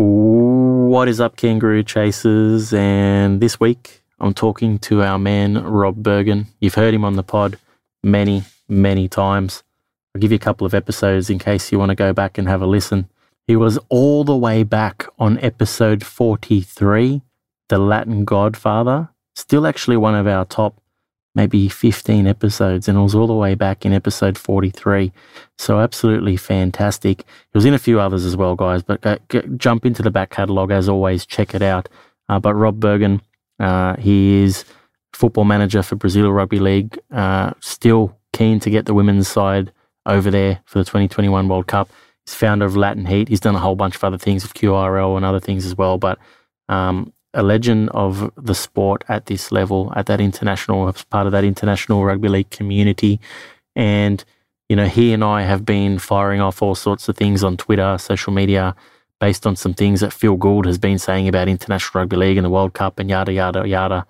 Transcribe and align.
What 0.00 1.08
is 1.08 1.20
up, 1.20 1.34
kangaroo 1.34 1.82
chasers? 1.82 2.72
And 2.72 3.40
this 3.40 3.58
week 3.58 4.04
I'm 4.20 4.32
talking 4.32 4.78
to 4.78 5.02
our 5.02 5.18
man, 5.18 5.60
Rob 5.60 6.04
Burgin. 6.04 6.46
You've 6.60 6.76
heard 6.76 6.94
him 6.94 7.04
on 7.04 7.14
the 7.14 7.24
pod 7.24 7.58
many, 8.04 8.44
many 8.68 9.08
times. 9.08 9.64
I'll 10.14 10.20
give 10.20 10.30
you 10.30 10.36
a 10.36 10.38
couple 10.38 10.68
of 10.68 10.72
episodes 10.72 11.30
in 11.30 11.40
case 11.40 11.72
you 11.72 11.80
want 11.80 11.88
to 11.88 11.96
go 11.96 12.12
back 12.12 12.38
and 12.38 12.46
have 12.46 12.62
a 12.62 12.66
listen. 12.66 13.08
He 13.48 13.56
was 13.56 13.76
all 13.88 14.22
the 14.22 14.36
way 14.36 14.62
back 14.62 15.04
on 15.18 15.36
episode 15.40 16.04
43, 16.04 17.20
The 17.68 17.78
Latin 17.78 18.24
Godfather. 18.24 19.08
Still 19.34 19.66
actually 19.66 19.96
one 19.96 20.14
of 20.14 20.28
our 20.28 20.44
top 20.44 20.80
maybe 21.38 21.68
15 21.68 22.26
episodes, 22.26 22.88
and 22.88 22.98
it 22.98 23.00
was 23.00 23.14
all 23.14 23.28
the 23.28 23.32
way 23.32 23.54
back 23.54 23.86
in 23.86 23.92
episode 23.92 24.36
43. 24.36 25.12
So, 25.56 25.78
absolutely 25.78 26.36
fantastic. 26.36 27.20
He 27.20 27.54
was 27.54 27.64
in 27.64 27.74
a 27.74 27.78
few 27.78 28.00
others 28.00 28.24
as 28.24 28.36
well, 28.36 28.56
guys, 28.56 28.82
but 28.82 29.00
go, 29.28 29.40
jump 29.56 29.86
into 29.86 30.02
the 30.02 30.10
back 30.10 30.30
catalogue 30.30 30.72
as 30.72 30.88
always, 30.88 31.24
check 31.24 31.54
it 31.54 31.62
out. 31.62 31.88
Uh, 32.28 32.40
but 32.40 32.56
Rob 32.56 32.80
Burgin, 32.80 33.20
uh, 33.60 33.94
he 33.98 34.42
is 34.42 34.64
football 35.12 35.44
manager 35.44 35.80
for 35.80 35.94
Brazil 35.94 36.32
Rugby 36.32 36.58
League, 36.58 36.98
uh, 37.12 37.52
still 37.60 38.18
keen 38.32 38.58
to 38.58 38.68
get 38.68 38.86
the 38.86 38.94
women's 38.94 39.28
side 39.28 39.70
over 40.06 40.32
there 40.32 40.60
for 40.64 40.80
the 40.80 40.84
2021 40.84 41.46
World 41.46 41.68
Cup. 41.68 41.88
He's 42.26 42.34
founder 42.34 42.66
of 42.66 42.76
Latin 42.76 43.06
Heat. 43.06 43.28
He's 43.28 43.38
done 43.38 43.54
a 43.54 43.60
whole 43.60 43.76
bunch 43.76 43.94
of 43.94 44.02
other 44.02 44.18
things 44.18 44.42
with 44.42 44.54
QRL 44.54 45.16
and 45.16 45.24
other 45.24 45.40
things 45.40 45.64
as 45.64 45.76
well, 45.76 45.98
but 45.98 46.18
um, 46.68 47.12
a 47.34 47.42
legend 47.42 47.90
of 47.90 48.32
the 48.36 48.54
sport 48.54 49.04
at 49.08 49.26
this 49.26 49.52
level, 49.52 49.92
at 49.96 50.06
that 50.06 50.20
international, 50.20 50.88
as 50.88 51.04
part 51.04 51.26
of 51.26 51.32
that 51.32 51.44
international 51.44 52.04
rugby 52.04 52.28
league 52.28 52.50
community. 52.50 53.20
And, 53.76 54.24
you 54.68 54.76
know, 54.76 54.86
he 54.86 55.12
and 55.12 55.22
I 55.22 55.42
have 55.42 55.64
been 55.64 55.98
firing 55.98 56.40
off 56.40 56.62
all 56.62 56.74
sorts 56.74 57.08
of 57.08 57.16
things 57.16 57.44
on 57.44 57.56
Twitter, 57.56 57.96
social 57.98 58.32
media, 58.32 58.74
based 59.20 59.46
on 59.46 59.56
some 59.56 59.74
things 59.74 60.00
that 60.00 60.12
Phil 60.12 60.36
Gould 60.36 60.66
has 60.66 60.78
been 60.78 60.98
saying 60.98 61.28
about 61.28 61.48
international 61.48 62.02
rugby 62.02 62.16
league 62.16 62.36
and 62.36 62.44
the 62.44 62.50
World 62.50 62.72
Cup 62.72 62.98
and 62.98 63.10
yada, 63.10 63.32
yada, 63.32 63.66
yada. 63.66 64.06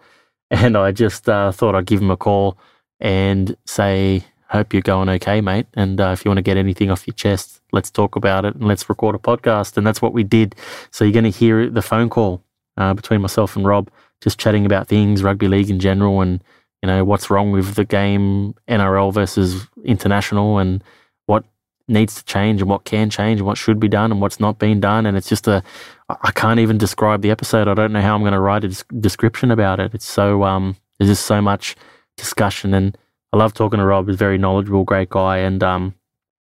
And 0.51 0.77
I 0.77 0.93
just 0.93 1.29
uh, 1.29 1.53
thought 1.53 1.75
I'd 1.75 1.87
give 1.87 2.01
him 2.01 2.11
a 2.11 2.17
call 2.17 2.57
and 3.01 3.57
say, 3.67 4.25
hope 4.49 4.73
you're 4.73 4.83
going 4.83 5.09
okay, 5.09 5.41
mate. 5.41 5.67
And 5.75 6.01
uh, 6.01 6.11
if 6.13 6.25
you 6.25 6.31
want 6.31 6.39
to 6.39 6.43
get 6.43 6.57
anything 6.57 6.91
off 6.91 7.07
your 7.07 7.15
chest, 7.15 7.61
let's 7.73 7.91
talk 7.91 8.17
about 8.17 8.45
it 8.45 8.55
and 8.55 8.67
let's 8.67 8.89
record 8.89 9.15
a 9.15 9.19
podcast. 9.19 9.77
And 9.77 9.87
that's 9.87 10.01
what 10.01 10.13
we 10.13 10.25
did. 10.25 10.55
So 10.91 11.05
you're 11.05 11.13
going 11.13 11.31
to 11.31 11.39
hear 11.39 11.69
the 11.69 11.83
phone 11.83 12.09
call 12.09 12.43
uh, 12.79 12.95
between 12.95 13.21
myself 13.21 13.57
and 13.57 13.67
Rob, 13.67 13.91
just 14.23 14.39
chatting 14.39 14.65
about 14.65 14.89
things, 14.89 15.23
rugby 15.23 15.49
league 15.49 15.69
in 15.69 15.81
general, 15.81 16.23
and 16.23 16.43
you 16.83 16.87
know 16.87 17.05
what's 17.05 17.29
wrong 17.29 17.53
with 17.53 17.75
the 17.75 17.85
game, 17.85 18.55
NRL 18.69 19.13
versus 19.13 19.67
international, 19.85 20.59
and 20.59 20.83
what 21.27 21.45
needs 21.89 22.15
to 22.15 22.25
change 22.25 22.61
and 22.61 22.71
what 22.71 22.85
can 22.85 23.11
change 23.11 23.41
and 23.41 23.47
what 23.47 23.59
should 23.59 23.81
be 23.81 23.89
done 23.89 24.13
and 24.13 24.21
what's 24.21 24.39
not 24.39 24.59
being 24.59 24.79
done. 24.79 25.07
And 25.07 25.17
it's 25.17 25.29
just 25.29 25.49
a, 25.49 25.63
I 26.09 26.31
can't 26.33 26.61
even 26.61 26.79
describe 26.79 27.23
the 27.23 27.31
episode. 27.31 27.67
I 27.67 27.75
don't 27.75 27.93
know 27.93 28.03
how 28.03 28.15
I'm 28.15 28.21
going 28.21 28.33
to 28.33 28.41
write 28.41 28.65
a 28.65 28.85
description 29.01 29.51
about 29.51 29.81
it. 29.81 29.95
It's 29.95 30.05
so, 30.05 30.45
um, 30.45 30.77
there's 30.99 31.11
just 31.11 31.27
so 31.27 31.41
much 31.41 31.77
discussion. 32.17 32.75
And 32.75 32.97
I 33.33 33.39
love 33.39 33.55
talking 33.55 33.79
to 33.79 33.87
Rob. 33.87 34.07
He's 34.07 34.17
a 34.17 34.19
very 34.19 34.39
knowledgeable, 34.39 34.85
great 34.85 35.09
guy. 35.09 35.39
And, 35.39 35.63
um, 35.63 35.95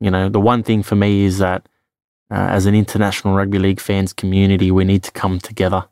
you 0.02 0.12
know, 0.12 0.30
the 0.30 0.42
one 0.42 0.62
thing 0.62 0.84
for 0.84 0.96
me 0.96 1.24
is 1.24 1.38
that 1.38 1.68
uh, 2.32 2.36
as 2.36 2.66
an 2.66 2.76
international 2.76 3.34
rugby 3.34 3.60
league 3.60 3.80
fans 3.80 4.14
community, 4.14 4.72
we 4.72 4.84
need 4.84 5.04
to 5.04 5.12
come 5.12 5.40
together 5.40 5.86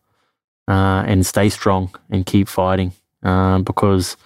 uh, 0.67 1.03
and 1.05 1.25
stay 1.25 1.49
strong 1.49 1.93
and 2.09 2.25
keep 2.25 2.47
fighting 2.47 2.91
uh, 3.23 3.59
because 3.59 4.17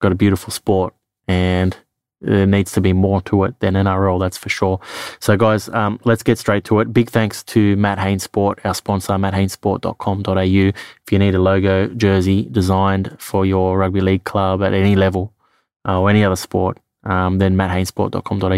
got 0.00 0.12
a 0.12 0.14
beautiful 0.14 0.52
sport 0.52 0.94
and 1.26 1.76
there 2.20 2.46
needs 2.46 2.72
to 2.72 2.80
be 2.80 2.92
more 2.92 3.20
to 3.22 3.44
it 3.44 3.58
than 3.60 3.74
NRL, 3.74 4.18
that's 4.18 4.36
for 4.36 4.48
sure. 4.48 4.80
So, 5.20 5.36
guys, 5.36 5.68
um, 5.68 6.00
let's 6.04 6.22
get 6.22 6.38
straight 6.38 6.64
to 6.64 6.80
it. 6.80 6.92
Big 6.92 7.10
thanks 7.10 7.44
to 7.44 7.76
Matt 7.76 7.98
Haines 7.98 8.24
Sport, 8.24 8.60
our 8.64 8.74
sponsor, 8.74 9.12
matthainessport.com.au. 9.12 10.42
If 10.42 11.12
you 11.12 11.18
need 11.18 11.34
a 11.34 11.40
logo 11.40 11.86
jersey 11.88 12.48
designed 12.50 13.16
for 13.20 13.46
your 13.46 13.78
rugby 13.78 14.00
league 14.00 14.24
club 14.24 14.62
at 14.62 14.72
any 14.72 14.96
level 14.96 15.32
uh, 15.86 16.00
or 16.00 16.10
any 16.10 16.24
other 16.24 16.36
sport, 16.36 16.78
um, 17.04 17.38
then 17.38 17.56
matthainessport.com.au. 17.56 18.52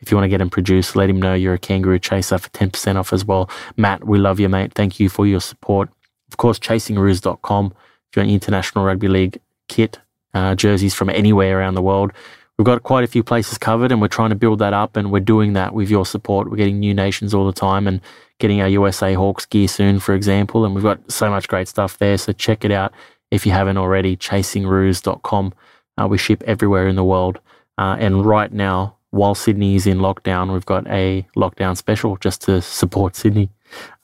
If 0.00 0.10
you 0.10 0.16
want 0.16 0.24
to 0.24 0.28
get 0.28 0.40
him 0.40 0.50
produced, 0.50 0.94
let 0.94 1.10
him 1.10 1.20
know 1.20 1.34
you're 1.34 1.54
a 1.54 1.58
kangaroo 1.58 1.98
chaser 1.98 2.38
for 2.38 2.48
10% 2.50 2.94
off 2.94 3.12
as 3.12 3.24
well. 3.24 3.50
Matt, 3.76 4.06
we 4.06 4.18
love 4.18 4.38
you, 4.38 4.48
mate. 4.48 4.72
Thank 4.74 5.00
you 5.00 5.08
for 5.08 5.26
your 5.26 5.40
support. 5.40 5.90
Of 6.30 6.36
course, 6.36 6.58
chasingroos.com. 6.58 7.66
If 7.66 8.16
you 8.16 8.22
want 8.22 8.32
international 8.32 8.84
rugby 8.84 9.08
league 9.08 9.40
kit, 9.68 9.98
uh, 10.32 10.54
jerseys 10.54 10.94
from 10.94 11.10
anywhere 11.10 11.58
around 11.58 11.74
the 11.74 11.82
world, 11.82 12.12
we've 12.56 12.64
got 12.64 12.82
quite 12.82 13.04
a 13.04 13.08
few 13.08 13.22
places 13.22 13.58
covered 13.58 13.90
and 13.90 14.00
we're 14.00 14.08
trying 14.08 14.30
to 14.30 14.36
build 14.36 14.58
that 14.60 14.72
up 14.72 14.96
and 14.96 15.10
we're 15.10 15.20
doing 15.20 15.54
that 15.54 15.74
with 15.74 15.90
your 15.90 16.06
support. 16.06 16.50
We're 16.50 16.56
getting 16.56 16.78
new 16.78 16.94
nations 16.94 17.34
all 17.34 17.46
the 17.46 17.52
time 17.52 17.86
and 17.86 18.00
getting 18.38 18.60
our 18.60 18.68
USA 18.68 19.14
Hawks 19.14 19.46
gear 19.46 19.68
soon, 19.68 19.98
for 19.98 20.14
example. 20.14 20.64
And 20.64 20.74
we've 20.74 20.84
got 20.84 21.10
so 21.10 21.30
much 21.30 21.48
great 21.48 21.68
stuff 21.68 21.98
there. 21.98 22.16
So 22.18 22.32
check 22.32 22.64
it 22.64 22.70
out 22.70 22.92
if 23.30 23.46
you 23.46 23.52
haven't 23.52 23.76
already, 23.76 24.16
chasingroos.com. 24.16 25.52
Uh, 26.00 26.08
we 26.08 26.18
ship 26.18 26.42
everywhere 26.46 26.88
in 26.88 26.96
the 26.96 27.04
world. 27.04 27.40
Uh, 27.78 27.96
and 27.98 28.24
right 28.24 28.52
now, 28.52 28.96
while 29.10 29.34
Sydney 29.34 29.74
is 29.74 29.86
in 29.86 29.98
lockdown, 29.98 30.52
we've 30.52 30.66
got 30.66 30.86
a 30.88 31.26
lockdown 31.36 31.76
special 31.76 32.16
just 32.16 32.42
to 32.42 32.62
support 32.62 33.16
Sydney. 33.16 33.50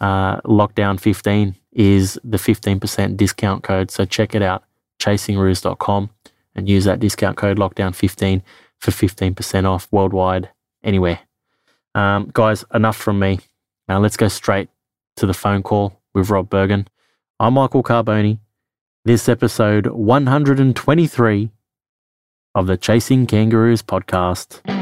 Uh, 0.00 0.40
lockdown 0.42 0.98
15 0.98 1.54
is 1.72 2.18
the 2.24 2.38
15% 2.38 3.16
discount 3.16 3.62
code. 3.62 3.90
So 3.90 4.04
check 4.04 4.34
it 4.34 4.42
out, 4.42 4.64
chasingroos.com, 4.98 6.10
and 6.54 6.68
use 6.68 6.84
that 6.84 7.00
discount 7.00 7.36
code 7.36 7.58
lockdown15 7.58 8.42
for 8.78 8.90
15% 8.90 9.64
off 9.64 9.88
worldwide, 9.90 10.50
anywhere. 10.82 11.20
Um, 11.94 12.30
guys, 12.32 12.64
enough 12.74 12.96
from 12.96 13.18
me. 13.18 13.40
Now 13.88 14.00
let's 14.00 14.16
go 14.16 14.28
straight 14.28 14.68
to 15.16 15.26
the 15.26 15.34
phone 15.34 15.62
call 15.62 16.00
with 16.14 16.30
Rob 16.30 16.50
Burgin. 16.50 16.86
I'm 17.38 17.54
Michael 17.54 17.82
Carbone. 17.82 18.38
This 19.04 19.28
episode 19.28 19.86
123 19.86 21.50
of 22.54 22.66
the 22.66 22.76
Chasing 22.76 23.26
Kangaroos 23.26 23.82
podcast. 23.82 24.75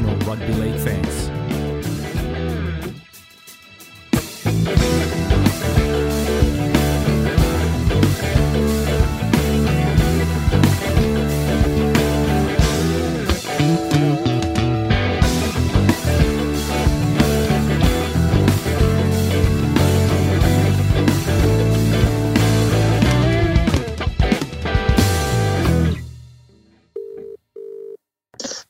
National 0.00 0.16
Rugby 0.26 0.54
League 0.54 0.80
fans. 0.80 1.30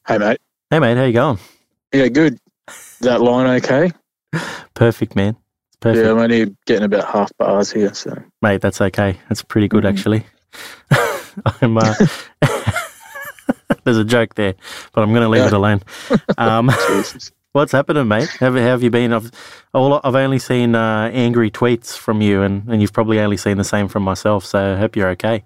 Hey, 0.06 0.18
mate. 0.18 0.49
Hey, 0.72 0.78
mate, 0.78 0.96
how 0.96 1.02
you 1.02 1.12
going? 1.12 1.38
Yeah, 1.92 2.06
good. 2.06 2.38
That 3.00 3.20
line 3.20 3.56
okay? 3.56 3.90
Perfect, 4.74 5.16
man. 5.16 5.34
Perfect. 5.80 6.06
Yeah, 6.06 6.12
I'm 6.12 6.18
only 6.18 6.56
getting 6.64 6.84
about 6.84 7.06
half 7.12 7.36
bars 7.38 7.72
here, 7.72 7.92
so. 7.92 8.16
Mate, 8.40 8.60
that's 8.60 8.80
okay. 8.80 9.18
That's 9.28 9.42
pretty 9.42 9.66
good, 9.66 9.82
mm-hmm. 9.82 9.96
actually. 9.96 10.26
I'm, 11.60 11.76
uh, 11.76 11.94
there's 13.84 13.96
a 13.96 14.04
joke 14.04 14.36
there, 14.36 14.54
but 14.92 15.02
I'm 15.02 15.10
going 15.10 15.24
to 15.24 15.28
leave 15.28 15.40
yeah. 15.40 15.48
it 15.48 15.52
alone. 15.54 15.80
Um, 16.38 16.70
what's 17.50 17.72
happening, 17.72 18.06
mate? 18.06 18.28
How, 18.38 18.52
how 18.52 18.58
have 18.58 18.84
you 18.84 18.90
been? 18.90 19.12
I've, 19.12 19.32
all, 19.74 20.00
I've 20.04 20.14
only 20.14 20.38
seen 20.38 20.76
uh, 20.76 21.10
angry 21.12 21.50
tweets 21.50 21.96
from 21.96 22.20
you, 22.20 22.42
and, 22.42 22.68
and 22.68 22.80
you've 22.80 22.92
probably 22.92 23.18
only 23.18 23.36
seen 23.36 23.56
the 23.56 23.64
same 23.64 23.88
from 23.88 24.04
myself, 24.04 24.44
so 24.44 24.74
I 24.74 24.76
hope 24.76 24.94
you're 24.94 25.10
okay. 25.10 25.42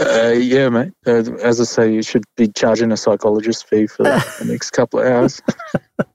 Uh, 0.00 0.34
yeah, 0.36 0.68
mate. 0.70 0.92
Uh, 1.06 1.22
as 1.42 1.60
I 1.60 1.64
say, 1.64 1.92
you 1.94 2.02
should 2.02 2.24
be 2.36 2.48
charging 2.48 2.92
a 2.92 2.96
psychologist 2.96 3.68
fee 3.68 3.86
for 3.86 4.04
the 4.04 4.44
next 4.46 4.70
couple 4.72 5.00
of 5.00 5.06
hours. 5.06 5.42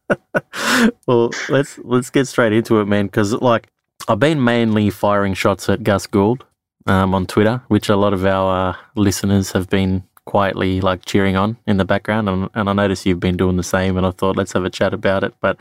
well, 1.08 1.31
let's 1.50 1.80
let's 1.80 2.10
get 2.10 2.28
straight 2.28 2.54
into 2.54 2.80
it, 2.81 2.86
man. 2.86 3.08
Because 3.08 3.34
like 3.34 3.70
I've 4.08 4.20
been 4.20 4.44
mainly 4.44 4.90
firing 4.90 5.34
shots 5.34 5.70
at 5.70 5.84
Gus 5.84 6.08
Gould 6.08 6.46
um, 6.88 7.16
on 7.16 7.26
Twitter, 7.28 7.64
which 7.70 7.90
a 7.90 7.96
lot 7.96 8.14
of 8.14 8.26
our 8.26 8.72
uh, 8.72 8.76
listeners 8.96 9.54
have 9.54 9.70
been 9.70 10.04
quietly 10.26 10.81
like 10.81 11.06
cheering 11.06 11.36
on 11.38 11.58
in 11.68 11.78
the 11.78 11.86
background, 11.86 12.30
and, 12.30 12.50
and 12.56 12.70
I 12.70 12.74
notice 12.74 13.06
you've 13.06 13.20
been 13.22 13.38
doing 13.38 13.58
the 13.58 13.64
same. 13.64 13.98
And 13.98 14.06
I 14.06 14.12
thought 14.12 14.38
let's 14.38 14.54
have 14.54 14.66
a 14.66 14.70
chat 14.70 14.94
about 14.94 15.24
it. 15.24 15.34
But 15.42 15.58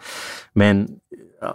man, 0.55 1.01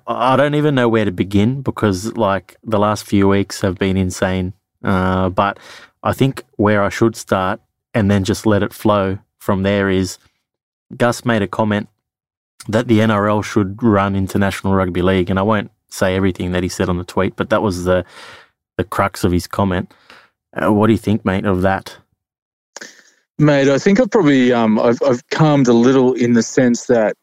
I 0.07 0.35
don't 0.37 0.55
even 0.55 0.75
know 0.75 0.89
where 0.89 1.05
to 1.05 1.11
begin 1.11 1.61
because 1.61 2.15
like 2.17 2.57
the 2.63 2.79
last 2.79 3.05
few 3.05 3.27
weeks 3.27 3.61
have 3.61 3.77
been 3.77 3.97
insane 3.97 4.53
Uh, 4.83 5.29
but 5.29 5.59
I 6.03 6.13
think 6.13 6.43
where 6.57 6.83
I 6.83 6.89
should 6.89 7.15
start 7.15 7.61
and 7.93 8.11
then 8.11 8.23
just 8.23 8.45
let 8.45 8.63
it 8.63 8.73
flow 8.73 9.19
from 9.39 9.63
there 9.63 9.89
is 9.89 10.17
Gus 10.95 11.25
made 11.25 11.41
a 11.41 11.47
comment 11.47 11.89
that 12.67 12.87
the 12.87 12.99
NRL 12.99 13.43
should 13.43 13.81
run 13.81 14.15
International 14.15 14.73
Rugby 14.73 15.01
League, 15.01 15.29
and 15.29 15.37
I 15.37 15.41
won't 15.41 15.71
say 15.89 16.15
everything 16.15 16.51
that 16.51 16.63
he 16.63 16.69
said 16.69 16.89
on 16.89 16.97
the 16.97 17.03
tweet, 17.03 17.35
but 17.35 17.49
that 17.49 17.61
was 17.61 17.83
the 17.83 18.05
the 18.77 18.83
crux 18.83 19.23
of 19.23 19.31
his 19.31 19.47
comment. 19.47 19.93
Uh, 20.53 20.71
what 20.71 20.87
do 20.87 20.93
you 20.93 20.99
think, 20.99 21.23
mate, 21.25 21.45
of 21.45 21.61
that? 21.61 21.95
Mate, 23.37 23.69
I 23.69 23.77
think 23.77 23.99
I've 23.99 24.09
probably 24.09 24.53
um, 24.53 24.79
I've, 24.79 25.01
I've 25.03 25.27
calmed 25.29 25.67
a 25.67 25.73
little 25.73 26.13
in 26.13 26.33
the 26.33 26.43
sense 26.43 26.85
that 26.85 27.15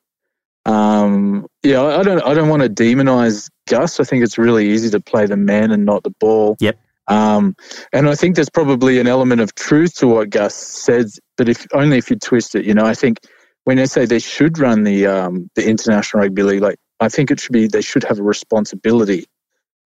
um, 0.67 1.47
yeah, 1.63 1.83
I 1.83 2.03
don't 2.03 2.23
I 2.23 2.35
don't 2.35 2.49
want 2.49 2.63
to 2.63 2.69
demonize 2.69 3.49
Gus. 3.69 4.01
I 4.01 4.05
think 4.05 4.23
it's 4.23 4.39
really 4.39 4.69
easy 4.69 4.91
to 4.91 5.01
play 5.01 5.27
the 5.27 5.37
man 5.37 5.71
and 5.71 5.85
not 5.85 6.03
the 6.03 6.11
ball. 6.11 6.57
Yep. 6.61 6.79
Um, 7.11 7.57
and 7.93 8.09
I 8.09 8.15
think 8.15 8.37
there's 8.37 8.51
probably 8.51 9.01
an 9.01 9.09
element 9.09 9.41
of 9.41 9.55
truth 9.57 9.97
to 9.97 10.07
what 10.07 10.31
Gus 10.31 10.55
says, 10.55 11.19
but 11.37 11.49
if 11.49 11.67
only 11.75 11.99
if 11.99 12.09
you 12.09 12.17
twist 12.17 12.55
it. 12.55 12.65
You 12.65 12.73
know, 12.73 12.87
I 12.87 12.95
think 12.95 13.19
when 13.65 13.77
they 13.77 13.87
say 13.87 14.07
they 14.07 14.21
should 14.21 14.59
run 14.59 14.85
the 14.85 15.07
um, 15.07 15.51
the 15.57 15.69
international 15.69 16.23
rugby 16.23 16.45
league, 16.45 16.63
like 16.63 16.79
I 17.01 17.09
think 17.09 17.33
it 17.33 17.41
should 17.41 17.53
be 17.53 17.67
they 17.67 17.83
should 17.83 18.05
have 18.05 18.21
a 18.21 18.23
responsibility 18.23 19.27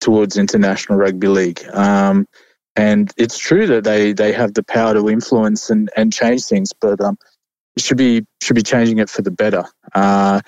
towards 0.01 0.37
international 0.37 0.99
rugby 0.99 1.29
league. 1.29 1.63
Um, 1.73 2.27
and 2.75 3.11
it's 3.15 3.37
true 3.37 3.65
that 3.67 3.85
they 3.85 4.11
they 4.11 4.33
have 4.33 4.53
the 4.53 4.63
power 4.63 4.93
to 4.93 5.09
influence 5.09 5.69
and, 5.69 5.89
and 5.95 6.11
change 6.11 6.43
things, 6.43 6.73
but 6.73 6.99
um, 6.99 7.17
it 7.77 7.83
should 7.83 7.97
be 7.97 8.25
should 8.41 8.57
be 8.57 8.61
changing 8.61 8.99
it 8.99 9.09
for 9.09 9.21
the 9.21 9.31
better. 9.31 9.63
Uh, 9.93 10.41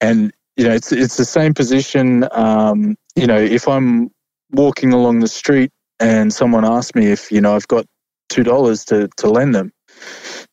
and 0.00 0.32
you 0.56 0.64
know, 0.64 0.74
it's 0.74 0.90
it's 0.90 1.16
the 1.16 1.24
same 1.24 1.54
position. 1.54 2.26
Um, 2.32 2.96
you 3.14 3.28
know, 3.28 3.38
if 3.38 3.68
I'm 3.68 4.10
walking 4.50 4.92
along 4.92 5.20
the 5.20 5.28
street 5.28 5.70
and 6.00 6.32
someone 6.32 6.64
asked 6.64 6.94
me 6.94 7.06
if 7.06 7.30
you 7.30 7.40
know 7.40 7.54
I've 7.54 7.68
got 7.68 7.86
two 8.28 8.42
dollars 8.42 8.84
to 8.86 9.08
to 9.18 9.28
lend 9.28 9.54
them, 9.54 9.72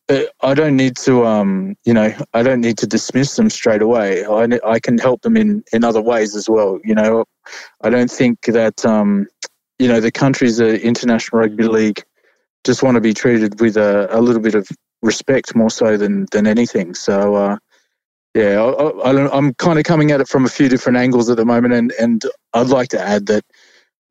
uh, 0.08 0.22
I 0.42 0.54
don't 0.54 0.76
need 0.76 0.96
to 0.98 1.26
um, 1.26 1.74
you 1.84 1.94
know 1.94 2.14
I 2.34 2.42
don't 2.42 2.60
need 2.60 2.78
to 2.78 2.86
dismiss 2.86 3.36
them 3.36 3.50
straight 3.50 3.82
away. 3.82 4.24
I 4.24 4.46
I 4.64 4.78
can 4.78 4.98
help 4.98 5.22
them 5.22 5.36
in 5.36 5.64
in 5.72 5.84
other 5.84 6.02
ways 6.02 6.36
as 6.36 6.48
well. 6.48 6.78
You 6.84 6.94
know, 6.94 7.24
I 7.82 7.90
don't 7.90 8.10
think 8.10 8.42
that 8.46 8.84
um, 8.84 9.26
you 9.78 9.88
know, 9.88 10.00
the 10.00 10.10
countries 10.10 10.60
at 10.60 10.80
International 10.80 11.40
Rugby 11.40 11.64
League 11.64 12.02
just 12.64 12.82
want 12.82 12.96
to 12.96 13.00
be 13.00 13.14
treated 13.14 13.60
with 13.60 13.76
a, 13.76 14.08
a 14.10 14.20
little 14.20 14.42
bit 14.42 14.54
of 14.54 14.68
respect 15.02 15.54
more 15.54 15.70
so 15.70 15.96
than 15.96 16.26
than 16.32 16.46
anything. 16.46 16.94
So, 16.94 17.34
uh, 17.36 17.56
yeah, 18.34 18.60
I, 18.60 19.36
am 19.36 19.54
kind 19.54 19.78
of 19.78 19.84
coming 19.84 20.10
at 20.10 20.20
it 20.20 20.28
from 20.28 20.44
a 20.44 20.48
few 20.48 20.68
different 20.68 20.98
angles 20.98 21.30
at 21.30 21.36
the 21.36 21.44
moment, 21.44 21.74
and 21.74 21.92
and 22.00 22.22
I'd 22.52 22.68
like 22.68 22.88
to 22.90 23.00
add 23.00 23.26
that, 23.26 23.44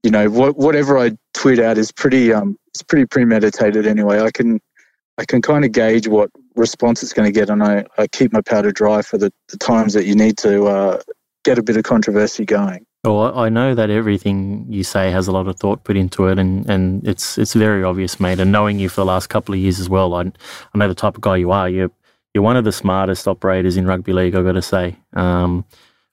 you 0.04 0.12
know, 0.12 0.30
what, 0.30 0.58
whatever 0.58 0.98
I 0.98 1.12
tweet 1.34 1.60
out 1.60 1.78
is 1.78 1.92
pretty 1.92 2.34
um 2.34 2.58
it's 2.70 2.84
pretty 2.84 3.06
premeditated 3.06 3.86
anyway. 3.88 4.20
I 4.20 4.32
can 4.32 4.60
I 5.18 5.26
can 5.26 5.42
kind 5.42 5.66
of 5.66 5.72
gauge 5.72 6.08
what 6.08 6.30
response 6.56 7.02
it's 7.02 7.14
going 7.14 7.32
to 7.32 7.32
get, 7.32 7.50
and 7.50 7.64
I, 7.64 7.86
I 7.98 8.08
keep 8.08 8.32
my 8.32 8.42
powder 8.42 8.72
dry 8.72 9.02
for 9.02 9.18
the, 9.18 9.32
the 9.50 9.58
times 9.58 9.94
that 9.94 10.06
you 10.06 10.16
need 10.16 10.38
to 10.40 10.66
uh, 10.66 11.02
get 11.44 11.58
a 11.58 11.64
bit 11.64 11.78
of 11.78 11.84
controversy 11.84 12.46
going. 12.46 12.86
Well, 13.04 13.38
I 13.38 13.50
know 13.50 13.74
that 13.74 13.90
everything 13.90 14.66
you 14.70 14.84
say 14.84 15.12
has 15.12 15.28
a 15.28 15.32
lot 15.32 15.48
of 15.48 15.58
thought 15.58 15.84
put 15.84 15.98
into 15.98 16.28
it, 16.28 16.38
and, 16.38 16.70
and 16.70 17.08
it's 17.08 17.38
it's 17.38 17.54
very 17.54 17.84
obvious, 17.84 18.20
mate. 18.20 18.40
And 18.40 18.52
knowing 18.52 18.80
you 18.80 18.90
for 18.90 19.02
the 19.02 19.06
last 19.06 19.28
couple 19.28 19.54
of 19.56 19.60
years 19.60 19.80
as 19.80 19.90
well, 19.90 20.14
I, 20.14 20.22
I 20.22 20.78
know 20.78 20.88
the 20.88 20.96
type 20.96 21.16
of 21.16 21.22
guy 21.22 21.38
you 21.38 21.52
are. 21.52 21.70
You're 21.70 21.92
you're 22.34 22.44
one 22.44 22.58
of 22.58 22.66
the 22.66 22.72
smartest 22.72 23.28
operators 23.28 23.78
in 23.78 23.88
rugby 23.88 24.14
league. 24.14 24.36
I've 24.36 24.46
got 24.46 24.54
to 24.54 24.62
say. 24.62 24.98
Um, 25.14 25.66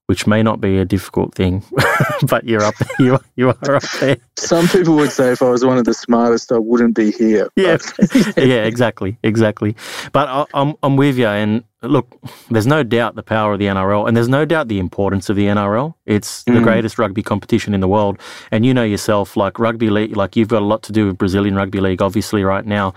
which 0.06 0.26
may 0.26 0.42
not 0.42 0.60
be 0.60 0.78
a 0.78 0.84
difficult 0.84 1.34
thing, 1.34 1.62
but 2.28 2.44
you're 2.44 2.62
up 2.62 2.74
there. 2.76 2.88
You, 3.04 3.18
you 3.36 3.48
are 3.48 3.74
up 3.74 3.82
there. 4.00 4.16
Some 4.36 4.68
people 4.68 4.94
would 4.96 5.10
say 5.10 5.32
if 5.32 5.42
I 5.42 5.50
was 5.50 5.64
one 5.64 5.78
of 5.78 5.84
the 5.84 5.94
smartest, 5.94 6.52
I 6.52 6.58
wouldn't 6.58 6.94
be 6.94 7.10
here. 7.10 7.48
Yeah, 7.56 7.78
yeah, 8.36 8.64
exactly, 8.64 9.18
exactly. 9.22 9.74
But 10.12 10.28
I, 10.28 10.46
I'm 10.54 10.74
I'm 10.82 10.96
with 10.96 11.18
you. 11.18 11.26
And 11.26 11.64
look, 11.82 12.14
there's 12.50 12.66
no 12.66 12.82
doubt 12.82 13.14
the 13.14 13.22
power 13.22 13.54
of 13.54 13.58
the 13.58 13.66
NRL, 13.66 14.06
and 14.06 14.16
there's 14.16 14.28
no 14.28 14.44
doubt 14.44 14.68
the 14.68 14.78
importance 14.78 15.28
of 15.28 15.36
the 15.36 15.46
NRL. 15.46 15.94
It's 16.06 16.44
mm. 16.44 16.54
the 16.54 16.60
greatest 16.60 16.98
rugby 16.98 17.22
competition 17.22 17.74
in 17.74 17.80
the 17.80 17.88
world, 17.88 18.18
and 18.50 18.64
you 18.64 18.72
know 18.72 18.84
yourself, 18.84 19.36
like 19.36 19.58
rugby 19.58 19.90
league, 19.90 20.16
like 20.16 20.36
you've 20.36 20.48
got 20.48 20.62
a 20.62 20.66
lot 20.66 20.82
to 20.84 20.92
do 20.92 21.06
with 21.06 21.18
Brazilian 21.18 21.56
rugby 21.56 21.80
league, 21.80 22.02
obviously, 22.02 22.44
right 22.44 22.64
now. 22.64 22.94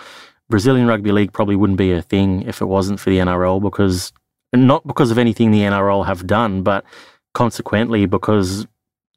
Brazilian 0.50 0.88
rugby 0.88 1.12
league 1.12 1.34
probably 1.34 1.56
wouldn't 1.56 1.78
be 1.78 1.92
a 1.92 2.02
thing 2.02 2.44
if 2.44 2.62
it 2.62 2.66
wasn't 2.66 3.00
for 3.00 3.10
the 3.10 3.18
NRL 3.18 3.62
because 3.62 4.14
not 4.54 4.86
because 4.88 5.12
of 5.12 5.18
anything 5.18 5.52
the 5.52 5.62
NRL 5.62 6.06
have 6.06 6.26
done, 6.28 6.64
but 6.64 6.86
consequently 7.34 8.06
because 8.06 8.66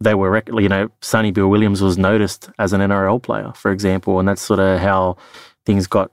they 0.00 0.15
were, 0.15 0.43
you 0.49 0.69
know, 0.69 0.91
Sonny 1.03 1.31
Bill 1.31 1.49
Williams 1.49 1.82
was 1.82 1.99
noticed 1.99 2.50
as 2.59 2.73
an 2.73 2.81
NRL 2.81 3.23
player, 3.23 3.53
for 3.55 3.71
example, 3.71 4.19
and 4.19 4.29
that's 4.29 4.43
sort 4.43 4.61
of 4.61 4.81
how 4.81 5.17
things 5.67 5.87
got 5.87 6.11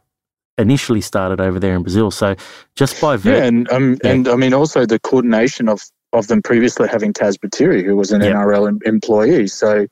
initially 0.57 1.01
started 1.01 1.39
over 1.39 1.59
there 1.59 1.75
in 1.75 1.83
Brazil. 1.83 2.11
So 2.11 2.35
just 2.75 2.99
by 2.99 3.15
ver- 3.15 3.37
yeah, 3.37 3.43
and 3.45 3.71
um, 3.71 3.97
yeah. 4.03 4.11
and 4.11 4.27
I 4.27 4.35
mean 4.35 4.53
also 4.53 4.85
the 4.85 4.99
coordination 4.99 5.69
of 5.69 5.81
of 6.13 6.27
them 6.27 6.41
previously 6.41 6.87
having 6.87 7.13
Tas 7.13 7.37
Baitieri, 7.37 7.83
who 7.83 7.95
was 7.95 8.11
an 8.11 8.21
yep. 8.21 8.33
NRL 8.33 8.67
em- 8.67 8.79
employee. 8.85 9.47
So 9.47 9.87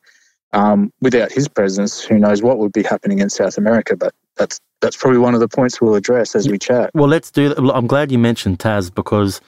um, 0.53 0.91
without 1.01 1.31
his 1.31 1.47
presence, 1.47 2.01
who 2.01 2.17
knows 2.17 2.41
what 2.41 2.57
would 2.57 2.71
be 2.71 2.83
happening 2.83 3.19
in 3.19 3.29
South 3.29 3.57
America? 3.57 3.95
But 3.95 4.13
that's 4.37 4.59
that's 4.81 4.97
probably 4.97 5.19
one 5.19 5.33
of 5.33 5.39
the 5.39 5.47
points 5.47 5.81
we'll 5.81 5.95
address 5.95 6.35
as 6.35 6.47
we 6.47 6.57
chat. 6.57 6.91
Well, 6.93 7.07
let's 7.07 7.31
do 7.31 7.49
that. 7.49 7.57
I'm 7.57 7.87
glad 7.87 8.11
you 8.11 8.19
mentioned 8.19 8.59
Tas 8.59 8.89
because 8.89 9.41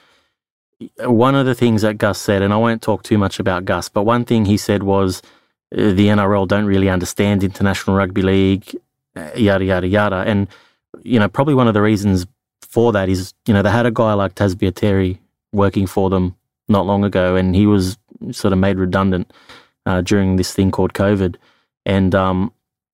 one 1.00 1.34
of 1.34 1.46
the 1.46 1.54
things 1.54 1.82
that 1.82 1.98
Gus 1.98 2.18
said, 2.18 2.42
and 2.42 2.52
I 2.52 2.56
won't 2.56 2.82
talk 2.82 3.02
too 3.02 3.18
much 3.18 3.38
about 3.38 3.64
Gus, 3.64 3.88
but 3.88 4.02
one 4.02 4.24
thing 4.24 4.44
he 4.44 4.56
said 4.56 4.82
was 4.82 5.22
uh, 5.76 5.92
the 5.92 6.06
NRL 6.06 6.46
don't 6.48 6.66
really 6.66 6.88
understand 6.88 7.44
international 7.44 7.96
rugby 7.96 8.22
league, 8.22 8.76
uh, 9.16 9.30
yada 9.34 9.64
yada 9.64 9.86
yada, 9.86 10.24
and 10.26 10.48
you 11.02 11.18
know 11.18 11.28
probably 11.28 11.54
one 11.54 11.68
of 11.68 11.74
the 11.74 11.82
reasons 11.82 12.26
for 12.62 12.92
that 12.92 13.08
is 13.08 13.34
you 13.46 13.54
know 13.54 13.62
they 13.62 13.70
had 13.70 13.86
a 13.86 13.90
guy 13.90 14.14
like 14.14 14.34
Tas 14.34 14.54
Baitieri 14.54 15.18
working 15.52 15.86
for 15.86 16.10
them 16.10 16.36
not 16.68 16.86
long 16.86 17.04
ago, 17.04 17.36
and 17.36 17.54
he 17.54 17.66
was 17.66 17.98
sort 18.30 18.52
of 18.52 18.58
made 18.58 18.78
redundant 18.78 19.32
uh, 19.86 20.00
during 20.00 20.36
this 20.36 20.52
thing 20.52 20.70
called 20.70 20.94
COVID, 20.94 21.36
and 21.84 22.14
um, 22.14 22.52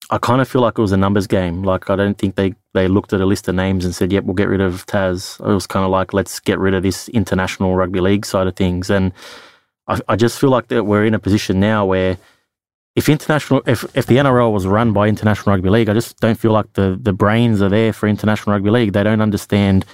I 0.09 0.17
kind 0.19 0.41
of 0.41 0.47
feel 0.47 0.61
like 0.61 0.77
it 0.77 0.81
was 0.81 0.91
a 0.91 0.97
numbers 0.97 1.27
game. 1.27 1.63
Like 1.63 1.89
I 1.89 1.95
don't 1.95 2.17
think 2.17 2.35
they 2.35 2.53
they 2.73 2.87
looked 2.87 3.13
at 3.13 3.21
a 3.21 3.25
list 3.25 3.47
of 3.47 3.55
names 3.55 3.85
and 3.85 3.95
said, 3.95 4.11
"Yep, 4.11 4.25
we'll 4.25 4.35
get 4.35 4.49
rid 4.49 4.61
of 4.61 4.85
Tas." 4.85 5.39
It 5.39 5.45
was 5.45 5.65
kind 5.67 5.83
of 5.83 5.91
like, 5.91 6.13
"Let's 6.13 6.39
get 6.39 6.59
rid 6.59 6.73
of 6.73 6.83
this 6.83 7.09
international 7.09 7.75
rugby 7.75 8.01
league 8.01 8.25
side 8.25 8.47
of 8.47 8.55
things." 8.55 8.89
And 8.89 9.13
I, 9.87 9.99
I 10.07 10.15
just 10.15 10.39
feel 10.39 10.51
like 10.51 10.67
that 10.67 10.85
we're 10.85 11.05
in 11.05 11.13
a 11.13 11.19
position 11.19 11.59
now 11.59 11.85
where 11.85 12.17
if 12.95 13.09
international 13.09 13.61
if, 13.65 13.83
if 13.95 14.05
the 14.05 14.17
NRL 14.17 14.53
was 14.53 14.67
run 14.67 14.93
by 14.93 15.07
international 15.07 15.53
rugby 15.53 15.69
league, 15.69 15.89
I 15.89 15.93
just 15.93 16.19
don't 16.19 16.39
feel 16.39 16.51
like 16.51 16.71
the 16.73 16.97
the 17.01 17.13
brains 17.13 17.61
are 17.61 17.69
there 17.69 17.91
for 17.91 18.07
international 18.07 18.53
rugby 18.53 18.69
league. 18.69 18.93
They 18.93 19.03
don't 19.03 19.21
understand. 19.21 19.85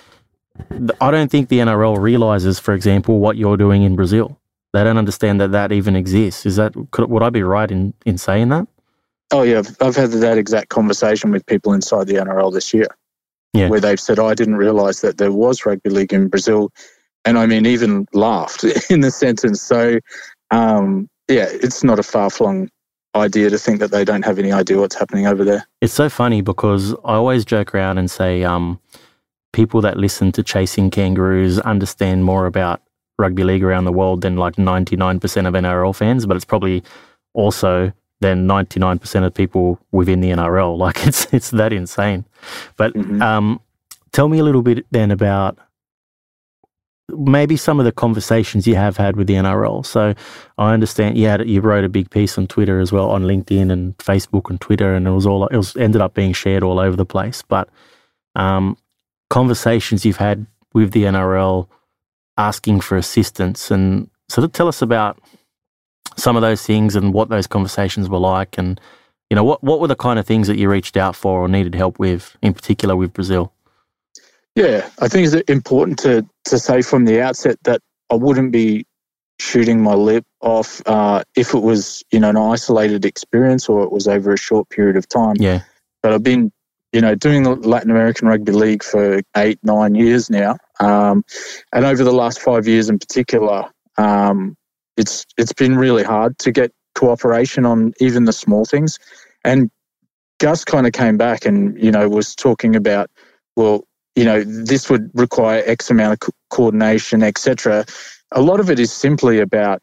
I 1.00 1.12
don't 1.12 1.32
think 1.32 1.50
the 1.50 1.60
NRL 1.60 1.98
realizes, 1.98 2.60
for 2.60 2.74
example, 2.74 3.20
what 3.20 3.38
you're 3.38 3.58
doing 3.58 3.84
in 3.84 3.96
Brazil. 3.96 4.38
They 4.74 4.84
don't 4.84 4.98
understand 4.98 5.42
that 5.42 5.52
that 5.54 5.72
even 5.72 5.96
exists. 5.96 6.46
Is 6.46 6.58
that 6.58 6.74
could, 6.92 7.10
would 7.10 7.24
I 7.24 7.30
be 7.30 7.44
right 7.44 7.72
in 7.72 7.94
in 8.06 8.18
saying 8.18 8.50
that? 8.50 8.68
Oh 9.32 9.44
yeah, 9.44 9.60
I've, 9.60 9.78
I've 9.82 9.96
had 9.96 10.12
that 10.12 10.38
exact 10.38 10.70
conversation 10.70 11.32
with 11.32 11.46
people 11.46 11.74
inside 11.74 12.08
the 12.08 12.16
NRL 12.16 12.54
this 12.54 12.74
year, 12.74 12.88
yeah. 13.54 13.70
where 13.70 13.80
they've 13.80 14.00
said, 14.00 14.20
"I 14.20 14.34
didn't 14.34 14.56
realise 14.56 15.02
that 15.02 15.18
there 15.18 15.32
was 15.32 15.66
rugby 15.66 15.90
league 15.90 16.14
in 16.14 16.28
Brazil," 16.28 16.72
and 17.26 17.38
I 17.38 17.46
mean, 17.46 17.66
even 17.66 18.08
laughed 18.14 18.64
in 18.90 19.02
the 19.02 19.12
sentence. 19.12 19.62
So, 19.62 20.00
um, 20.52 21.10
yeah, 21.28 21.48
it's 21.50 21.84
not 21.84 22.00
a 22.00 22.04
far-flung 22.04 22.70
idea 23.16 23.50
to 23.50 23.58
think 23.58 23.80
that 23.80 23.92
they 23.92 24.06
don't 24.06 24.24
have 24.24 24.40
any 24.40 24.52
idea 24.52 24.80
what's 24.80 24.96
happening 24.96 25.28
over 25.28 25.44
there. 25.44 25.68
It's 25.82 25.94
so 25.94 26.10
funny 26.10 26.42
because 26.42 26.94
I 27.04 27.16
always 27.16 27.46
joke 27.46 27.76
around 27.76 27.98
and 27.98 28.10
say, 28.10 28.44
um, 28.44 28.80
people 29.54 29.82
that 29.82 29.98
listen 29.98 30.32
to 30.34 30.44
Chasing 30.44 30.90
Kangaroos 30.90 31.60
understand 31.60 32.24
more 32.24 32.46
about 32.46 32.82
rugby 33.20 33.44
league 33.44 33.64
around 33.64 33.86
the 33.86 33.92
world 33.92 34.22
than 34.22 34.38
like 34.38 34.56
99% 34.56 35.48
of 35.48 35.54
NRL 35.54 35.96
fans, 35.96 36.26
but 36.26 36.36
it's 36.36 36.46
probably 36.46 36.84
also 37.34 37.92
than 38.22 38.48
99% 38.48 39.26
of 39.26 39.34
people 39.34 39.80
within 39.92 40.22
the 40.22 40.32
NRL. 40.32 40.78
Like 40.82 41.06
it's 41.06 41.32
it's 41.34 41.52
that 41.52 41.74
insane. 41.74 42.26
But 42.78 42.94
mm-hmm. 42.94 43.22
um, 43.22 43.62
tell 44.12 44.30
me 44.30 44.40
a 44.40 44.44
little 44.44 44.62
bit 44.62 44.86
then 44.92 45.12
about 45.12 45.60
maybe 47.10 47.58
some 47.58 47.80
of 47.80 47.86
the 47.86 47.92
conversations 47.92 48.66
you 48.66 48.76
have 48.76 48.98
had 48.98 49.16
with 49.16 49.28
the 49.28 49.34
NRL. 49.34 49.86
So 49.86 50.14
I 50.58 50.74
understand 50.74 51.18
you 51.18 51.28
had 51.28 51.48
you 51.48 51.62
wrote 51.62 51.84
a 51.84 51.90
big 51.90 52.10
piece 52.10 52.38
on 52.38 52.48
Twitter 52.48 52.80
as 52.80 52.92
well 52.92 53.10
on 53.10 53.24
LinkedIn 53.24 53.72
and 53.72 53.98
Facebook 53.98 54.50
and 54.50 54.60
Twitter, 54.60 54.94
and 54.96 55.08
it 55.08 55.12
was 55.12 55.26
all 55.26 55.48
it 55.48 55.58
was 55.58 55.76
ended 55.76 56.02
up 56.02 56.14
being 56.14 56.34
shared 56.34 56.64
all 56.64 56.80
over 56.80 56.96
the 56.96 57.06
place. 57.06 57.42
But 57.42 57.70
um, 58.36 58.78
conversations 59.30 60.06
you've 60.06 60.18
had 60.18 60.46
with 60.74 60.92
the 60.92 61.04
NRL 61.04 61.68
asking 62.38 62.82
for 62.82 62.98
assistance, 62.98 63.72
and 63.72 64.10
sort 64.30 64.46
of 64.46 64.54
tell 64.54 64.68
us 64.68 64.82
about 64.82 65.20
some 66.18 66.36
of 66.36 66.42
those 66.42 66.66
things 66.66 66.96
and 66.96 67.14
what 67.14 67.30
those 67.30 67.48
conversations 67.48 68.10
were 68.10 68.20
like 68.20 68.58
and 68.58 68.80
you 69.30 69.36
know 69.36 69.44
what 69.44 69.64
what 69.64 69.80
were 69.80 69.88
the 69.88 69.96
kind 69.96 70.20
of 70.20 70.26
things 70.26 70.48
that 70.48 70.58
you 70.58 70.70
reached 70.70 70.98
out 70.98 71.16
for 71.16 71.42
or 71.42 71.48
needed 71.48 71.76
help 71.76 72.00
with 72.00 72.36
in 72.42 72.54
particular 72.54 72.96
with 72.96 73.14
Brazil 73.14 73.54
yeah 74.56 74.90
i 75.00 75.08
think 75.08 75.26
it's 75.26 75.50
important 75.50 75.98
to 75.98 76.28
to 76.44 76.60
say 76.60 76.82
from 76.82 77.06
the 77.06 77.22
outset 77.22 77.58
that 77.64 77.80
i 78.10 78.16
wouldn't 78.16 78.52
be 78.52 78.86
shooting 79.42 79.82
my 79.82 79.96
lip 79.96 80.24
off 80.42 80.82
uh, 80.86 81.24
if 81.36 81.54
it 81.54 81.60
was 81.60 82.04
you 82.12 82.20
know 82.20 82.30
an 82.30 82.38
isolated 82.38 83.06
experience 83.06 83.68
or 83.68 83.84
it 83.84 83.92
was 83.92 84.08
over 84.08 84.32
a 84.32 84.38
short 84.38 84.70
period 84.70 84.96
of 84.96 85.10
time. 85.10 85.36
Yeah. 85.38 85.62
But 86.04 86.14
I've 86.14 86.24
been 86.24 86.52
you 86.94 87.02
know 87.02 87.16
doing 87.16 87.44
the 87.44 87.56
Latin 87.56 87.90
American 87.90 88.28
Rugby 88.28 88.52
League 88.52 88.84
for 88.84 89.22
eight 89.36 89.60
nine 89.64 89.96
years 89.96 90.30
now, 90.30 90.58
um, 90.80 91.24
and 91.74 91.86
over 91.86 92.04
the 92.04 92.14
last 92.14 92.40
five 92.40 92.68
years 92.68 92.90
in 92.90 93.00
particular, 93.00 93.70
um, 93.98 94.56
it's 94.98 95.26
it's 95.38 95.54
been 95.54 95.78
really 95.78 96.04
hard 96.04 96.38
to 96.40 96.52
get 96.52 96.72
cooperation 96.96 97.66
on 97.66 97.94
even 98.00 98.26
the 98.26 98.34
small 98.34 98.66
things. 98.66 99.00
And 99.44 99.72
Gus 100.40 100.66
kind 100.66 100.88
of 100.88 100.94
came 100.94 101.18
back 101.18 101.46
and 101.46 101.82
you 101.82 101.92
know 101.92 102.08
was 102.10 102.36
talking 102.36 102.76
about 102.76 103.10
well 103.56 103.84
you 104.16 104.26
know 104.26 104.44
this 104.44 104.90
would 104.90 105.10
require 105.14 105.64
X 105.66 105.90
amount 105.90 106.14
of 106.14 106.20
co- 106.20 106.34
coordination, 106.50 107.24
etc 107.24 107.86
a 108.32 108.42
lot 108.42 108.60
of 108.60 108.70
it 108.70 108.80
is 108.80 108.92
simply 108.92 109.40
about 109.40 109.82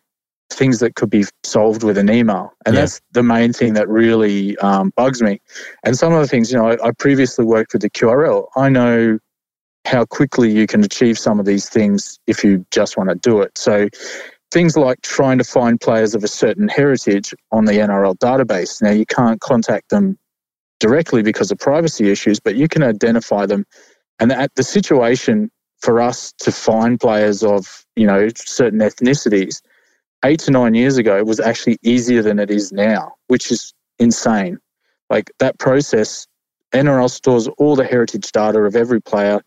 things 0.50 0.78
that 0.80 0.94
could 0.94 1.10
be 1.10 1.24
solved 1.44 1.82
with 1.82 1.98
an 1.98 2.10
email. 2.10 2.52
And 2.64 2.74
yeah. 2.74 2.82
that's 2.82 3.00
the 3.12 3.22
main 3.22 3.52
thing 3.52 3.74
that 3.74 3.88
really 3.88 4.56
um, 4.58 4.92
bugs 4.96 5.20
me. 5.20 5.40
And 5.84 5.96
some 5.96 6.14
of 6.14 6.20
the 6.20 6.26
things, 6.26 6.50
you 6.50 6.58
know, 6.58 6.68
I, 6.68 6.88
I, 6.88 6.90
previously 6.92 7.44
worked 7.44 7.74
with 7.74 7.82
the 7.82 7.90
QRL. 7.90 8.46
I 8.56 8.70
know 8.70 9.18
how 9.84 10.06
quickly 10.06 10.50
you 10.50 10.66
can 10.66 10.82
achieve 10.82 11.18
some 11.18 11.38
of 11.38 11.44
these 11.44 11.68
things 11.68 12.18
if 12.26 12.42
you 12.42 12.64
just 12.70 12.96
want 12.96 13.10
to 13.10 13.14
do 13.16 13.42
it. 13.42 13.58
So 13.58 13.88
things 14.50 14.76
like 14.76 15.00
trying 15.02 15.38
to 15.38 15.44
find 15.44 15.80
players 15.80 16.14
of 16.14 16.24
a 16.24 16.28
certain 16.28 16.68
heritage 16.68 17.34
on 17.52 17.64
the 17.64 17.72
NRL 17.72 18.16
database. 18.18 18.80
Now, 18.82 18.90
you 18.90 19.06
can't 19.06 19.40
contact 19.40 19.90
them 19.90 20.18
directly 20.80 21.22
because 21.22 21.50
of 21.50 21.58
privacy 21.58 22.10
issues, 22.10 22.40
but 22.40 22.56
you 22.56 22.68
can 22.68 22.82
identify 22.82 23.46
them. 23.46 23.64
And 24.18 24.32
at 24.32 24.54
the 24.54 24.62
situation 24.62 25.50
for 25.80 26.00
us 26.00 26.32
to 26.38 26.52
find 26.52 26.98
players 26.98 27.42
of 27.42 27.84
you 27.94 28.06
know 28.06 28.28
certain 28.34 28.80
ethnicities 28.80 29.62
eight 30.24 30.40
to 30.40 30.50
nine 30.50 30.74
years 30.74 30.96
ago 30.96 31.22
was 31.22 31.40
actually 31.40 31.78
easier 31.82 32.22
than 32.22 32.38
it 32.38 32.50
is 32.50 32.72
now, 32.72 33.14
which 33.28 33.50
is 33.52 33.72
insane. 33.98 34.58
Like 35.10 35.30
that 35.38 35.58
process, 35.58 36.26
NRL 36.72 37.10
stores 37.10 37.48
all 37.58 37.76
the 37.76 37.84
heritage 37.84 38.30
data 38.32 38.60
of 38.60 38.76
every 38.76 39.00
player 39.00 39.40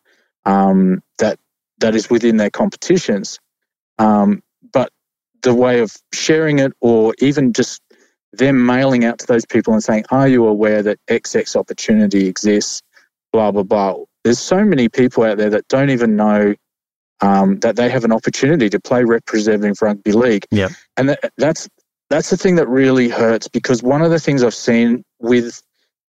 um, 0.45 1.03
that 1.19 1.39
that 1.79 1.95
is 1.95 2.09
within 2.09 2.37
their 2.37 2.49
competitions. 2.49 3.39
Um, 3.99 4.41
the 5.43 5.53
way 5.53 5.79
of 5.79 5.95
sharing 6.13 6.59
it, 6.59 6.73
or 6.81 7.13
even 7.19 7.53
just 7.53 7.81
them 8.33 8.65
mailing 8.65 9.03
out 9.03 9.19
to 9.19 9.27
those 9.27 9.45
people 9.45 9.73
and 9.73 9.83
saying, 9.83 10.05
"Are 10.11 10.27
you 10.27 10.45
aware 10.45 10.81
that 10.83 10.99
XX 11.07 11.55
opportunity 11.55 12.27
exists?" 12.27 12.81
Blah 13.33 13.51
blah 13.51 13.63
blah 13.63 13.95
there's 14.23 14.39
so 14.39 14.63
many 14.63 14.89
people 14.89 15.23
out 15.23 15.37
there 15.37 15.49
that 15.49 15.67
don't 15.67 15.89
even 15.89 16.15
know 16.15 16.53
um, 17.21 17.59
that 17.59 17.75
they 17.75 17.89
have 17.89 18.03
an 18.03 18.11
opportunity 18.11 18.69
to 18.69 18.79
play 18.79 19.03
representative 19.03 19.81
rugby 19.81 20.11
league. 20.11 20.45
Yeah, 20.51 20.69
and 20.97 21.09
that, 21.09 21.31
that's 21.37 21.69
that's 22.09 22.29
the 22.29 22.37
thing 22.37 22.55
that 22.55 22.67
really 22.67 23.09
hurts 23.09 23.47
because 23.47 23.81
one 23.83 24.01
of 24.01 24.11
the 24.11 24.19
things 24.19 24.43
I've 24.43 24.53
seen 24.53 25.03
with 25.19 25.61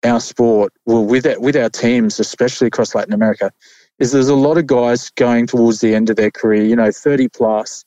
our 0.05 0.21
sport, 0.21 0.73
well, 0.85 1.05
with 1.05 1.27
our, 1.27 1.41
with 1.41 1.57
our 1.57 1.71
teams, 1.71 2.21
especially 2.21 2.67
across 2.67 2.95
Latin 2.95 3.15
America, 3.15 3.51
is 3.99 4.13
there's 4.13 4.29
a 4.29 4.35
lot 4.35 4.59
of 4.59 4.67
guys 4.67 5.11
going 5.11 5.47
towards 5.47 5.81
the 5.81 5.95
end 5.95 6.11
of 6.11 6.17
their 6.17 6.31
career, 6.31 6.63
you 6.65 6.77
know, 6.77 6.91
30 6.93 7.29
plus, 7.29 7.85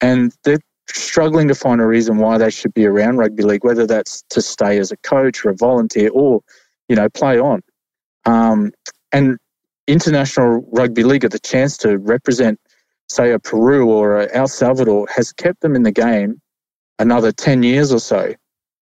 and 0.00 0.32
they're 0.44 0.60
struggling 0.88 1.48
to 1.48 1.54
find 1.54 1.80
a 1.80 1.86
reason 1.86 2.18
why 2.18 2.38
they 2.38 2.50
should 2.50 2.74
be 2.74 2.86
around 2.86 3.16
rugby 3.16 3.42
league, 3.42 3.64
whether 3.64 3.86
that's 3.86 4.22
to 4.30 4.42
stay 4.42 4.78
as 4.78 4.92
a 4.92 4.96
coach 4.98 5.44
or 5.44 5.50
a 5.50 5.56
volunteer 5.56 6.10
or, 6.10 6.40
you 6.88 6.96
know, 6.96 7.08
play 7.08 7.38
on. 7.38 7.62
Um, 8.26 8.72
and 9.12 9.38
international 9.86 10.68
rugby 10.72 11.04
league, 11.04 11.28
the 11.28 11.38
chance 11.38 11.76
to 11.78 11.98
represent, 11.98 12.58
say, 13.08 13.32
a 13.32 13.38
Peru 13.38 13.90
or 13.90 14.20
a 14.20 14.34
El 14.34 14.48
Salvador, 14.48 15.06
has 15.14 15.32
kept 15.32 15.60
them 15.60 15.74
in 15.74 15.82
the 15.82 15.92
game 15.92 16.40
another 16.98 17.32
10 17.32 17.62
years 17.62 17.92
or 17.92 18.00
so. 18.00 18.34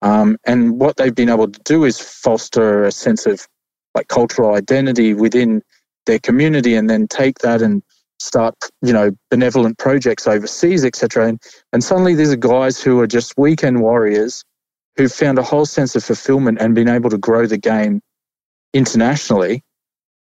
Um, 0.02 0.36
and 0.44 0.80
what 0.80 0.96
they've 0.96 1.14
been 1.14 1.28
able 1.28 1.50
to 1.50 1.60
do 1.64 1.84
is 1.84 2.00
foster 2.00 2.84
a 2.84 2.92
sense 2.92 3.26
of 3.26 3.46
like 3.94 4.08
cultural 4.08 4.54
identity 4.54 5.14
within 5.14 5.62
their 6.06 6.18
community 6.18 6.74
and 6.74 6.90
then 6.90 7.06
take 7.06 7.38
that 7.40 7.62
and 7.62 7.82
start, 8.22 8.54
you 8.82 8.92
know, 8.92 9.10
benevolent 9.30 9.78
projects 9.78 10.26
overseas, 10.26 10.84
etc. 10.84 11.28
And, 11.28 11.42
and 11.72 11.82
suddenly 11.82 12.14
these 12.14 12.32
are 12.32 12.36
guys 12.36 12.82
who 12.82 13.00
are 13.00 13.06
just 13.06 13.36
weekend 13.36 13.80
warriors 13.80 14.44
who've 14.96 15.12
found 15.12 15.38
a 15.38 15.42
whole 15.42 15.66
sense 15.66 15.96
of 15.96 16.04
fulfillment 16.04 16.58
and 16.60 16.74
been 16.74 16.88
able 16.88 17.10
to 17.10 17.18
grow 17.18 17.46
the 17.46 17.58
game 17.58 18.00
internationally 18.74 19.62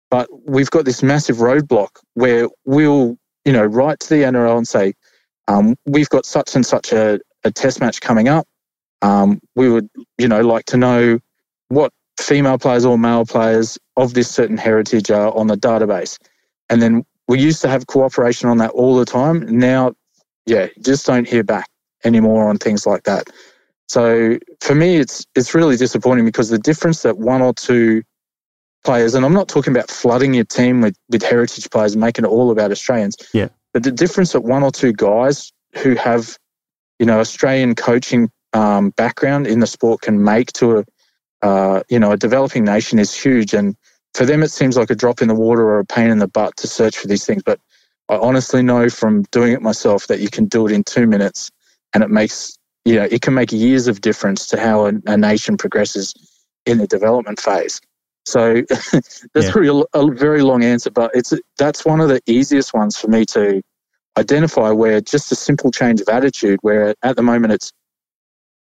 but 0.10 0.30
we've 0.46 0.70
got 0.70 0.86
this 0.86 1.04
massive 1.04 1.38
roadblock 1.38 1.90
where 2.14 2.48
we'll, 2.66 3.18
you 3.46 3.52
know, 3.52 3.66
write 3.66 4.00
to 4.02 4.10
the 4.10 4.24
NRL 4.24 4.58
and 4.58 4.68
say, 4.68 4.94
um, 5.48 5.76
we've 5.86 6.10
got 6.10 6.26
such 6.26 6.56
and 6.56 6.66
such 6.66 6.94
a, 6.94 7.20
a 7.44 7.52
test 7.52 7.80
match 7.80 8.02
coming 8.02 8.28
up. 8.28 8.48
Um, 9.02 9.40
we 9.56 9.70
would, 9.70 9.90
you 10.18 10.28
know, 10.28 10.42
like 10.42 10.66
to 10.66 10.78
know 10.78 11.20
what 11.70 11.92
female 12.20 12.58
players 12.58 12.86
or 12.86 12.98
male 12.98 13.26
players 13.26 13.78
of 13.96 14.14
this 14.14 14.30
certain 14.30 14.58
heritage 14.58 15.12
are 15.12 15.36
on 15.36 15.48
the 15.48 15.56
database. 15.56 16.18
And 16.70 16.82
then 16.82 17.06
we 17.28 17.40
used 17.40 17.62
to 17.62 17.70
have 17.70 17.88
cooperation 17.88 18.50
on 18.50 18.58
that 18.58 18.72
all 18.72 18.96
the 18.96 19.06
time. 19.06 19.60
Now, 19.60 19.94
yeah, 20.46 20.68
just 20.80 21.06
don't 21.06 21.28
hear 21.28 21.44
back 21.44 21.68
anymore 22.04 22.50
on 22.50 22.58
things 22.58 22.86
like 22.86 23.04
that. 23.04 23.30
So 23.88 24.38
for 24.62 24.76
me, 24.76 24.98
it's 24.98 25.26
it's 25.36 25.54
really 25.54 25.78
disappointing 25.78 26.26
because 26.26 26.50
the 26.50 26.60
difference 26.60 27.04
that 27.04 27.18
one 27.18 27.42
or 27.42 27.54
two 27.54 28.04
players, 28.84 29.16
and 29.16 29.26
I'm 29.26 29.34
not 29.34 29.50
talking 29.50 29.74
about 29.74 29.90
flooding 29.90 30.34
your 30.34 30.46
team 30.46 30.82
with, 30.82 30.96
with 31.10 31.22
heritage 31.22 31.70
players 31.70 31.94
and 31.94 32.02
making 32.02 32.26
it 32.26 32.30
all 32.30 32.52
about 32.52 32.72
Australians. 32.72 33.18
Yeah. 33.34 33.50
But 33.74 33.84
the 33.84 33.92
difference 33.92 34.32
that 34.32 34.42
one 34.42 34.64
or 34.64 34.72
two 34.72 34.94
guys 34.94 35.52
who 35.84 35.96
have, 35.96 36.38
you 37.00 37.06
know, 37.06 37.20
Australian 37.20 37.76
coaching 37.76 38.30
um, 38.54 38.92
background 38.92 39.46
in 39.46 39.60
the 39.60 39.68
sport 39.68 40.02
can 40.02 40.24
make 40.24 40.52
to 40.54 40.80
a, 40.80 40.84
uh, 41.46 41.84
you 41.90 42.00
know, 42.00 42.12
a 42.12 42.18
developing 42.18 42.64
nation 42.64 42.98
is 42.98 43.14
huge. 43.14 43.54
And 43.54 43.76
for 44.18 44.26
them, 44.26 44.42
it 44.42 44.50
seems 44.50 44.76
like 44.76 44.90
a 44.90 44.96
drop 44.96 45.22
in 45.22 45.28
the 45.28 45.36
water 45.36 45.62
or 45.62 45.78
a 45.78 45.86
pain 45.86 46.10
in 46.10 46.18
the 46.18 46.28
butt 46.28 46.58
to 46.58 46.68
search 46.68 46.98
for 46.98 47.08
these 47.08 47.24
things. 47.24 47.44
But 47.44 47.60
I 48.10 48.16
honestly 48.16 48.64
know 48.64 48.90
from 48.90 49.22
doing 49.32 49.54
it 49.54 49.62
myself 49.62 50.08
that 50.08 50.20
you 50.20 50.28
can 50.28 50.46
do 50.46 50.66
it 50.66 50.72
in 50.74 50.84
two 50.84 51.06
minutes, 51.06 51.52
and 51.94 52.04
it 52.04 52.10
makes 52.10 52.58
you 52.84 52.96
know 52.96 53.04
it 53.04 53.22
can 53.22 53.36
make 53.36 53.52
years 53.52 53.88
of 53.88 54.02
difference 54.02 54.48
to 54.48 54.60
how 54.60 54.88
a, 54.88 54.94
a 55.06 55.18
nation 55.18 55.56
progresses 55.56 56.16
in 56.66 56.80
the 56.80 56.88
development 56.88 57.40
phase. 57.40 57.80
So 58.26 58.64
that's 58.92 59.24
yeah. 59.36 59.52
really 59.54 59.86
a, 59.94 60.00
a 60.00 60.12
very 60.12 60.42
long 60.42 60.64
answer, 60.64 60.90
but 60.90 61.12
it's 61.14 61.32
that's 61.60 61.86
one 61.86 62.02
of 62.02 62.10
the 62.10 62.20
easiest 62.26 62.74
ones 62.74 62.98
for 62.98 63.10
me 63.10 63.24
to 63.28 63.62
identify 64.18 64.72
where 64.72 65.00
just 65.00 65.32
a 65.32 65.36
simple 65.36 65.70
change 65.70 66.02
of 66.02 66.10
attitude, 66.10 66.58
where 66.64 66.96
at 67.04 67.18
the 67.18 67.22
moment 67.22 67.54
it's 67.54 67.72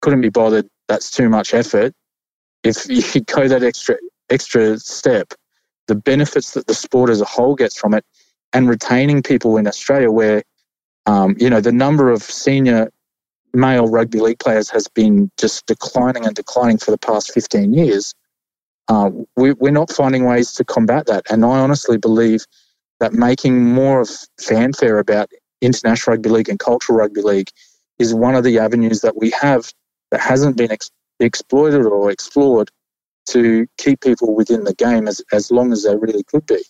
couldn't 0.02 0.22
be 0.22 0.30
bothered, 0.30 0.70
that's 0.88 1.12
too 1.12 1.28
much 1.28 1.54
effort. 1.54 1.92
If 2.64 2.88
you 3.16 3.22
go 3.22 3.50
that 3.50 3.64
extra 3.64 3.98
extra 4.30 4.80
step, 4.80 5.34
the 5.92 5.96
benefits 5.96 6.52
that 6.52 6.68
the 6.68 6.74
sport 6.74 7.10
as 7.10 7.22
a 7.22 7.26
whole 7.26 7.56
gets 7.56 7.78
from 7.78 7.94
it, 7.94 8.06
and 8.54 8.70
retaining 8.70 9.22
people 9.22 9.58
in 9.58 9.68
Australia, 9.68 10.12
where 10.12 10.44
um, 11.06 11.36
you 11.38 11.50
know 11.50 11.62
the 11.62 11.72
number 11.72 12.10
of 12.10 12.24
senior 12.24 12.90
male 13.54 13.88
rugby 13.88 14.20
league 14.20 14.40
players 14.40 14.70
has 14.70 14.88
been 14.88 15.30
just 15.38 15.66
declining 15.66 16.26
and 16.26 16.36
declining 16.36 16.78
for 16.78 16.92
the 16.92 16.98
past 16.98 17.34
15 17.34 17.74
years 17.74 18.14
uh, 18.92 19.10
we, 19.38 19.54
we're 19.54 19.72
not 19.72 19.90
finding 19.90 20.26
ways 20.26 20.52
to 20.52 20.66
combat 20.66 21.06
that. 21.08 21.24
And 21.32 21.46
I 21.46 21.60
honestly 21.60 21.98
believe 21.98 22.46
that 23.00 23.14
making 23.14 23.64
more 23.64 24.02
of 24.02 24.10
fanfare 24.40 25.00
about 25.00 25.32
international 25.62 26.16
rugby 26.16 26.30
league 26.30 26.50
and 26.50 26.60
cultural 26.60 26.98
rugby 27.00 27.22
league 27.22 27.50
is 28.00 28.14
one 28.14 28.36
of 28.36 28.44
the 28.44 28.60
avenues 28.60 29.02
that 29.02 29.16
we 29.16 29.32
have 29.32 29.72
that 30.12 30.20
hasn't 30.20 30.58
been 30.58 30.72
ex- 30.72 30.92
exploited 31.22 31.86
or 31.86 32.12
explored 32.12 32.70
to 33.28 33.68
keep 33.78 34.02
people 34.02 34.36
within 34.36 34.64
the 34.64 34.74
game 34.74 35.08
as, 35.08 35.22
as 35.32 35.52
long 35.52 35.72
as 35.72 35.84
they 35.84 35.96
really 35.96 36.24
could 36.24 36.46
be. 36.46 36.64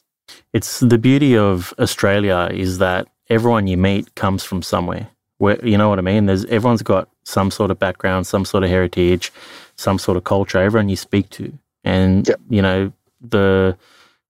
It's 0.53 0.79
the 0.79 0.97
beauty 0.97 1.37
of 1.37 1.73
Australia 1.79 2.49
is 2.51 2.77
that 2.79 3.07
everyone 3.29 3.67
you 3.67 3.77
meet 3.77 4.13
comes 4.15 4.43
from 4.43 4.61
somewhere. 4.61 5.07
Where 5.37 5.63
you 5.65 5.77
know 5.77 5.89
what 5.89 5.97
I 5.97 6.03
mean? 6.03 6.27
There's 6.27 6.45
everyone's 6.45 6.83
got 6.83 7.09
some 7.23 7.49
sort 7.49 7.71
of 7.71 7.79
background, 7.79 8.27
some 8.27 8.45
sort 8.45 8.63
of 8.63 8.69
heritage, 8.69 9.31
some 9.75 9.97
sort 9.97 10.17
of 10.17 10.23
culture. 10.23 10.59
Everyone 10.59 10.89
you 10.89 10.95
speak 10.95 11.29
to, 11.31 11.51
and 11.83 12.27
yep. 12.27 12.39
you 12.49 12.61
know, 12.61 12.93
the 13.21 13.75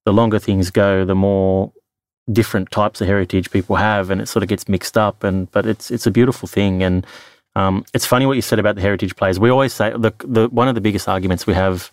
the 0.06 0.14
longer 0.14 0.40
things 0.40 0.72
go, 0.72 1.04
the 1.04 1.16
more 1.16 1.74
different 2.32 2.72
types 2.72 3.02
of 3.02 3.08
heritage 3.08 3.52
people 3.52 3.76
have, 3.76 4.10
and 4.10 4.22
it 4.22 4.28
sort 4.28 4.42
of 4.42 4.50
gets 4.50 4.70
mixed 4.70 4.98
up. 4.98 5.24
And 5.24 5.52
but 5.52 5.66
it's 5.66 5.92
it's 5.92 6.08
a 6.08 6.12
beautiful 6.12 6.48
thing, 6.48 6.82
and 6.82 7.06
um, 7.56 7.84
it's 7.94 8.06
funny 8.06 8.26
what 8.26 8.38
you 8.38 8.42
said 8.42 8.60
about 8.60 8.76
the 8.76 8.82
heritage 8.82 9.16
players. 9.18 9.38
We 9.38 9.50
always 9.50 9.74
say 9.74 9.92
the 9.92 10.14
the 10.20 10.48
one 10.48 10.70
of 10.70 10.76
the 10.76 10.82
biggest 10.82 11.10
arguments 11.10 11.46
we 11.46 11.56
have 11.56 11.92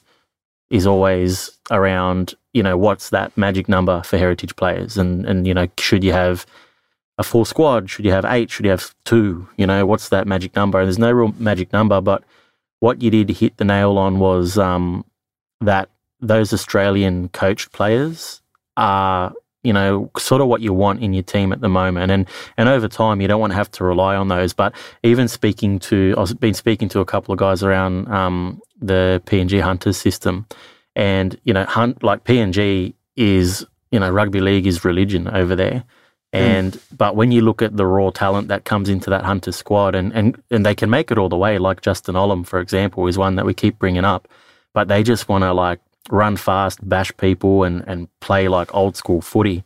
is 0.71 0.87
always 0.87 1.51
around 1.71 2.35
you 2.53 2.63
know 2.63 2.77
what's 2.77 3.11
that 3.11 3.37
magic 3.37 3.69
number 3.69 4.03
for 4.03 4.19
heritage 4.19 4.57
players, 4.57 4.97
and 4.97 5.25
and 5.27 5.47
you 5.47 5.55
know 5.55 5.69
should 5.79 6.03
you 6.05 6.13
have 6.13 6.47
a 7.19 7.23
full 7.23 7.45
squad? 7.45 7.91
Should 7.91 8.05
you 8.05 8.13
have 8.13 8.25
eight? 8.25 8.51
Should 8.51 8.65
you 8.65 8.71
have 8.71 8.95
two? 9.05 9.49
You 9.57 9.67
know 9.67 9.85
what's 9.87 10.09
that 10.11 10.27
magic 10.27 10.55
number? 10.55 10.79
And 10.79 10.87
there's 10.87 10.99
no 10.99 11.13
real 11.13 11.35
magic 11.39 11.73
number, 11.73 12.01
but 12.01 12.23
what 12.81 13.03
you 13.03 13.11
did 13.11 13.29
hit 13.31 13.57
the 13.57 13.65
nail 13.65 13.99
on 13.99 14.19
was 14.19 14.57
um, 14.57 15.05
that 15.61 15.91
those 16.21 16.53
Australian 16.53 17.29
coached 17.29 17.73
players 17.73 18.41
are 18.77 19.33
you 19.63 19.73
know, 19.73 20.11
sort 20.19 20.41
of 20.41 20.49
what 20.49 20.61
you 20.61 20.73
want 20.73 21.03
in 21.03 21.13
your 21.13 21.23
team 21.23 21.53
at 21.53 21.61
the 21.61 21.69
moment. 21.69 22.11
And 22.11 22.27
and 22.57 22.69
over 22.69 22.89
time, 22.89 23.21
you 23.21 23.29
don't 23.29 23.41
want 23.41 23.53
to 23.53 23.57
have 23.57 23.71
to 23.73 23.85
rely 23.85 24.17
on 24.17 24.29
those. 24.29 24.53
But 24.53 24.75
even 25.03 25.29
speaking 25.29 25.79
to, 25.81 26.15
I've 26.17 26.39
been 26.39 26.55
speaking 26.55 26.89
to 26.91 27.01
a 27.01 27.05
couple 27.05 27.33
of 27.33 27.39
guys 27.39 27.63
around 27.63 28.09
um, 28.09 28.61
the 28.81 29.23
PNG 29.27 29.61
Hunters 29.61 29.97
system, 29.97 30.47
and 30.95 31.39
you 31.45 31.53
know, 31.53 31.65
hunt 31.65 32.03
like 32.03 32.25
PNG 32.25 32.95
is, 33.17 33.67
you 33.91 33.99
know, 33.99 34.11
rugby 34.11 34.41
league 34.41 34.67
is 34.67 34.85
religion 34.85 35.29
over 35.29 35.57
there. 35.57 35.85
And 36.33 36.75
mm. 36.75 36.97
but 36.97 37.17
when 37.17 37.33
you 37.33 37.41
look 37.41 37.63
at 37.63 37.77
the 37.77 37.87
raw 37.87 38.11
talent 38.11 38.49
that 38.49 38.65
comes 38.65 38.89
into 38.89 39.11
that 39.11 39.25
hunter 39.25 39.51
squad, 39.51 39.95
and, 39.95 40.13
and 40.13 40.41
and 40.51 40.65
they 40.65 40.75
can 40.75 40.91
make 40.91 41.11
it 41.11 41.19
all 41.19 41.29
the 41.29 41.37
way, 41.37 41.59
like 41.59 41.81
Justin 41.81 42.15
Olam 42.15 42.47
for 42.47 42.61
example, 42.61 43.07
is 43.07 43.19
one 43.19 43.37
that 43.37 43.47
we 43.47 43.55
keep 43.55 43.79
bringing 43.79 44.05
up, 44.05 44.29
but 44.73 44.89
they 44.89 45.03
just 45.03 45.29
want 45.29 45.43
to 45.43 45.53
like 45.53 45.81
run 46.11 46.37
fast, 46.37 46.87
bash 46.89 47.13
people, 47.17 47.65
and 47.65 47.85
and 47.87 48.09
play 48.21 48.49
like 48.49 48.75
old 48.75 48.97
school 48.97 49.21
footy. 49.21 49.65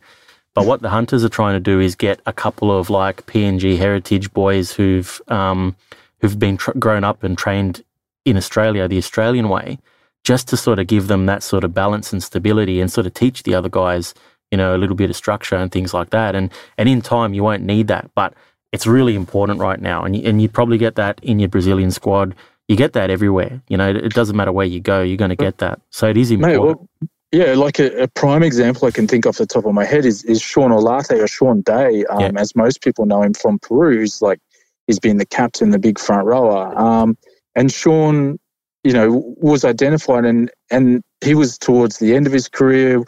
But 0.53 0.65
what 0.65 0.81
the 0.81 0.89
hunters 0.89 1.23
are 1.23 1.29
trying 1.29 1.55
to 1.55 1.59
do 1.59 1.79
is 1.79 1.95
get 1.95 2.21
a 2.25 2.33
couple 2.33 2.71
of 2.77 2.89
like 2.89 3.25
PNG 3.25 3.77
heritage 3.77 4.31
boys 4.33 4.71
who've 4.71 5.21
um, 5.27 5.75
who've 6.19 6.37
been 6.37 6.57
tr- 6.57 6.77
grown 6.77 7.03
up 7.03 7.23
and 7.23 7.37
trained 7.37 7.83
in 8.25 8.37
Australia 8.37 8.87
the 8.87 8.97
Australian 8.97 9.49
way, 9.49 9.79
just 10.23 10.47
to 10.49 10.57
sort 10.57 10.79
of 10.79 10.87
give 10.87 11.07
them 11.07 11.25
that 11.25 11.43
sort 11.43 11.63
of 11.63 11.73
balance 11.73 12.13
and 12.13 12.23
stability, 12.23 12.79
and 12.79 12.91
sort 12.91 13.07
of 13.07 13.13
teach 13.13 13.43
the 13.43 13.55
other 13.55 13.69
guys 13.69 14.13
you 14.53 14.57
know, 14.57 14.75
a 14.75 14.77
little 14.77 14.95
bit 14.95 15.09
of 15.09 15.15
structure 15.15 15.55
and 15.55 15.71
things 15.71 15.95
like 15.95 16.11
that. 16.11 16.35
And 16.35 16.51
and 16.77 16.87
in 16.87 17.01
time, 17.01 17.33
you 17.33 17.43
won't 17.43 17.63
need 17.63 17.87
that, 17.87 18.11
but 18.13 18.35
it's 18.71 18.85
really 18.85 19.15
important 19.15 19.59
right 19.59 19.81
now. 19.81 20.03
And 20.03 20.15
you, 20.15 20.29
and 20.29 20.39
you 20.39 20.47
probably 20.47 20.77
get 20.77 20.93
that 20.93 21.19
in 21.23 21.39
your 21.39 21.49
Brazilian 21.49 21.89
squad. 21.89 22.35
You 22.67 22.75
get 22.75 22.93
that 22.93 23.09
everywhere. 23.09 23.61
You 23.67 23.77
know, 23.77 23.89
it 23.89 24.13
doesn't 24.13 24.35
matter 24.35 24.51
where 24.51 24.65
you 24.65 24.79
go, 24.79 25.01
you're 25.01 25.17
going 25.17 25.29
to 25.29 25.35
get 25.35 25.57
that. 25.59 25.81
So 25.89 26.07
it 26.07 26.17
is 26.17 26.31
important. 26.31 26.61
Mate, 26.61 26.65
well, 26.65 26.89
yeah, 27.31 27.55
like 27.55 27.79
a, 27.79 28.03
a, 28.03 28.07
prime 28.07 28.43
example 28.43 28.87
I 28.87 28.91
can 28.91 29.07
think 29.07 29.25
off 29.25 29.37
the 29.37 29.47
top 29.47 29.65
of 29.65 29.73
my 29.73 29.85
head 29.85 30.05
is, 30.05 30.23
is 30.23 30.41
Shaun 30.41 30.69
Olarte 30.71 31.19
or 31.19 31.27
Shaun 31.27 31.61
Day, 31.61 32.05
um, 32.05 32.19
yeah. 32.21 32.31
as 32.37 32.55
most 32.55 32.81
people 32.81 33.05
know 33.05 33.23
him 33.23 33.33
from 33.33 33.57
Peru. 33.59 33.99
He's 33.99 34.21
like 34.21 34.39
he's 34.87 34.99
been 34.99 35.17
the 35.17 35.25
captain, 35.25 35.71
the 35.71 35.79
big 35.79 35.97
front 35.97 36.25
rower. 36.25 36.77
Um, 36.77 37.17
and 37.55 37.71
Shaun, 37.71 38.39
you 38.83 38.93
know, 38.93 39.35
was 39.37 39.65
identified 39.65 40.25
and 40.25 40.51
and 40.69 41.01
he 41.21 41.33
was 41.33 41.57
towards 41.57 41.97
the 41.97 42.15
end 42.15 42.27
of 42.27 42.33
his 42.33 42.47
career 42.47 43.03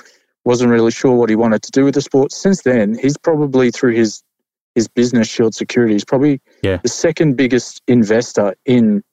wasn't 0.46 0.70
really 0.72 0.92
sure 0.92 1.14
what 1.16 1.30
he 1.30 1.36
wanted 1.36 1.64
to 1.64 1.72
do 1.72 1.84
with 1.84 1.96
the 1.96 2.02
sport. 2.02 2.32
Since 2.32 2.62
then, 2.62 2.98
he's 2.98 3.18
probably 3.18 3.72
through 3.72 3.94
his 3.94 4.24
his 4.76 4.88
business 4.90 5.28
Shield 5.28 5.56
Security, 5.56 5.94
he's 5.94 6.04
probably 6.04 6.42
yeah. 6.62 6.78
the 6.84 6.90
second 6.90 7.38
biggest 7.38 7.82
investor 7.88 8.56
in 8.66 9.04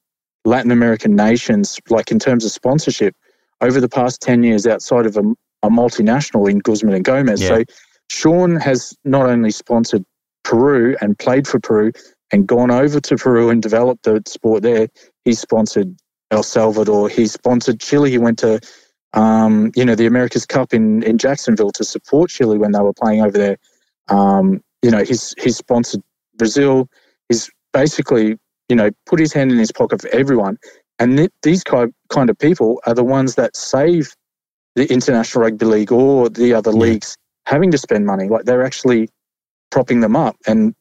Latin 0.44 0.70
American 0.70 1.14
nations, 1.14 1.78
like 1.88 2.10
in 2.10 2.18
terms 2.18 2.44
of 2.44 2.50
sponsorship, 2.50 3.14
over 3.60 3.80
the 3.80 3.88
past 3.88 4.20
10 4.20 4.42
years 4.42 4.66
outside 4.66 5.06
of 5.06 5.16
a, 5.16 5.22
a 5.62 5.70
multinational 5.70 6.50
in 6.50 6.58
Guzman 6.58 6.94
and 6.94 7.04
Gomez. 7.04 7.40
Yeah. 7.40 7.48
So 7.48 7.64
Sean 8.10 8.56
has 8.56 8.96
not 9.04 9.26
only 9.26 9.50
sponsored 9.50 10.04
Peru 10.42 10.96
and 11.00 11.18
played 11.18 11.46
for 11.46 11.60
Peru 11.60 11.92
and 12.32 12.46
gone 12.46 12.70
over 12.70 13.00
to 13.00 13.16
Peru 13.16 13.50
and 13.50 13.62
developed 13.62 14.04
the 14.04 14.22
sport 14.26 14.62
there, 14.62 14.88
he 15.24 15.34
sponsored 15.34 15.96
El 16.30 16.42
Salvador, 16.42 17.08
he 17.08 17.26
sponsored 17.26 17.78
Chile, 17.78 18.10
he 18.10 18.18
went 18.18 18.38
to 18.40 18.60
um, 19.14 19.70
you 19.76 19.84
know, 19.84 19.94
the 19.94 20.06
America's 20.06 20.46
Cup 20.46 20.72
in, 20.72 21.02
in 21.02 21.18
Jacksonville 21.18 21.70
to 21.72 21.84
support 21.84 22.30
Chile 22.30 22.58
when 22.58 22.72
they 22.72 22.80
were 22.80 22.94
playing 22.94 23.22
over 23.22 23.36
there. 23.36 23.56
Um, 24.08 24.62
you 24.82 24.90
know, 24.90 25.04
he's 25.04 25.34
he's 25.38 25.56
sponsored 25.56 26.02
Brazil. 26.36 26.88
He's 27.28 27.50
basically, 27.72 28.38
you 28.72 28.76
know, 28.76 28.90
put 29.04 29.20
his 29.20 29.32
hand 29.32 29.52
in 29.52 29.58
his 29.58 29.70
pocket 29.70 30.00
for 30.00 30.08
everyone. 30.08 30.56
And 30.98 31.18
th- 31.18 31.30
these 31.42 31.62
kind 31.62 32.30
of 32.30 32.38
people 32.38 32.80
are 32.86 32.94
the 32.94 33.04
ones 33.04 33.34
that 33.34 33.54
save 33.54 34.14
the 34.76 34.90
International 34.90 35.44
Rugby 35.44 35.66
League 35.66 35.92
or 35.92 36.30
the 36.30 36.54
other 36.54 36.70
yeah. 36.70 36.78
leagues 36.78 37.16
having 37.44 37.70
to 37.72 37.78
spend 37.78 38.06
money. 38.06 38.28
Like 38.28 38.46
they're 38.46 38.64
actually 38.64 39.10
propping 39.70 40.00
them 40.00 40.16
up. 40.16 40.36
And 40.46 40.74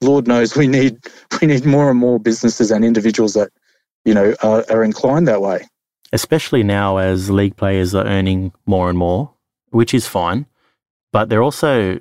Lord 0.00 0.26
knows 0.26 0.56
we 0.56 0.68
need 0.68 0.96
we 1.42 1.48
need 1.48 1.66
more 1.66 1.90
and 1.90 1.98
more 1.98 2.18
businesses 2.18 2.70
and 2.70 2.84
individuals 2.84 3.34
that 3.34 3.50
you 4.06 4.14
know 4.14 4.34
are, 4.42 4.64
are 4.70 4.82
inclined 4.82 5.28
that 5.28 5.42
way 5.42 5.66
especially 6.12 6.62
now 6.62 6.96
as 6.96 7.30
league 7.30 7.56
players 7.56 7.94
are 7.94 8.06
earning 8.06 8.52
more 8.66 8.88
and 8.88 8.98
more, 8.98 9.32
which 9.70 9.92
is 9.92 10.06
fine, 10.06 10.46
but 11.12 11.28
they're 11.28 11.42
also 11.42 11.98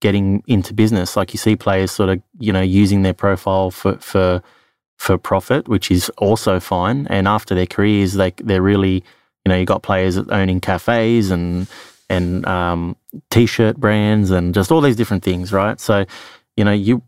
getting 0.00 0.42
into 0.46 0.72
business. 0.72 1.16
Like 1.16 1.34
you 1.34 1.38
see 1.38 1.56
players 1.56 1.90
sort 1.90 2.10
of, 2.10 2.22
you 2.38 2.52
know, 2.52 2.60
using 2.60 3.02
their 3.02 3.14
profile 3.14 3.70
for, 3.70 3.96
for, 3.98 4.42
for 4.98 5.16
profit, 5.16 5.68
which 5.68 5.90
is 5.90 6.10
also 6.18 6.60
fine. 6.60 7.06
And 7.08 7.26
after 7.26 7.54
their 7.54 7.66
careers, 7.66 8.14
they, 8.14 8.32
they're 8.38 8.62
really, 8.62 9.04
you 9.44 9.48
know, 9.48 9.56
you 9.56 9.64
got 9.64 9.82
players 9.82 10.18
owning 10.18 10.60
cafes 10.60 11.30
and, 11.30 11.66
and, 12.10 12.44
um, 12.46 12.96
t-shirt 13.30 13.76
brands 13.76 14.30
and 14.30 14.54
just 14.54 14.70
all 14.70 14.80
these 14.80 14.96
different 14.96 15.22
things, 15.22 15.52
right? 15.52 15.80
So, 15.80 16.04
you 16.56 16.64
know, 16.64 16.72
you, 16.72 17.02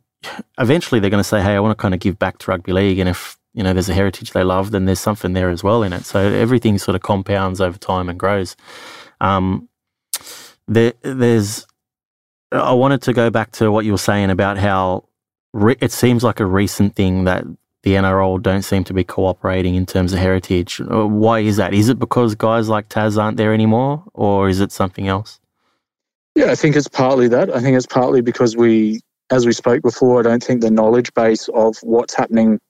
eventually 0.59 1.01
they're 1.01 1.11
going 1.11 1.23
to 1.23 1.29
say, 1.29 1.43
Hey, 1.43 1.55
I 1.55 1.61
want 1.61 1.77
to 1.77 1.81
kind 1.83 1.95
of 1.95 2.01
give 2.01 2.19
back 2.19 2.39
to 2.39 2.51
rugby 2.51 2.73
league. 2.73 2.99
And 2.99 3.09
if 3.09 3.37
you 3.53 3.63
know, 3.63 3.73
there's 3.73 3.89
a 3.89 3.95
heritage 3.95 4.31
they 4.31 4.45
love, 4.45 4.71
then 4.71 4.85
there's 4.85 5.01
something 5.01 5.33
there 5.33 5.51
as 5.51 5.65
well 5.65 5.83
in 5.83 5.93
it. 5.93 6.05
So 6.05 6.21
everything 6.21 6.79
sort 6.79 6.95
of 6.95 7.03
compounds 7.03 7.61
over 7.61 7.79
time 7.79 8.09
and 8.09 8.19
grows. 8.19 8.57
Um, 9.21 9.69
there, 10.69 10.93
there's, 11.03 11.67
I 12.53 12.73
wanted 12.73 13.03
to 13.03 13.13
go 13.13 13.31
back 13.31 13.53
to 13.53 13.73
what 13.73 13.85
you 13.85 13.93
were 13.93 13.99
saying 13.99 14.31
about 14.31 14.57
how 14.57 15.09
re- 15.53 15.77
it 15.81 15.91
seems 15.91 16.23
like 16.23 16.39
a 16.39 16.47
recent 16.47 16.95
thing 16.95 17.25
that 17.25 17.45
the 17.83 17.95
NRL 17.95 18.43
don't 18.43 18.63
seem 18.63 18.85
to 18.85 18.95
be 18.95 19.05
cooperating 19.05 19.75
in 19.75 19.87
terms 19.87 20.13
of 20.13 20.19
heritage. 20.19 20.81
Uh, 20.81 21.07
why 21.07 21.41
is 21.41 21.57
that? 21.57 21.73
Is 21.73 21.89
it 21.89 21.99
because 21.99 22.35
guys 22.35 22.69
like 22.69 22.89
Tas 22.89 23.17
aren't 23.17 23.37
there 23.37 23.55
anymore, 23.55 24.05
or 24.13 24.49
is 24.49 24.61
it 24.61 24.73
something 24.73 25.09
else? 25.09 25.41
Yeah, 26.35 26.51
I 26.51 26.55
think 26.55 26.77
it's 26.77 26.89
partly 26.89 27.29
that. 27.29 27.55
I 27.55 27.61
think 27.61 27.77
it's 27.77 27.87
partly 27.87 28.21
because 28.21 28.57
we, 28.57 29.01
as 29.31 29.47
we 29.47 29.53
spoke 29.53 29.83
before, 29.83 30.21
I 30.21 30.23
don't 30.23 30.43
think 30.43 30.61
the 30.61 30.71
knowledge 30.71 31.13
base 31.15 31.49
of 31.49 31.77
what's 31.83 32.15
happening 32.15 32.61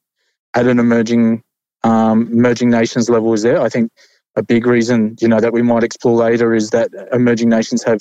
at 0.55 0.67
an 0.67 0.79
emerging 0.79 1.43
um, 1.83 2.29
emerging 2.33 2.71
nations 2.71 3.09
level 3.09 3.33
is 3.33 3.43
there. 3.43 3.61
I 3.61 3.69
think 3.69 3.91
a 4.37 4.43
big 4.43 4.67
reason, 4.67 5.17
you 5.21 5.29
know, 5.29 5.41
that 5.41 5.53
we 5.53 5.63
might 5.63 5.83
explore 5.83 6.15
later 6.17 6.55
is 6.55 6.71
that 6.71 6.91
emerging 7.13 7.49
nations 7.49 7.83
have 7.85 8.01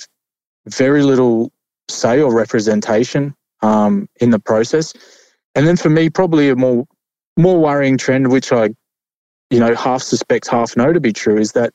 very 0.66 1.02
little 1.02 1.50
say 1.88 2.20
or 2.20 2.32
representation 2.32 3.34
um, 3.62 4.08
in 4.20 4.30
the 4.30 4.38
process. 4.38 4.92
And 5.54 5.66
then 5.66 5.76
for 5.76 5.90
me, 5.90 6.10
probably 6.10 6.48
a 6.50 6.56
more 6.56 6.86
more 7.40 7.58
worrying 7.58 7.98
trend, 7.98 8.30
which 8.30 8.52
I, 8.52 8.70
you 9.50 9.58
know, 9.58 9.74
half 9.74 10.02
suspect, 10.02 10.48
half 10.48 10.76
know 10.76 10.92
to 10.92 11.00
be 11.00 11.12
true, 11.12 11.38
is 11.38 11.52
that 11.52 11.72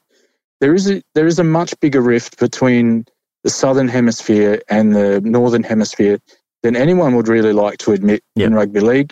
there 0.62 0.74
is 0.74 0.90
a 0.90 1.02
there 1.14 1.28
is 1.28 1.40
a 1.40 1.44
much 1.44 1.74
bigger 1.80 2.02
rift 2.02 2.40
between 2.40 3.06
the 3.44 3.50
southern 3.50 3.88
hemisphere 3.88 4.62
and 4.70 4.96
the 4.96 5.22
northern 5.22 5.64
hemisphere 5.64 6.20
than 6.64 6.76
anyone 6.76 7.16
would 7.16 7.28
really 7.28 7.54
like 7.54 7.78
to 7.80 7.92
admit 7.92 8.24
yep. 8.36 8.48
in 8.48 8.54
rugby 8.54 8.80
league. 8.80 9.12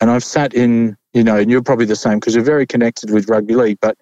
And 0.00 0.10
I've 0.10 0.24
sat 0.24 0.54
in 0.54 0.96
you 1.12 1.22
know, 1.22 1.36
and 1.36 1.50
you're 1.50 1.62
probably 1.62 1.86
the 1.86 1.96
same 1.96 2.18
because 2.18 2.34
you're 2.34 2.44
very 2.44 2.66
connected 2.66 3.10
with 3.10 3.28
rugby 3.28 3.54
league. 3.54 3.78
But 3.80 3.96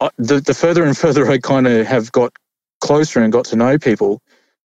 I, 0.00 0.10
the, 0.18 0.40
the 0.40 0.54
further 0.54 0.84
and 0.84 0.96
further 1.04 1.28
I 1.30 1.38
kind 1.38 1.66
of 1.66 1.86
have 1.86 2.10
got 2.12 2.32
closer 2.80 3.20
and 3.22 3.32
got 3.32 3.44
to 3.46 3.56
know 3.56 3.78
people, 3.78 4.20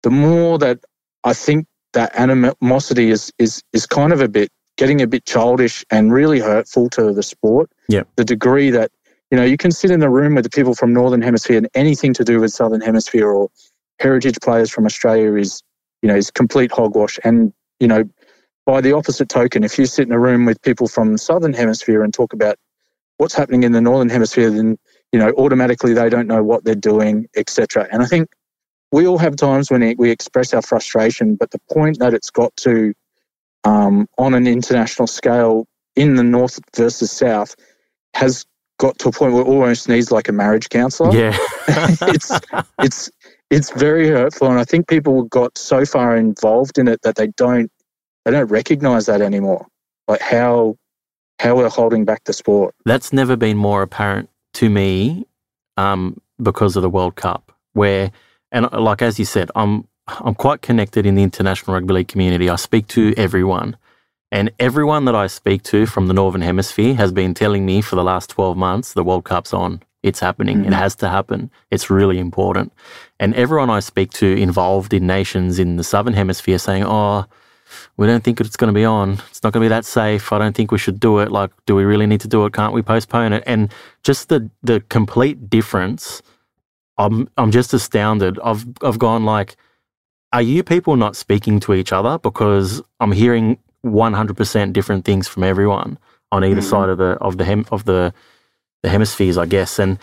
the 0.02 0.10
more 0.10 0.58
that 0.58 0.78
I 1.24 1.32
think 1.32 1.66
that 1.92 2.14
animosity 2.14 3.10
is 3.10 3.32
is 3.38 3.62
is 3.72 3.86
kind 3.86 4.12
of 4.12 4.20
a 4.20 4.28
bit 4.28 4.50
getting 4.82 5.00
a 5.00 5.06
bit 5.06 5.24
childish 5.24 5.84
and 5.92 6.12
really 6.12 6.40
hurtful 6.40 6.90
to 6.90 7.12
the 7.12 7.22
sport. 7.22 7.70
Yeah. 7.88 8.02
The 8.16 8.24
degree 8.24 8.70
that 8.70 8.90
you 9.30 9.36
know 9.38 9.44
you 9.44 9.56
can 9.56 9.70
sit 9.70 9.92
in 9.92 10.02
a 10.02 10.10
room 10.10 10.34
with 10.34 10.42
the 10.42 10.50
people 10.50 10.74
from 10.74 10.92
Northern 10.92 11.22
Hemisphere 11.22 11.56
and 11.56 11.68
anything 11.74 12.12
to 12.14 12.24
do 12.24 12.40
with 12.40 12.52
Southern 12.52 12.80
Hemisphere 12.80 13.28
or 13.28 13.48
heritage 14.00 14.38
players 14.42 14.70
from 14.70 14.84
Australia 14.84 15.34
is 15.36 15.62
you 16.02 16.08
know 16.08 16.16
is 16.16 16.32
complete 16.32 16.72
hogwash. 16.72 17.20
And 17.22 17.52
you 17.78 17.86
know 17.86 18.02
by 18.66 18.80
the 18.80 18.92
opposite 18.92 19.28
token, 19.28 19.62
if 19.62 19.78
you 19.78 19.86
sit 19.86 20.08
in 20.08 20.12
a 20.12 20.18
room 20.18 20.46
with 20.46 20.60
people 20.62 20.88
from 20.88 21.12
the 21.12 21.18
southern 21.18 21.52
hemisphere 21.52 22.02
and 22.02 22.12
talk 22.12 22.32
about 22.32 22.56
what's 23.18 23.34
happening 23.34 23.62
in 23.62 23.70
the 23.70 23.80
northern 23.80 24.08
hemisphere, 24.08 24.50
then 24.50 24.76
you 25.12 25.20
know 25.20 25.30
automatically 25.38 25.94
they 25.94 26.08
don't 26.08 26.26
know 26.26 26.42
what 26.42 26.64
they're 26.64 26.74
doing, 26.74 27.28
etc. 27.36 27.86
And 27.92 28.02
I 28.02 28.06
think 28.06 28.30
we 28.90 29.06
all 29.06 29.18
have 29.18 29.36
times 29.36 29.70
when 29.70 29.94
we 29.96 30.10
express 30.10 30.52
our 30.52 30.62
frustration, 30.62 31.36
but 31.36 31.52
the 31.52 31.60
point 31.72 32.00
that 32.00 32.14
it's 32.14 32.30
got 32.30 32.54
to 32.56 32.94
um, 33.64 34.06
on 34.18 34.34
an 34.34 34.46
international 34.46 35.06
scale 35.06 35.66
in 35.96 36.16
the 36.16 36.24
north 36.24 36.58
versus 36.76 37.10
south 37.10 37.54
has 38.14 38.44
got 38.78 38.98
to 38.98 39.08
a 39.08 39.12
point 39.12 39.32
where 39.32 39.42
it 39.42 39.46
almost 39.46 39.88
needs 39.88 40.10
like 40.10 40.28
a 40.28 40.32
marriage 40.32 40.68
counselor. 40.68 41.16
Yeah, 41.16 41.36
it's 41.68 42.32
it's 42.80 43.10
it's 43.50 43.70
very 43.70 44.08
hurtful, 44.08 44.48
and 44.48 44.58
I 44.58 44.64
think 44.64 44.88
people 44.88 45.24
got 45.24 45.56
so 45.56 45.84
far 45.84 46.16
involved 46.16 46.78
in 46.78 46.88
it 46.88 47.00
that 47.02 47.16
they 47.16 47.28
don't 47.28 47.70
they 48.24 48.30
don't 48.30 48.50
recognize 48.50 49.06
that 49.06 49.20
anymore. 49.20 49.66
Like 50.08 50.20
how 50.20 50.76
how 51.38 51.56
we're 51.56 51.68
holding 51.68 52.04
back 52.04 52.24
the 52.24 52.32
sport. 52.32 52.74
That's 52.84 53.12
never 53.12 53.36
been 53.36 53.56
more 53.56 53.82
apparent 53.82 54.30
to 54.54 54.68
me 54.68 55.26
um, 55.76 56.20
because 56.40 56.76
of 56.76 56.82
the 56.82 56.90
World 56.90 57.16
Cup, 57.16 57.52
where 57.72 58.10
and 58.50 58.70
like 58.72 59.02
as 59.02 59.18
you 59.18 59.24
said, 59.24 59.50
I'm 59.54 59.86
I'm 60.08 60.34
quite 60.34 60.62
connected 60.62 61.06
in 61.06 61.14
the 61.14 61.22
international 61.22 61.74
rugby 61.74 61.94
league 61.94 62.08
community. 62.08 62.48
I 62.50 62.56
speak 62.56 62.88
to 62.88 63.14
everyone, 63.16 63.76
and 64.32 64.50
everyone 64.58 65.04
that 65.04 65.14
I 65.14 65.26
speak 65.26 65.62
to 65.64 65.86
from 65.86 66.06
the 66.08 66.14
Northern 66.14 66.42
Hemisphere 66.42 66.94
has 66.94 67.12
been 67.12 67.34
telling 67.34 67.64
me 67.64 67.80
for 67.80 67.96
the 67.96 68.04
last 68.04 68.30
12 68.30 68.56
months 68.56 68.94
the 68.94 69.04
World 69.04 69.24
Cup's 69.24 69.52
on. 69.52 69.82
It's 70.02 70.18
happening. 70.18 70.60
It 70.60 70.64
mm-hmm. 70.64 70.72
has 70.72 70.96
to 70.96 71.08
happen. 71.08 71.50
It's 71.70 71.88
really 71.88 72.18
important. 72.18 72.72
And 73.20 73.34
everyone 73.34 73.70
I 73.70 73.78
speak 73.78 74.10
to 74.14 74.26
involved 74.26 74.92
in 74.92 75.06
nations 75.06 75.60
in 75.60 75.76
the 75.76 75.84
southern 75.84 76.14
hemisphere 76.14 76.58
saying, 76.58 76.84
"Oh, 76.84 77.24
we 77.96 78.08
don't 78.08 78.24
think 78.24 78.40
it's 78.40 78.56
going 78.56 78.72
to 78.72 78.78
be 78.78 78.84
on. 78.84 79.12
It's 79.30 79.44
not 79.44 79.52
going 79.52 79.62
to 79.62 79.66
be 79.66 79.68
that 79.68 79.84
safe. 79.84 80.32
I 80.32 80.38
don't 80.38 80.56
think 80.56 80.72
we 80.72 80.78
should 80.78 80.98
do 80.98 81.20
it. 81.20 81.30
Like, 81.30 81.52
do 81.66 81.76
we 81.76 81.84
really 81.84 82.06
need 82.06 82.20
to 82.22 82.28
do 82.28 82.44
it? 82.46 82.52
Can't 82.52 82.74
we 82.74 82.82
postpone 82.82 83.32
it?" 83.32 83.44
And 83.46 83.72
just 84.02 84.28
the 84.28 84.50
the 84.64 84.80
complete 84.88 85.48
difference. 85.48 86.20
I'm 86.98 87.28
I'm 87.36 87.52
just 87.52 87.72
astounded. 87.72 88.40
I've 88.42 88.66
I've 88.82 88.98
gone 88.98 89.24
like, 89.24 89.56
are 90.32 90.42
you 90.42 90.62
people 90.62 90.96
not 90.96 91.16
speaking 91.16 91.60
to 91.60 91.74
each 91.74 91.92
other? 91.92 92.18
Because 92.18 92.82
I'm 93.00 93.12
hearing 93.12 93.58
100% 93.84 94.72
different 94.72 95.04
things 95.04 95.28
from 95.28 95.44
everyone 95.44 95.98
on 96.30 96.44
either 96.44 96.60
Mhm. 96.60 96.70
side 96.70 96.88
of 96.88 96.98
the 96.98 97.12
of 97.20 97.36
the 97.38 97.44
hem, 97.44 97.66
of 97.70 97.84
the 97.84 98.12
the 98.82 98.88
hemispheres, 98.88 99.38
I 99.38 99.46
guess. 99.46 99.78
And 99.78 99.98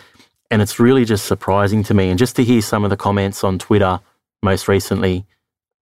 and 0.50 0.62
it's 0.62 0.78
really 0.80 1.04
just 1.04 1.26
surprising 1.26 1.82
to 1.84 1.94
me. 1.94 2.10
And 2.10 2.18
just 2.18 2.36
to 2.36 2.44
hear 2.44 2.62
some 2.62 2.84
of 2.84 2.90
the 2.90 2.96
comments 2.96 3.44
on 3.44 3.58
Twitter 3.58 4.00
most 4.42 4.68
recently 4.68 5.24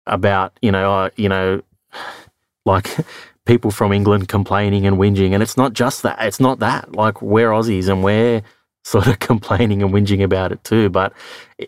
about 0.05 0.53
you 0.61 0.71
know 0.71 0.93
uh, 0.93 1.09
you 1.15 1.29
know 1.29 1.61
like 2.65 2.89
people 3.45 3.71
from 3.71 3.91
England 3.93 4.27
complaining 4.27 4.85
and 4.87 4.97
whinging, 4.97 5.33
and 5.33 5.41
it's 5.43 5.57
not 5.57 5.73
just 5.73 6.03
that. 6.03 6.17
It's 6.21 6.39
not 6.39 6.59
that. 6.59 6.95
Like 6.95 7.21
we're 7.21 7.49
Aussies 7.51 7.87
and 7.89 8.03
we're 8.03 8.41
sort 8.83 9.07
of 9.07 9.19
complaining 9.31 9.81
and 9.83 9.91
whinging 9.93 10.23
about 10.23 10.51
it 10.51 10.63
too. 10.63 10.89
But 10.89 11.13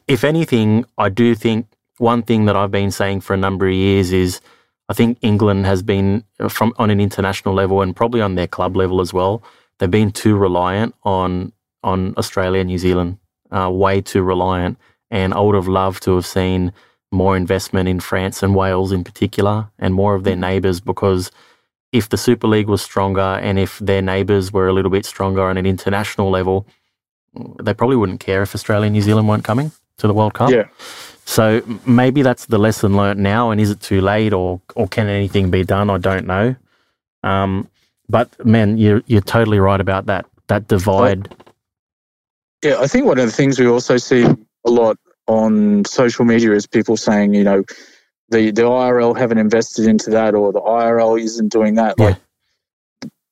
if 0.08 0.24
anything, 0.24 0.86
I 0.98 1.10
do 1.10 1.36
think 1.36 1.66
one 2.00 2.24
thing 2.24 2.46
that 2.46 2.56
I've 2.56 2.72
been 2.72 2.92
saying 2.92 3.22
for 3.22 3.34
a 3.34 3.38
number 3.38 3.68
of 3.68 3.74
years 3.74 4.12
is 4.12 4.42
I 4.90 4.94
think 4.94 5.20
England 5.22 5.66
has 5.68 5.84
been 5.84 6.24
from 6.50 6.74
on 6.78 6.90
an 6.90 7.00
international 7.00 7.54
level 7.54 7.82
and 7.82 7.96
probably 7.96 8.22
on 8.22 8.36
their 8.36 8.48
club 8.48 8.76
level 8.76 9.02
as 9.02 9.14
well. 9.14 9.44
They've 9.78 9.92
been 9.92 10.12
too 10.12 10.36
reliant 10.36 10.96
on 11.04 11.54
on 11.84 12.14
Australia 12.18 12.62
and 12.62 12.70
New 12.70 12.78
Zealand, 12.78 13.18
uh, 13.52 13.70
way 13.72 14.02
too 14.02 14.24
reliant. 14.24 14.78
And 15.12 15.34
I 15.34 15.40
would 15.40 15.56
have 15.56 15.68
loved 15.68 16.04
to 16.04 16.16
have 16.16 16.26
seen 16.26 16.74
more 17.12 17.38
investment 17.38 17.90
in 17.90 18.00
France 18.00 18.44
and 18.44 18.56
Wales 18.56 18.92
in 18.92 19.04
particular, 19.04 19.70
and 19.80 19.94
more 19.94 20.16
of 20.16 20.24
their 20.24 20.36
neighbours. 20.36 20.80
Because 20.80 21.32
if 21.92 22.10
the 22.10 22.18
Super 22.18 22.48
League 22.48 22.68
was 22.68 22.82
stronger 22.82 23.22
and 23.22 23.58
if 23.58 23.80
their 23.80 24.02
neighbours 24.02 24.52
were 24.52 24.68
a 24.68 24.74
little 24.74 24.92
bit 24.92 25.06
stronger 25.06 25.42
on 25.42 25.58
an 25.58 25.66
international 25.66 26.30
level, 26.30 26.68
they 27.62 27.74
probably 27.74 27.96
wouldn't 27.96 28.20
care 28.20 28.42
if 28.42 28.56
Australia 28.56 28.88
and 28.88 28.94
New 28.94 29.02
Zealand 29.02 29.28
weren't 29.28 29.44
coming 29.44 29.72
to 29.98 30.08
the 30.08 30.14
World 30.14 30.34
Cup. 30.34 30.52
Yeah. 30.52 30.66
So 31.30 31.62
maybe 31.86 32.24
that's 32.24 32.48
the 32.48 32.58
lesson 32.58 32.98
learnt 32.98 33.20
now. 33.20 33.52
And 33.52 33.62
is 33.62 33.70
it 33.70 33.80
too 33.82 34.02
late, 34.02 34.34
or 34.34 34.62
or 34.74 34.88
can 34.88 35.08
anything 35.08 35.52
be 35.52 35.64
done? 35.64 35.92
I 35.92 36.00
don't 36.00 36.26
know. 36.26 36.56
Um, 37.22 37.68
but 38.10 38.44
man, 38.44 38.80
you're 38.80 39.04
you're 39.06 39.22
totally 39.22 39.60
right 39.60 39.80
about 39.80 40.08
that. 40.08 40.26
That 40.48 40.68
divide. 40.68 41.32
Yeah, 42.64 42.80
I 42.80 42.88
think 42.88 43.06
one 43.06 43.20
of 43.20 43.28
the 43.28 43.32
things 43.32 43.60
we 43.60 43.68
also 43.68 43.98
see 43.98 44.26
a 44.26 44.70
lot 44.72 44.98
on 45.28 45.86
social 45.86 46.26
media 46.26 46.52
is 46.54 46.66
people 46.66 46.98
saying, 46.98 47.36
you 47.36 47.44
know, 47.44 47.64
the, 48.30 48.50
the 48.50 48.64
IRL 48.64 49.16
haven't 49.16 49.38
invested 49.38 49.86
into 49.86 50.10
that 50.10 50.34
or 50.34 50.52
the 50.52 50.62
IRL 50.62 51.22
isn't 51.22 51.50
doing 51.50 51.76
that. 51.76 51.94
Yeah. 52.00 52.06
Like, 52.06 52.18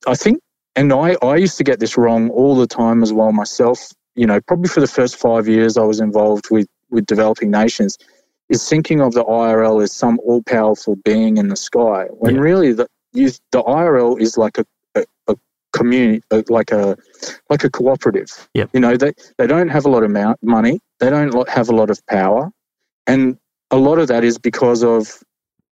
I 0.06 0.14
think, 0.14 0.40
and 0.76 0.92
I, 0.92 1.16
I 1.20 1.34
used 1.34 1.58
to 1.58 1.64
get 1.64 1.80
this 1.80 1.98
wrong 1.98 2.30
all 2.30 2.54
the 2.54 2.68
time 2.68 3.02
as 3.02 3.12
well 3.12 3.32
myself. 3.32 3.88
You 4.14 4.26
know, 4.26 4.40
probably 4.40 4.68
for 4.68 4.80
the 4.80 4.86
first 4.86 5.16
five 5.16 5.48
years 5.48 5.76
I 5.76 5.82
was 5.82 5.98
involved 5.98 6.46
with, 6.52 6.68
with 6.90 7.06
developing 7.06 7.50
nations, 7.50 7.96
is 8.48 8.66
thinking 8.68 9.00
of 9.00 9.12
the 9.12 9.24
IRL 9.24 9.82
as 9.82 9.92
some 9.92 10.18
all 10.24 10.42
powerful 10.42 10.96
being 11.04 11.36
in 11.36 11.48
the 11.48 11.56
sky, 11.56 12.06
when 12.10 12.34
Yeah. 12.36 12.40
really 12.40 12.72
the, 12.72 12.86
you, 13.12 13.30
the 13.52 13.62
IRL 13.62 14.20
is 14.20 14.36
like 14.38 14.58
a, 14.58 14.64
a, 14.94 15.04
a 15.28 15.36
community, 15.72 16.22
uh, 16.30 16.42
like 16.48 16.70
a 16.70 16.96
like 17.50 17.64
a 17.64 17.70
cooperative. 17.70 18.48
Yep. 18.54 18.70
You 18.72 18.80
know, 18.80 18.96
they, 18.96 19.12
they 19.38 19.46
don't 19.46 19.68
have 19.68 19.84
a 19.84 19.90
lot 19.90 20.02
of 20.02 20.10
mou- 20.10 20.34
money, 20.42 20.80
they 21.00 21.10
don't 21.10 21.48
have 21.48 21.68
a 21.68 21.74
lot 21.74 21.90
of 21.90 22.04
power, 22.06 22.50
and 23.06 23.36
a 23.70 23.76
lot 23.76 23.98
of 23.98 24.08
that 24.08 24.24
is 24.24 24.38
because 24.38 24.82
of 24.82 25.22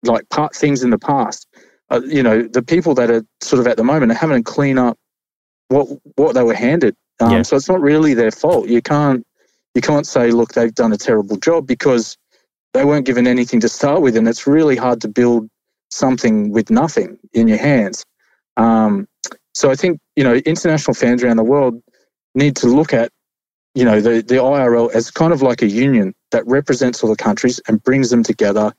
like 0.04 0.28
part 0.30 0.56
things 0.56 0.84
in 0.84 0.90
the 0.90 0.98
past. 0.98 1.48
Uh, 1.90 2.02
you 2.06 2.24
know, 2.24 2.42
the 2.42 2.64
people 2.64 2.96
that 2.96 3.12
are 3.12 3.24
sort 3.42 3.60
of 3.60 3.68
at 3.68 3.78
the 3.78 3.84
moment 3.84 4.12
are 4.12 4.16
having 4.16 4.44
to 4.44 4.52
clean 4.52 4.78
up 4.80 4.98
what 5.68 5.88
what 6.16 6.34
they 6.34 6.44
were 6.44 6.56
handed. 6.56 6.96
Um, 7.20 7.32
Yeah. 7.32 7.42
So 7.44 7.56
it's 7.56 7.70
not 7.70 7.82
really 7.82 8.14
their 8.16 8.32
fault. 8.32 8.68
You 8.68 8.82
can't 8.82 9.26
you 9.76 9.82
can't 9.82 10.08
say, 10.08 10.32
look, 10.32 10.54
they've 10.54 10.74
done 10.74 10.94
a 10.94 10.98
terrible 10.98 11.38
job 11.38 11.66
because 11.68 12.18
they 12.74 12.86
weren't 12.86 13.06
given 13.06 13.28
anything 13.28 13.60
to 13.62 13.70
start 13.70 14.02
with, 14.02 14.16
and 14.16 14.28
it's 14.28 14.48
really 14.48 14.76
hard 14.76 15.02
to 15.02 15.08
build 15.08 15.50
something 15.92 16.52
with 16.52 16.70
nothing 16.70 17.18
in 17.34 17.48
your 17.48 17.58
hands. 17.58 18.04
Um, 18.58 19.08
so 19.54 19.72
I 19.72 19.76
think 19.76 20.00
you 20.16 20.24
know 20.24 20.36
international 20.36 20.94
fans 20.94 21.24
around 21.24 21.38
the 21.38 21.44
world 21.44 21.82
need 22.36 22.56
to 22.58 22.68
look 22.68 22.94
at 22.94 23.12
you 23.76 23.86
know 23.86 24.02
the 24.02 24.22
the 24.22 24.36
IRL 24.36 24.92
as 24.94 25.12
kind 25.12 25.34
of 25.34 25.42
like 25.42 25.62
a 25.62 25.68
union 25.68 26.14
that 26.32 26.46
represents 26.48 27.04
all 27.04 27.10
the 27.10 27.16
countries 27.16 27.62
and 27.68 27.84
brings 27.84 28.10
them 28.10 28.24
together 28.24 28.74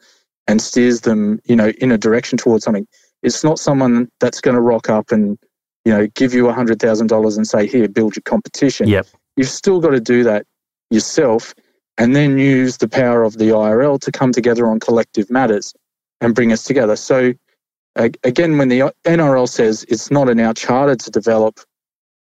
and 0.47 0.61
steers 0.61 1.03
them 1.03 1.41
you 1.45 1.57
know 1.57 1.71
in 1.79 1.93
a 1.93 1.99
direction 1.99 2.37
towards 2.37 2.65
something. 2.65 2.87
It's 3.23 3.43
not 3.43 3.59
someone 3.59 4.09
that's 4.21 4.41
going 4.41 4.55
to 4.55 4.61
rock 4.61 4.89
up 4.89 5.11
and 5.11 5.39
you 5.85 5.93
know 5.93 6.07
give 6.15 6.35
you 6.35 6.49
a 6.49 6.53
hundred 6.53 6.81
thousand 6.81 7.07
dollars 7.07 7.37
and 7.37 7.47
say 7.47 7.67
here 7.67 7.89
build 7.89 8.17
your 8.17 8.23
competition. 8.25 8.89
Yep. 8.89 9.07
You've 9.37 9.49
still 9.49 9.81
got 9.81 9.91
to 9.91 10.01
do 10.01 10.23
that 10.25 10.47
yourself 10.91 11.55
and 11.99 12.15
then 12.17 12.39
use 12.39 12.79
the 12.79 12.89
power 12.89 13.23
of 13.23 13.39
the 13.39 13.47
IRL 13.51 14.01
to 14.01 14.13
come 14.13 14.33
together 14.33 14.67
on 14.69 14.81
collective 14.81 15.31
matters 15.31 15.75
and 16.21 16.35
bring 16.35 16.53
us 16.53 16.65
together. 16.65 16.97
So 16.97 17.35
again, 17.97 18.59
when 18.59 18.69
the 18.69 18.93
NRL 19.05 19.49
says 19.49 19.85
it's 19.89 20.11
not 20.11 20.29
in 20.29 20.41
our 20.41 20.55
charter 20.55 20.97
to 20.97 21.11
develop 21.11 21.61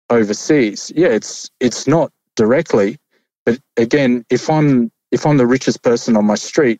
overseas, 0.09 0.91
yeah, 0.95 1.09
it's 1.09 1.49
it's 1.59 1.87
not 1.87 2.11
directly, 2.35 2.97
but 3.45 3.59
again, 3.77 4.25
if 4.29 4.49
I'm 4.49 4.91
if 5.11 5.25
I'm 5.25 5.37
the 5.37 5.47
richest 5.47 5.83
person 5.83 6.17
on 6.17 6.25
my 6.25 6.35
street 6.35 6.79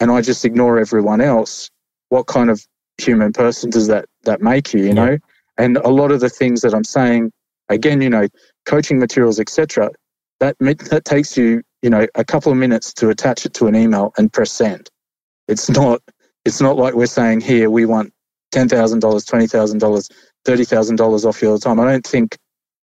and 0.00 0.10
I 0.10 0.20
just 0.22 0.44
ignore 0.44 0.78
everyone 0.78 1.20
else, 1.20 1.70
what 2.10 2.26
kind 2.26 2.50
of 2.50 2.66
human 2.98 3.32
person 3.32 3.70
does 3.70 3.88
that 3.88 4.06
that 4.24 4.42
make 4.42 4.72
you? 4.74 4.82
You 4.84 4.94
Yeah. 4.94 4.94
know, 4.94 5.18
and 5.58 5.76
a 5.78 5.88
lot 5.90 6.12
of 6.12 6.20
the 6.20 6.30
things 6.30 6.62
that 6.62 6.74
I'm 6.74 6.84
saying, 6.84 7.32
again, 7.68 8.02
you 8.02 8.10
know, 8.10 8.28
coaching 8.66 8.98
materials, 8.98 9.40
etc. 9.40 9.90
That 10.42 10.56
that 10.90 11.06
takes 11.06 11.38
you, 11.38 11.62
you 11.82 11.90
know, 11.90 12.06
a 12.16 12.24
couple 12.24 12.52
of 12.52 12.58
minutes 12.58 12.92
to 12.96 13.10
attach 13.10 13.46
it 13.46 13.54
to 13.54 13.68
an 13.68 13.76
email 13.76 14.12
and 14.18 14.32
press 14.32 14.52
send. 14.52 14.90
It's 15.48 15.70
not 15.70 16.02
it's 16.44 16.60
not 16.60 16.76
like 16.76 16.94
we're 16.94 17.06
saying 17.06 17.42
here 17.42 17.70
we 17.70 17.86
want 17.86 18.12
ten 18.52 18.68
thousand 18.68 19.00
dollars, 19.00 19.24
twenty 19.24 19.46
thousand 19.46 19.80
dollars, 19.80 20.10
thirty 20.44 20.64
thousand 20.64 20.96
dollars 20.96 21.24
off 21.24 21.42
you 21.42 21.48
all 21.48 21.54
the 21.54 21.60
time. 21.60 21.80
I 21.80 21.86
don't 21.86 22.06
think 22.06 22.36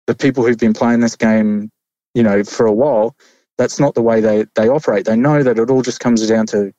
the 0.09 0.17
people 0.17 0.45
who've 0.47 0.59
been 0.59 0.75
playing 0.75 1.01
this 1.01 1.17
game, 1.17 1.71
you 2.15 2.25
know, 2.25 2.45
for 2.45 2.67
a 2.67 2.73
while, 2.73 3.17
that's 3.59 3.81
not 3.81 3.95
the 3.95 4.03
way 4.03 4.21
they, 4.21 4.47
they 4.57 4.69
operate. 4.69 5.07
They 5.07 5.17
know 5.17 5.43
that 5.43 5.59
it 5.59 5.71
all 5.71 5.83
just 5.83 6.01
comes 6.01 6.27
down 6.29 6.47
to 6.49 6.73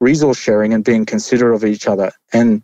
resource 0.00 0.38
sharing 0.38 0.74
and 0.74 0.84
being 0.84 1.06
considerate 1.06 1.54
of 1.56 1.64
each 1.64 1.88
other. 1.88 2.12
And 2.32 2.62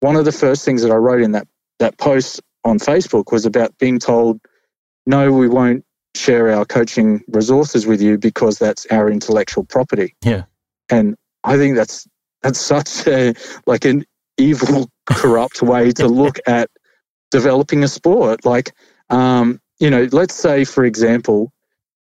one 0.00 0.16
of 0.16 0.26
the 0.26 0.32
first 0.32 0.64
things 0.64 0.82
that 0.82 0.92
I 0.92 0.96
wrote 0.96 1.22
in 1.22 1.32
that, 1.32 1.48
that 1.80 1.98
post 1.98 2.40
on 2.64 2.78
Facebook 2.78 3.32
was 3.32 3.46
about 3.46 3.76
being 3.78 3.98
told, 3.98 4.40
no, 5.06 5.32
we 5.32 5.48
won't 5.48 5.84
share 6.16 6.50
our 6.50 6.64
coaching 6.64 7.22
resources 7.28 7.86
with 7.86 8.02
you 8.02 8.18
because 8.18 8.58
that's 8.58 8.86
our 8.90 9.10
intellectual 9.10 9.64
property. 9.64 10.14
Yeah. 10.24 10.44
And 10.88 11.16
I 11.44 11.56
think 11.56 11.76
that's 11.76 12.06
that's 12.42 12.60
such 12.60 13.06
a 13.06 13.34
like 13.66 13.84
an 13.84 14.04
evil, 14.36 14.90
corrupt 15.06 15.62
way 15.62 15.92
to 15.92 16.08
look 16.08 16.38
at 16.46 16.70
developing 17.30 17.84
a 17.84 17.88
sport. 17.88 18.44
Like, 18.44 18.72
um, 19.10 19.60
you 19.78 19.90
know, 19.90 20.08
let's 20.12 20.34
say, 20.34 20.64
for 20.64 20.84
example, 20.84 21.52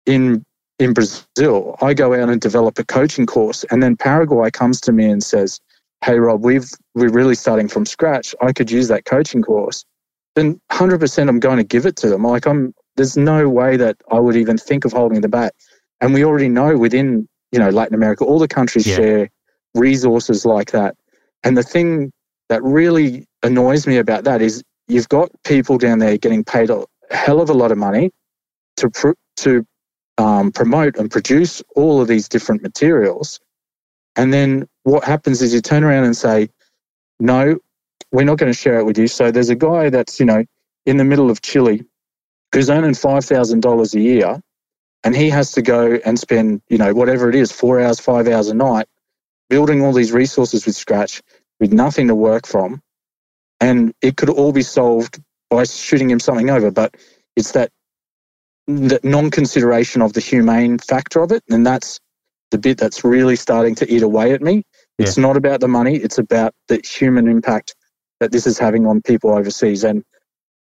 in 0.06 0.44
in 0.78 0.92
Brazil, 0.94 1.76
I 1.80 1.94
go 1.94 2.14
out 2.14 2.28
and 2.28 2.40
develop 2.40 2.78
a 2.78 2.84
coaching 2.84 3.26
course, 3.26 3.64
and 3.70 3.82
then 3.82 3.96
Paraguay 3.96 4.50
comes 4.50 4.80
to 4.82 4.92
me 4.92 5.06
and 5.06 5.22
says, 5.22 5.60
"Hey, 6.04 6.18
Rob, 6.18 6.44
we've 6.44 6.68
we're 6.94 7.10
really 7.10 7.34
starting 7.34 7.68
from 7.68 7.86
scratch. 7.86 8.34
I 8.40 8.52
could 8.52 8.70
use 8.70 8.88
that 8.88 9.04
coaching 9.04 9.42
course." 9.42 9.84
Then, 10.34 10.60
hundred 10.70 11.00
percent, 11.00 11.28
I'm 11.28 11.40
going 11.40 11.58
to 11.58 11.64
give 11.64 11.86
it 11.86 11.96
to 11.96 12.08
them. 12.08 12.24
Like, 12.24 12.46
I'm 12.46 12.74
there's 12.96 13.16
no 13.16 13.48
way 13.48 13.76
that 13.76 13.96
I 14.10 14.18
would 14.18 14.36
even 14.36 14.58
think 14.58 14.84
of 14.84 14.92
holding 14.92 15.20
the 15.20 15.28
back. 15.28 15.52
And 16.00 16.12
we 16.12 16.24
already 16.24 16.48
know 16.48 16.76
within 16.76 17.28
you 17.52 17.58
know 17.58 17.70
Latin 17.70 17.94
America, 17.94 18.24
all 18.24 18.38
the 18.38 18.48
countries 18.48 18.86
Yeah. 18.86 18.96
share 18.96 19.28
resources 19.74 20.44
like 20.44 20.72
that. 20.72 20.96
And 21.44 21.56
the 21.56 21.62
thing 21.62 22.12
that 22.48 22.62
really 22.62 23.26
annoys 23.42 23.86
me 23.86 23.96
about 23.98 24.24
that 24.24 24.42
is 24.42 24.62
you've 24.88 25.08
got 25.08 25.30
people 25.44 25.78
down 25.78 25.98
there 25.98 26.16
getting 26.18 26.44
paid 26.44 26.70
a 26.70 26.84
hell 27.10 27.40
of 27.40 27.50
a 27.50 27.54
lot 27.54 27.72
of 27.72 27.78
money 27.78 28.10
to 28.76 28.90
pr- 28.90 29.12
to 29.38 29.66
um, 30.18 30.52
promote 30.52 30.96
and 30.96 31.10
produce 31.10 31.62
all 31.74 32.00
of 32.00 32.08
these 32.08 32.28
different 32.28 32.62
materials, 32.62 33.40
and 34.16 34.32
then 34.32 34.68
what 34.84 35.04
happens 35.04 35.40
is 35.42 35.54
you 35.54 35.60
turn 35.60 35.84
around 35.84 36.04
and 36.04 36.16
say, 36.16 36.50
"No, 37.18 37.58
we're 38.12 38.24
not 38.24 38.38
going 38.38 38.52
to 38.52 38.58
share 38.58 38.78
it 38.78 38.84
with 38.84 38.98
you." 38.98 39.08
So 39.08 39.30
there's 39.30 39.48
a 39.48 39.54
guy 39.56 39.90
that's 39.90 40.20
you 40.20 40.26
know 40.26 40.44
in 40.86 40.98
the 40.98 41.04
middle 41.04 41.30
of 41.30 41.40
Chile 41.42 41.84
who's 42.52 42.70
earning 42.70 42.94
five 42.94 43.24
thousand 43.24 43.60
dollars 43.60 43.94
a 43.94 44.00
year, 44.00 44.40
and 45.04 45.16
he 45.16 45.30
has 45.30 45.52
to 45.52 45.62
go 45.62 45.98
and 46.04 46.18
spend 46.18 46.62
you 46.68 46.78
know 46.78 46.94
whatever 46.94 47.28
it 47.28 47.34
is, 47.34 47.52
four 47.52 47.80
hours, 47.80 48.00
five 48.00 48.28
hours 48.28 48.48
a 48.48 48.54
night, 48.54 48.86
building 49.48 49.82
all 49.82 49.92
these 49.92 50.12
resources 50.12 50.66
with 50.66 50.76
scratch 50.76 51.22
with 51.60 51.72
nothing 51.72 52.08
to 52.08 52.14
work 52.14 52.46
from, 52.46 52.82
and 53.60 53.94
it 54.02 54.16
could 54.16 54.30
all 54.30 54.52
be 54.52 54.62
solved 54.62 55.20
by 55.48 55.64
shooting 55.64 56.10
him 56.10 56.20
something 56.20 56.50
over. 56.50 56.70
But 56.70 56.96
it's 57.36 57.52
that 57.52 57.70
the 58.66 59.00
non-consideration 59.02 60.02
of 60.02 60.12
the 60.12 60.20
humane 60.20 60.78
factor 60.78 61.22
of 61.22 61.32
it, 61.32 61.42
and 61.50 61.66
that's 61.66 62.00
the 62.50 62.58
bit 62.58 62.78
that's 62.78 63.04
really 63.04 63.36
starting 63.36 63.74
to 63.76 63.90
eat 63.90 64.02
away 64.02 64.32
at 64.32 64.42
me. 64.42 64.64
It's 64.98 65.16
yeah. 65.16 65.22
not 65.22 65.36
about 65.36 65.60
the 65.60 65.68
money; 65.68 65.96
it's 65.96 66.18
about 66.18 66.54
the 66.68 66.80
human 66.84 67.28
impact 67.28 67.74
that 68.20 68.30
this 68.30 68.46
is 68.46 68.58
having 68.58 68.86
on 68.86 69.02
people 69.02 69.30
overseas. 69.30 69.84
And 69.84 70.04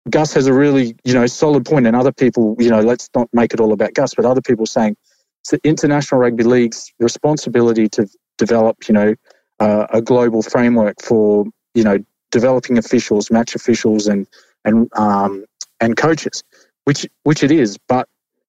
Gus 0.10 0.34
has 0.34 0.48
a 0.48 0.54
really, 0.54 0.96
you 1.04 1.14
know, 1.14 1.26
solid 1.26 1.66
point, 1.66 1.88
and 1.88 1.96
other 1.96 2.12
people, 2.12 2.56
you 2.60 2.70
know, 2.70 2.82
let's 2.82 3.10
not 3.16 3.28
make 3.34 3.54
it 3.54 3.60
all 3.60 3.74
about 3.74 3.94
Gus, 3.94 4.14
but 4.14 4.26
other 4.26 4.42
people 4.42 4.66
saying 4.66 4.96
it's 5.42 5.52
the 5.52 5.60
International 5.64 6.22
Rugby 6.22 6.44
League's 6.44 6.92
responsibility 7.00 7.90
to 7.90 8.08
develop, 8.38 8.88
you 8.88 8.94
know, 8.94 9.16
uh, 9.60 9.88
a 9.90 10.02
global 10.02 10.42
framework 10.42 11.02
for, 11.02 11.46
you 11.74 11.84
know, 11.84 11.98
developing 12.32 12.78
officials, 12.78 13.32
match 13.32 13.56
officials, 13.56 14.08
and 14.08 14.28
and 14.64 14.90
um, 14.98 15.46
and 15.80 15.98
coaches, 15.98 16.44
which 16.84 17.08
which 17.24 17.44
it 17.44 17.52
is. 17.52 17.78
But 17.88 18.08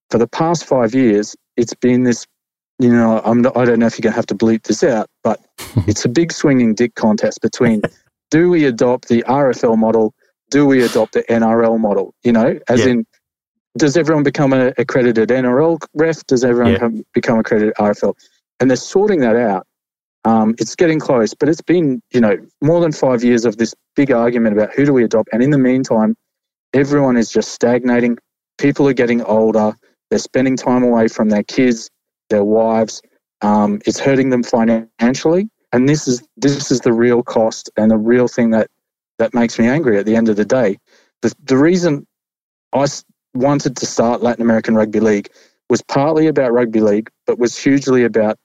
for 0.09 0.17
the 0.17 0.27
past 0.27 0.65
five 0.65 0.93
years, 0.93 1.35
it's 1.55 1.73
been 1.73 2.03
this. 2.03 2.25
You 2.79 2.91
know, 2.91 3.21
I'm 3.25 3.41
not, 3.41 3.57
I 3.57 3.65
don't 3.65 3.79
know 3.79 3.87
if 3.87 3.97
you're 3.97 4.03
going 4.03 4.13
to 4.13 4.17
have 4.17 4.27
to 4.27 4.35
bleep 4.35 4.61
this 4.61 4.83
out, 4.83 5.09
but 5.23 5.43
it's 5.87 6.05
a 6.05 6.09
big 6.09 6.31
swinging 6.31 6.75
dick 6.75 6.93
contest 6.93 7.41
between 7.41 7.81
do 8.29 8.49
we 8.49 8.65
adopt 8.65 9.07
the 9.07 9.23
RFL 9.23 9.77
model? 9.77 10.13
Do 10.49 10.65
we 10.65 10.83
adopt 10.83 11.13
the 11.13 11.23
NRL 11.23 11.79
model? 11.79 12.13
You 12.23 12.31
know, 12.31 12.59
as 12.67 12.85
yeah. 12.85 12.91
in, 12.91 13.05
does 13.77 13.97
everyone 13.97 14.23
become 14.23 14.53
an 14.53 14.73
accredited 14.77 15.29
NRL 15.29 15.79
ref? 15.93 16.25
Does 16.25 16.43
everyone 16.43 16.73
yeah. 16.73 16.79
come, 16.79 17.05
become 17.13 17.39
accredited 17.39 17.73
RFL? 17.75 18.13
And 18.59 18.69
they're 18.69 18.77
sorting 18.77 19.19
that 19.21 19.35
out. 19.35 19.67
Um, 20.25 20.55
it's 20.57 20.75
getting 20.75 20.99
close, 20.99 21.33
but 21.33 21.47
it's 21.47 21.61
been, 21.61 22.01
you 22.11 22.19
know, 22.19 22.37
more 22.61 22.81
than 22.81 22.91
five 22.91 23.23
years 23.23 23.45
of 23.45 23.57
this 23.57 23.73
big 23.95 24.11
argument 24.11 24.57
about 24.57 24.73
who 24.73 24.85
do 24.85 24.93
we 24.93 25.03
adopt. 25.03 25.29
And 25.31 25.41
in 25.41 25.51
the 25.51 25.57
meantime, 25.57 26.15
everyone 26.73 27.17
is 27.17 27.29
just 27.29 27.51
stagnating. 27.51 28.17
People 28.57 28.87
are 28.89 28.93
getting 28.93 29.21
older. 29.23 29.73
They're 30.09 30.19
spending 30.19 30.57
time 30.57 30.83
away 30.83 31.07
from 31.07 31.29
their 31.29 31.43
kids, 31.43 31.89
their 32.29 32.43
wives. 32.43 33.01
Um, 33.41 33.81
it's 33.85 33.99
hurting 33.99 34.29
them 34.31 34.43
financially, 34.43 35.49
and 35.71 35.87
this 35.87 36.07
is 36.07 36.27
this 36.37 36.71
is 36.71 36.81
the 36.81 36.93
real 36.93 37.21
cost 37.21 37.69
and 37.77 37.91
the 37.91 37.97
real 37.97 38.27
thing 38.27 38.49
that 38.51 38.69
that 39.19 39.33
makes 39.33 39.57
me 39.59 39.67
angry. 39.67 39.97
At 39.97 40.05
the 40.05 40.15
end 40.15 40.29
of 40.29 40.35
the 40.35 40.45
day, 40.45 40.77
the 41.21 41.33
the 41.43 41.57
reason 41.57 42.05
I 42.73 42.85
wanted 43.33 43.77
to 43.77 43.85
start 43.85 44.21
Latin 44.21 44.41
American 44.41 44.75
Rugby 44.75 44.99
League 44.99 45.29
was 45.69 45.81
partly 45.81 46.27
about 46.27 46.53
rugby 46.53 46.79
league, 46.79 47.09
but 47.25 47.37
was 47.37 47.57
hugely 47.57 48.03
about 48.03 48.37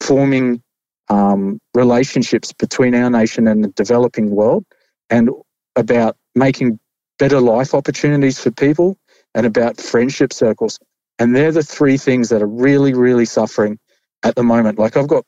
forming 0.00 0.62
um, 1.08 1.58
relationships 1.74 2.52
between 2.52 2.94
our 2.94 3.10
nation 3.10 3.48
and 3.48 3.64
the 3.64 3.68
developing 3.68 4.30
world, 4.30 4.64
and 5.10 5.30
about 5.76 6.16
making 6.34 6.78
better 7.18 7.40
life 7.40 7.74
opportunities 7.74 8.38
for 8.38 8.50
people 8.50 8.96
and 9.34 9.46
about 9.46 9.80
friendship 9.80 10.32
circles. 10.32 10.78
And 11.18 11.34
they're 11.34 11.52
the 11.52 11.62
three 11.62 11.96
things 11.96 12.28
that 12.28 12.42
are 12.42 12.46
really, 12.46 12.94
really 12.94 13.24
suffering 13.24 13.78
at 14.22 14.36
the 14.36 14.42
moment. 14.42 14.78
Like 14.78 14.96
I've 14.96 15.08
got, 15.08 15.24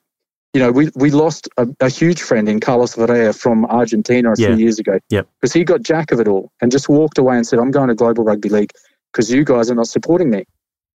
you 0.52 0.60
know, 0.60 0.72
we, 0.72 0.90
we 0.96 1.10
lost 1.10 1.48
a, 1.56 1.68
a 1.80 1.88
huge 1.88 2.22
friend 2.22 2.48
in 2.48 2.58
Carlos 2.60 2.94
Varela 2.94 3.32
from 3.32 3.64
Argentina 3.66 4.32
a 4.32 4.34
yeah. 4.36 4.48
few 4.48 4.56
years 4.56 4.78
ago. 4.78 4.98
Yep. 5.10 5.28
Because 5.40 5.52
he 5.52 5.64
got 5.64 5.82
jack 5.82 6.10
of 6.10 6.20
it 6.20 6.26
all 6.26 6.50
and 6.60 6.72
just 6.72 6.88
walked 6.88 7.18
away 7.18 7.36
and 7.36 7.46
said, 7.46 7.58
I'm 7.58 7.70
going 7.70 7.88
to 7.88 7.94
Global 7.94 8.24
Rugby 8.24 8.48
League 8.48 8.72
because 9.12 9.30
you 9.30 9.44
guys 9.44 9.70
are 9.70 9.74
not 9.74 9.86
supporting 9.86 10.30
me. 10.30 10.44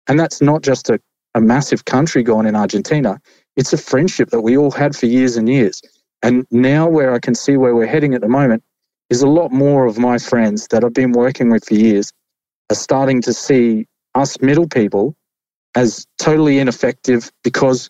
And 0.08 0.20
that's 0.20 0.42
not 0.42 0.62
just 0.62 0.90
a, 0.90 1.00
a 1.34 1.42
massive 1.42 1.86
country 1.86 2.22
gone 2.22 2.46
in 2.46 2.56
Argentina. 2.56 3.20
It's 3.56 3.72
a 3.72 3.78
friendship 3.78 4.30
that 4.32 4.42
we 4.42 4.58
all 4.58 4.72
had 4.72 4.96
for 4.96 5.06
years 5.06 5.38
and 5.38 5.48
years. 5.48 5.82
And 6.22 6.46
now 6.52 6.90
where 6.90 7.14
I 7.14 7.20
can 7.20 7.36
see 7.36 7.56
where 7.56 7.76
we're 7.76 7.88
heading 7.88 8.14
at 8.14 8.22
the 8.22 8.28
moment, 8.28 8.64
is 9.10 9.22
a 9.22 9.28
lot 9.28 9.52
more 9.52 9.86
of 9.86 9.98
my 9.98 10.18
friends 10.18 10.68
that 10.70 10.84
I've 10.84 10.94
been 10.94 11.12
working 11.12 11.50
with 11.50 11.66
for 11.66 11.76
years 11.76 12.12
are 12.72 12.76
starting 12.76 13.22
to 13.24 13.34
see 13.34 13.88
us 14.16 14.42
middle 14.42 14.68
people 14.68 15.16
as 15.76 16.08
totally 16.18 16.60
ineffective 16.60 17.32
because 17.44 17.90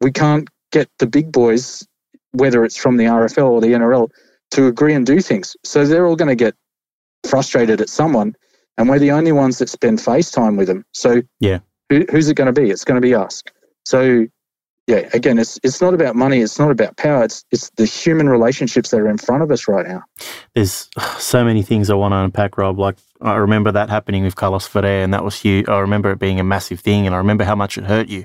we 0.00 0.10
can't 0.10 0.48
get 0.72 0.88
the 0.98 1.06
big 1.06 1.32
boys, 1.32 1.86
whether 2.32 2.64
it's 2.64 2.76
from 2.76 2.96
the 2.96 3.04
RFL 3.04 3.50
or 3.50 3.60
the 3.60 3.68
NRL, 3.68 4.10
to 4.52 4.66
agree 4.66 4.94
and 4.94 5.06
do 5.06 5.20
things. 5.20 5.56
So 5.64 5.84
they're 5.84 6.06
all 6.06 6.16
going 6.16 6.28
to 6.28 6.34
get 6.34 6.54
frustrated 7.24 7.80
at 7.80 7.88
someone, 7.88 8.36
and 8.76 8.88
we're 8.88 8.98
the 8.98 9.10
only 9.10 9.32
ones 9.32 9.58
that 9.58 9.68
spend 9.68 10.00
face 10.00 10.30
time 10.30 10.56
with 10.56 10.68
them. 10.68 10.84
So 10.92 11.22
yeah, 11.40 11.60
who, 11.88 12.04
who's 12.10 12.28
it 12.28 12.34
going 12.34 12.52
to 12.52 12.60
be? 12.60 12.70
It's 12.70 12.84
going 12.84 13.00
to 13.00 13.06
be 13.06 13.14
us. 13.14 13.42
So 13.84 14.26
yeah, 14.86 15.08
again, 15.12 15.38
it's 15.38 15.58
it's 15.62 15.82
not 15.82 15.92
about 15.92 16.16
money. 16.16 16.40
It's 16.40 16.58
not 16.58 16.70
about 16.70 16.96
power. 16.96 17.24
It's 17.24 17.44
it's 17.50 17.70
the 17.76 17.84
human 17.84 18.28
relationships 18.28 18.90
that 18.90 19.00
are 19.00 19.08
in 19.08 19.18
front 19.18 19.42
of 19.42 19.50
us 19.50 19.68
right 19.68 19.86
now. 19.86 20.02
There's 20.54 20.88
so 21.18 21.44
many 21.44 21.62
things 21.62 21.90
I 21.90 21.94
want 21.94 22.12
to 22.12 22.16
unpack, 22.16 22.56
Rob. 22.56 22.78
Like 22.78 22.96
I 23.20 23.34
remember 23.34 23.70
that 23.72 23.90
happening 23.90 24.24
with 24.24 24.36
Carlos 24.36 24.66
Ferrer, 24.66 25.02
and 25.02 25.12
that 25.12 25.24
was 25.24 25.38
huge. 25.38 25.68
I 25.68 25.80
remember 25.80 26.10
it 26.10 26.18
being 26.18 26.40
a 26.40 26.44
massive 26.44 26.80
thing, 26.80 27.06
and 27.06 27.14
I 27.14 27.18
remember 27.18 27.44
how 27.44 27.54
much 27.54 27.76
it 27.76 27.84
hurt 27.84 28.08
you 28.08 28.24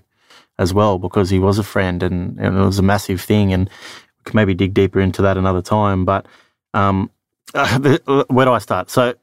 as 0.60 0.74
well 0.74 1.00
because 1.00 1.30
he 1.30 1.40
was 1.40 1.58
a 1.60 1.64
friend, 1.64 2.04
and, 2.04 2.38
and 2.40 2.58
it 2.58 2.62
was 2.62 2.80
a 2.80 2.84
massive 2.84 3.22
thing. 3.22 3.54
And 3.54 3.70
we 3.70 4.32
can 4.32 4.36
maybe 4.38 4.54
dig 4.54 4.74
deeper 4.74 5.00
into 5.00 5.22
that 5.22 5.38
another 5.38 5.62
time. 5.62 6.06
But 6.06 6.26
um, 6.74 7.10
uh, 7.54 7.78
the, 7.80 8.26
where 8.30 8.46
do 8.46 8.52
I 8.52 8.60
start? 8.60 8.90
So 8.90 9.16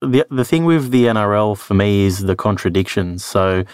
the 0.00 0.26
the 0.30 0.44
thing 0.44 0.64
with 0.64 0.90
the 0.90 1.04
NRL 1.04 1.56
for 1.56 1.74
me 1.74 2.04
is 2.04 2.20
the 2.20 2.36
contradictions. 2.36 3.24
So. 3.24 3.64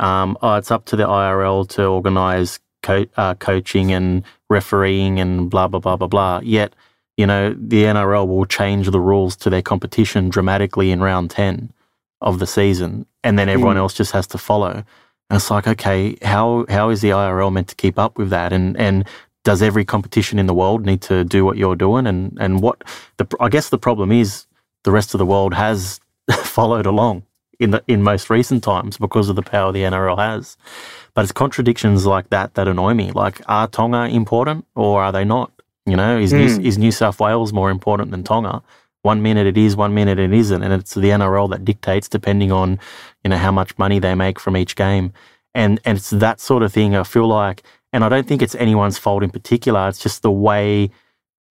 Um, 0.00 0.36
oh, 0.42 0.56
it's 0.56 0.72
up 0.72 0.86
to 0.86 0.96
the 0.96 1.04
IRL 1.04 1.68
to 1.68 1.84
organise 1.84 2.58
co- 2.84 3.06
uh, 3.16 3.34
coaching 3.34 3.90
and 3.90 4.22
refereeing 4.48 5.18
and 5.18 5.50
blah 5.50 5.66
blah 5.66 5.80
blah 5.80 5.96
blah 5.96 6.06
blah. 6.06 6.40
Yet, 6.44 6.74
you 7.16 7.26
know, 7.26 7.54
the 7.58 7.84
NRL 7.84 8.28
will 8.28 8.44
change 8.44 8.90
the 8.90 9.00
rules 9.00 9.34
to 9.36 9.50
their 9.50 9.62
competition 9.62 10.28
dramatically 10.28 10.90
in 10.90 11.00
round 11.00 11.30
ten 11.30 11.72
of 12.20 12.38
the 12.38 12.46
season, 12.46 13.06
and 13.24 13.38
then 13.38 13.48
everyone 13.48 13.76
mm. 13.76 13.80
else 13.80 13.94
just 13.94 14.12
has 14.12 14.26
to 14.28 14.38
follow. 14.38 14.84
And 15.30 15.36
it's 15.36 15.50
like, 15.50 15.66
okay, 15.66 16.16
how 16.22 16.66
how 16.68 16.90
is 16.90 17.00
the 17.00 17.10
IRL 17.10 17.52
meant 17.52 17.68
to 17.68 17.74
keep 17.74 17.98
up 17.98 18.18
with 18.18 18.30
that? 18.30 18.52
And 18.52 18.76
and 18.76 19.06
does 19.44 19.62
every 19.62 19.84
competition 19.84 20.38
in 20.38 20.46
the 20.46 20.54
world 20.54 20.86
need 20.86 21.02
to 21.02 21.24
do 21.24 21.44
what 21.44 21.56
you're 21.56 21.76
doing? 21.76 22.06
And 22.06 22.36
and 22.40 22.60
what 22.60 22.82
the 23.16 23.26
I 23.40 23.48
guess 23.48 23.68
the 23.68 23.78
problem 23.78 24.12
is 24.12 24.46
the 24.84 24.92
rest 24.92 25.14
of 25.14 25.18
the 25.18 25.26
world 25.26 25.54
has 25.54 26.00
followed 26.30 26.86
along 26.86 27.24
in 27.58 27.70
the 27.70 27.82
in 27.88 28.02
most 28.02 28.30
recent 28.30 28.62
times 28.62 28.98
because 28.98 29.28
of 29.28 29.36
the 29.36 29.42
power 29.42 29.72
the 29.72 29.82
NRL 29.82 30.18
has. 30.18 30.56
But 31.14 31.22
it's 31.22 31.32
contradictions 31.32 32.06
like 32.06 32.30
that 32.30 32.54
that 32.54 32.68
annoy 32.68 32.94
me. 32.94 33.12
Like, 33.12 33.40
are 33.46 33.68
Tonga 33.68 34.06
important 34.06 34.66
or 34.74 35.02
are 35.02 35.12
they 35.12 35.24
not? 35.24 35.50
You 35.86 35.96
know, 35.96 36.18
is, 36.18 36.32
mm. 36.32 36.38
New, 36.38 36.54
hmm. 36.54 36.66
is 36.66 36.78
New 36.78 36.90
South 36.90 37.20
Wales 37.20 37.52
more 37.52 37.70
important 37.70 38.10
than 38.10 38.24
Tonga? 38.24 38.62
One 39.04 39.20
minute 39.20 39.46
it 39.46 39.58
is, 39.58 39.76
one 39.76 39.92
minute 39.92 40.18
it 40.18 40.32
isn't, 40.32 40.62
and 40.62 40.72
it's 40.72 40.94
the 40.94 41.10
NRL 41.10 41.50
that 41.50 41.62
dictates 41.62 42.08
depending 42.08 42.50
on, 42.50 42.80
you 43.22 43.28
know, 43.28 43.36
how 43.36 43.52
much 43.52 43.76
money 43.76 43.98
they 43.98 44.14
make 44.14 44.40
from 44.40 44.56
each 44.56 44.76
game, 44.76 45.12
and 45.54 45.78
and 45.84 45.98
it's 45.98 46.08
that 46.08 46.40
sort 46.40 46.62
of 46.62 46.72
thing. 46.72 46.96
I 46.96 47.02
feel 47.02 47.26
like, 47.26 47.64
and 47.92 48.02
I 48.02 48.08
don't 48.08 48.26
think 48.26 48.40
it's 48.40 48.54
anyone's 48.54 48.96
fault 48.96 49.22
in 49.22 49.28
particular. 49.28 49.88
It's 49.88 49.98
just 49.98 50.22
the 50.22 50.30
way 50.30 50.90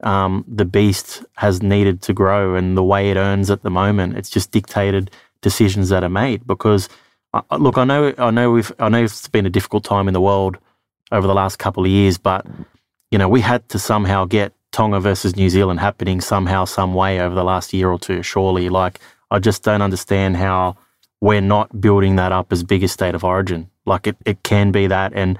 um, 0.01 0.43
the 0.47 0.65
beast 0.65 1.23
has 1.37 1.61
needed 1.61 2.01
to 2.01 2.13
grow 2.13 2.55
and 2.55 2.75
the 2.75 2.83
way 2.83 3.11
it 3.11 3.17
earns 3.17 3.51
at 3.51 3.61
the 3.61 3.69
moment. 3.69 4.17
It's 4.17 4.31
just 4.31 4.49
dictated 4.49 5.11
decisions 5.41 5.89
that 5.89 6.03
are 6.03 6.09
made 6.09 6.47
because 6.47 6.89
look, 7.51 7.77
I 7.77 7.83
know, 7.83 8.15
I 8.17 8.31
know 8.31 8.49
we've, 8.49 8.71
I 8.79 8.89
know 8.89 9.03
it's 9.03 9.27
been 9.27 9.45
a 9.45 9.51
difficult 9.51 9.83
time 9.83 10.07
in 10.07 10.15
the 10.15 10.21
world 10.21 10.57
over 11.11 11.27
the 11.27 11.35
last 11.35 11.59
couple 11.59 11.83
of 11.83 11.91
years, 11.91 12.17
but 12.17 12.47
you 13.11 13.19
know, 13.19 13.29
we 13.29 13.41
had 13.41 13.69
to 13.69 13.77
somehow 13.77 14.25
get 14.25 14.53
Tonga 14.73 14.99
versus 14.99 15.35
New 15.35 15.49
Zealand 15.49 15.79
happening 15.79 16.19
somehow, 16.19 16.65
some 16.65 16.93
way 16.93 17.21
over 17.21 17.33
the 17.33 17.43
last 17.43 17.73
year 17.73 17.89
or 17.89 17.99
two. 17.99 18.21
Surely, 18.21 18.67
like, 18.67 18.99
I 19.31 19.39
just 19.39 19.63
don't 19.63 19.81
understand 19.81 20.35
how 20.35 20.75
we're 21.21 21.41
not 21.41 21.79
building 21.79 22.17
that 22.17 22.33
up 22.33 22.51
as 22.51 22.63
big 22.63 22.83
a 22.83 22.87
state 22.89 23.15
of 23.15 23.23
origin. 23.23 23.69
Like, 23.85 24.07
it, 24.07 24.17
it 24.25 24.43
can 24.43 24.71
be 24.71 24.87
that, 24.87 25.13
and 25.13 25.39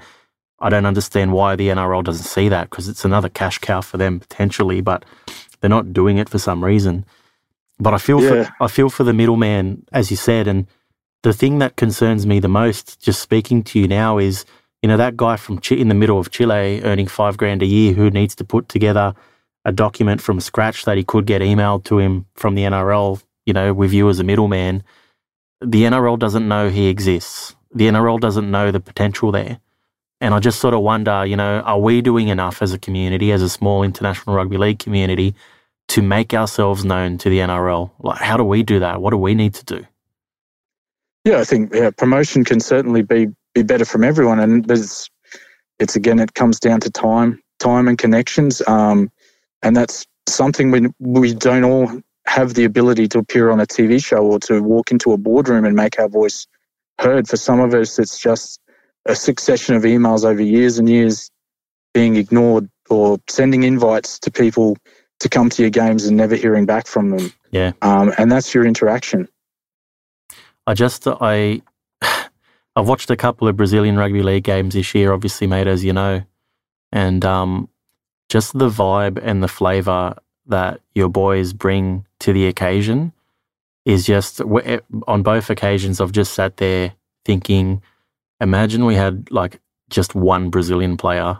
I 0.60 0.70
don't 0.70 0.86
understand 0.86 1.32
why 1.32 1.56
the 1.56 1.68
NRL 1.68 2.04
doesn't 2.04 2.24
see 2.24 2.48
that 2.48 2.70
because 2.70 2.88
it's 2.88 3.04
another 3.04 3.28
cash 3.28 3.58
cow 3.58 3.82
for 3.82 3.98
them 3.98 4.20
potentially, 4.20 4.80
but 4.80 5.04
they're 5.60 5.68
not 5.68 5.92
doing 5.92 6.16
it 6.16 6.28
for 6.28 6.38
some 6.38 6.64
reason. 6.64 7.04
But 7.78 7.92
I 7.92 7.98
feel 7.98 8.22
yeah. 8.22 8.44
for 8.44 8.64
I 8.64 8.68
feel 8.68 8.88
for 8.88 9.04
the 9.04 9.12
middleman, 9.12 9.84
as 9.92 10.10
you 10.10 10.16
said, 10.16 10.46
and 10.46 10.66
the 11.22 11.32
thing 11.32 11.58
that 11.58 11.76
concerns 11.76 12.26
me 12.26 12.38
the 12.38 12.48
most, 12.48 13.00
just 13.00 13.20
speaking 13.20 13.62
to 13.64 13.80
you 13.80 13.88
now, 13.88 14.18
is 14.18 14.44
you 14.84 14.88
know 14.88 14.98
that 14.98 15.16
guy 15.16 15.36
from 15.36 15.60
Ch- 15.60 15.72
in 15.72 15.88
the 15.88 15.94
middle 15.94 16.18
of 16.18 16.30
Chile 16.30 16.82
earning 16.82 17.06
five 17.06 17.38
grand 17.38 17.62
a 17.62 17.66
year 17.66 17.94
who 17.94 18.10
needs 18.10 18.34
to 18.34 18.44
put 18.44 18.68
together 18.68 19.14
a 19.64 19.72
document 19.72 20.20
from 20.20 20.40
scratch 20.40 20.84
that 20.84 20.98
he 20.98 21.02
could 21.02 21.24
get 21.24 21.40
emailed 21.40 21.84
to 21.84 21.98
him 21.98 22.26
from 22.34 22.54
the 22.54 22.64
NRL. 22.64 23.22
You 23.46 23.54
know, 23.54 23.72
with 23.72 23.94
you 23.94 24.10
as 24.10 24.18
a 24.18 24.24
middleman, 24.24 24.82
the 25.62 25.84
NRL 25.84 26.18
doesn't 26.18 26.46
know 26.46 26.68
he 26.68 26.88
exists. 26.88 27.56
The 27.74 27.86
NRL 27.86 28.20
doesn't 28.20 28.50
know 28.50 28.70
the 28.70 28.78
potential 28.78 29.32
there. 29.32 29.58
And 30.20 30.34
I 30.34 30.38
just 30.38 30.60
sort 30.60 30.74
of 30.74 30.80
wonder, 30.82 31.24
you 31.24 31.36
know, 31.36 31.60
are 31.60 31.80
we 31.80 32.02
doing 32.02 32.28
enough 32.28 32.60
as 32.60 32.74
a 32.74 32.78
community, 32.78 33.32
as 33.32 33.40
a 33.40 33.48
small 33.48 33.84
international 33.84 34.36
rugby 34.36 34.58
league 34.58 34.80
community, 34.80 35.34
to 35.88 36.02
make 36.02 36.34
ourselves 36.34 36.84
known 36.84 37.16
to 37.18 37.30
the 37.30 37.38
NRL? 37.38 37.90
Like, 38.00 38.20
how 38.20 38.36
do 38.36 38.44
we 38.44 38.62
do 38.62 38.80
that? 38.80 39.00
What 39.00 39.12
do 39.12 39.16
we 39.16 39.34
need 39.34 39.54
to 39.54 39.64
do? 39.64 39.86
Yeah, 41.24 41.38
I 41.38 41.44
think 41.44 41.72
yeah, 41.72 41.88
promotion 41.88 42.44
can 42.44 42.60
certainly 42.60 43.00
be 43.00 43.28
be 43.54 43.62
better 43.62 43.84
from 43.84 44.04
everyone, 44.04 44.40
and 44.40 44.64
there's 44.64 45.10
it's 45.78 45.96
again 45.96 46.18
it 46.18 46.34
comes 46.34 46.60
down 46.60 46.80
to 46.80 46.90
time, 46.90 47.40
time 47.58 47.88
and 47.88 47.98
connections, 47.98 48.62
um, 48.66 49.10
and 49.62 49.76
that's 49.76 50.06
something 50.26 50.70
we 50.70 50.88
we 50.98 51.34
don't 51.34 51.64
all 51.64 52.00
have 52.26 52.54
the 52.54 52.64
ability 52.64 53.06
to 53.08 53.18
appear 53.18 53.50
on 53.50 53.60
a 53.60 53.66
TV 53.66 54.02
show 54.02 54.24
or 54.24 54.38
to 54.40 54.62
walk 54.62 54.90
into 54.90 55.12
a 55.12 55.18
boardroom 55.18 55.64
and 55.64 55.76
make 55.76 55.98
our 55.98 56.08
voice 56.08 56.46
heard. 56.98 57.28
For 57.28 57.36
some 57.36 57.60
of 57.60 57.74
us, 57.74 57.98
it's 57.98 58.18
just 58.18 58.60
a 59.06 59.14
succession 59.14 59.74
of 59.74 59.82
emails 59.82 60.24
over 60.24 60.42
years 60.42 60.78
and 60.78 60.88
years 60.88 61.30
being 61.92 62.16
ignored 62.16 62.68
or 62.88 63.18
sending 63.28 63.62
invites 63.62 64.18
to 64.20 64.30
people 64.30 64.76
to 65.20 65.28
come 65.28 65.48
to 65.50 65.62
your 65.62 65.70
games 65.70 66.06
and 66.06 66.16
never 66.16 66.34
hearing 66.34 66.66
back 66.66 66.86
from 66.86 67.10
them. 67.10 67.32
Yeah. 67.50 67.72
Um, 67.82 68.12
and 68.18 68.32
that's 68.32 68.54
your 68.54 68.66
interaction. 68.66 69.28
I 70.66 70.74
just 70.74 71.06
I 71.06 71.62
I've 72.76 72.88
watched 72.88 73.10
a 73.10 73.16
couple 73.16 73.46
of 73.46 73.56
Brazilian 73.56 73.96
rugby 73.96 74.22
league 74.22 74.44
games 74.44 74.74
this 74.74 74.94
year, 74.94 75.12
obviously, 75.12 75.46
mate, 75.46 75.66
as 75.66 75.84
you 75.84 75.92
know, 75.92 76.24
and 76.90 77.24
um, 77.24 77.68
just 78.28 78.58
the 78.58 78.68
vibe 78.68 79.20
and 79.22 79.42
the 79.42 79.48
flavour 79.48 80.16
that 80.46 80.80
your 80.94 81.08
boys 81.08 81.52
bring 81.52 82.06
to 82.20 82.32
the 82.32 82.46
occasion 82.46 83.12
is 83.84 84.04
just 84.04 84.40
eh, 84.40 84.80
on 85.06 85.22
both 85.22 85.50
occasions. 85.50 86.00
I've 86.00 86.12
just 86.12 86.34
sat 86.34 86.56
there 86.56 86.94
thinking, 87.24 87.82
imagine 88.40 88.84
we 88.84 88.94
had 88.94 89.30
like 89.30 89.60
just 89.88 90.14
one 90.14 90.50
Brazilian 90.50 90.96
player 90.96 91.38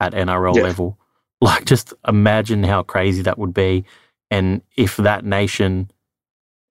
at 0.00 0.12
NRL 0.12 0.56
yeah. 0.56 0.62
level. 0.62 0.98
Like, 1.40 1.66
just 1.66 1.94
imagine 2.08 2.64
how 2.64 2.82
crazy 2.82 3.22
that 3.22 3.38
would 3.38 3.54
be. 3.54 3.84
And 4.28 4.60
if 4.76 4.96
that 4.96 5.24
nation, 5.24 5.88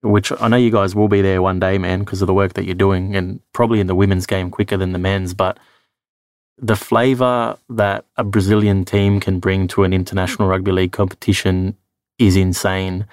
which 0.02 0.32
I 0.40 0.48
know 0.48 0.56
you 0.56 0.70
guys 0.70 0.94
will 0.94 1.08
be 1.08 1.22
there 1.22 1.42
one 1.42 1.58
day, 1.60 1.78
man, 1.78 2.00
because 2.00 2.22
of 2.22 2.26
the 2.26 2.34
work 2.34 2.54
that 2.54 2.64
you're 2.64 2.74
doing, 2.74 3.16
and 3.16 3.40
probably 3.52 3.80
in 3.80 3.86
the 3.86 3.94
women's 3.94 4.26
game 4.26 4.50
quicker 4.50 4.76
than 4.76 4.92
the 4.92 4.98
men's, 4.98 5.34
but 5.34 5.58
the 6.60 6.76
flavour 6.76 7.56
that 7.68 8.04
a 8.16 8.24
Brazilian 8.24 8.84
team 8.84 9.20
can 9.20 9.38
bring 9.38 9.68
to 9.68 9.84
an 9.84 9.92
international 9.92 10.48
rugby 10.48 10.72
league 10.72 10.92
competition 10.92 11.76
is 12.18 12.36
insane. 12.36 13.06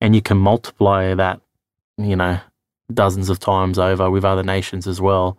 And 0.00 0.14
you 0.14 0.22
can 0.22 0.36
multiply 0.36 1.14
that, 1.14 1.40
you 1.96 2.16
know, 2.16 2.40
dozens 2.92 3.28
of 3.28 3.38
times 3.38 3.78
over 3.78 4.10
with 4.10 4.24
other 4.24 4.42
nations 4.42 4.86
as 4.86 5.00
well. 5.00 5.38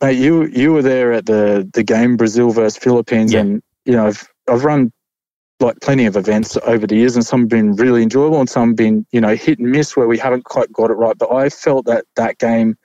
Mate, 0.00 0.12
you 0.12 0.44
you 0.44 0.72
were 0.72 0.82
there 0.82 1.12
at 1.12 1.26
the 1.26 1.68
the 1.72 1.82
game 1.82 2.16
Brazil 2.16 2.50
versus 2.50 2.78
Philippines, 2.78 3.32
yeah. 3.32 3.40
and 3.40 3.62
you 3.84 3.92
know 3.92 4.06
I've 4.06 4.28
I've 4.48 4.64
run 4.64 4.92
like 5.60 5.80
plenty 5.80 6.06
of 6.06 6.16
events 6.16 6.56
over 6.64 6.86
the 6.86 6.96
years, 6.96 7.16
and 7.16 7.24
some 7.24 7.40
have 7.40 7.48
been 7.48 7.74
really 7.76 8.02
enjoyable, 8.02 8.40
and 8.40 8.48
some 8.48 8.70
have 8.70 8.76
been 8.76 9.06
you 9.12 9.20
know 9.20 9.34
hit 9.34 9.58
and 9.58 9.70
miss 9.70 9.96
where 9.96 10.08
we 10.08 10.18
haven't 10.18 10.44
quite 10.44 10.72
got 10.72 10.90
it 10.90 10.94
right. 10.94 11.16
But 11.16 11.32
I 11.32 11.48
felt 11.48 11.86
that 11.86 12.04
that 12.16 12.38
game, 12.38 12.76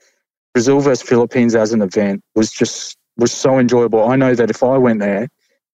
Brazil 0.53 0.79
versus 0.79 1.07
Philippines 1.07 1.55
as 1.55 1.73
an 1.73 1.81
event, 1.81 2.21
was 2.35 2.51
just 2.51 2.97
was 3.17 3.31
so 3.31 3.59
enjoyable. 3.59 4.07
I 4.07 4.15
know 4.15 4.35
that 4.35 4.49
if 4.49 4.63
I 4.63 4.77
went 4.77 4.99
there 4.99 5.27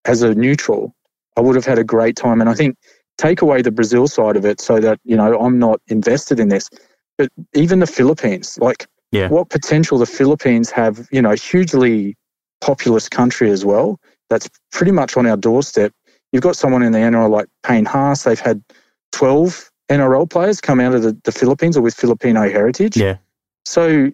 as 0.06 0.22
a 0.22 0.34
neutral, 0.34 0.96
I 1.38 1.42
would 1.42 1.56
have 1.56 1.66
had 1.66 1.80
a 1.80 1.84
great 1.84 2.16
time. 2.16 2.42
And 2.42 2.50
I 2.50 2.54
think 2.54 2.78
take 3.18 3.42
away 3.42 3.62
the 3.62 3.72
Brazil 3.72 4.08
side 4.08 4.36
of 4.36 4.46
it, 4.46 4.62
so 4.62 4.80
that 4.80 5.00
you 5.04 5.16
know 5.16 5.40
I'm 5.40 5.60
not 5.60 5.82
invested 5.88 6.40
in 6.40 6.50
this. 6.50 6.70
But 7.18 7.30
even 7.54 7.80
the 7.80 7.88
Philippines, 7.88 8.58
like 8.60 8.88
yeah. 9.12 9.30
what 9.30 9.50
potential 9.50 9.98
the 9.98 10.06
Philippines 10.06 10.70
have, 10.72 11.08
you 11.12 11.22
know, 11.22 11.32
hugely 11.32 12.18
populous 12.62 13.08
country 13.08 13.50
as 13.50 13.64
well. 13.64 14.00
That's 14.30 14.50
pretty 14.72 14.92
much 14.92 15.16
on 15.18 15.26
our 15.26 15.38
doorstep. 15.38 15.94
You've 16.32 16.44
got 16.44 16.56
someone 16.56 16.84
in 16.84 16.92
the 16.92 17.00
NRL 17.00 17.30
like 17.30 17.48
Payne 17.64 17.86
Haas. 17.86 18.24
They've 18.24 18.40
had 18.40 18.64
12 19.12 19.70
NRL 19.90 20.30
players 20.30 20.60
come 20.60 20.80
out 20.80 20.94
of 20.94 21.04
the, 21.04 21.18
the 21.24 21.32
Philippines 21.32 21.78
or 21.78 21.82
with 21.82 21.96
Filipino 21.96 22.50
heritage. 22.50 22.98
Yeah. 22.98 23.18
So, 23.66 24.12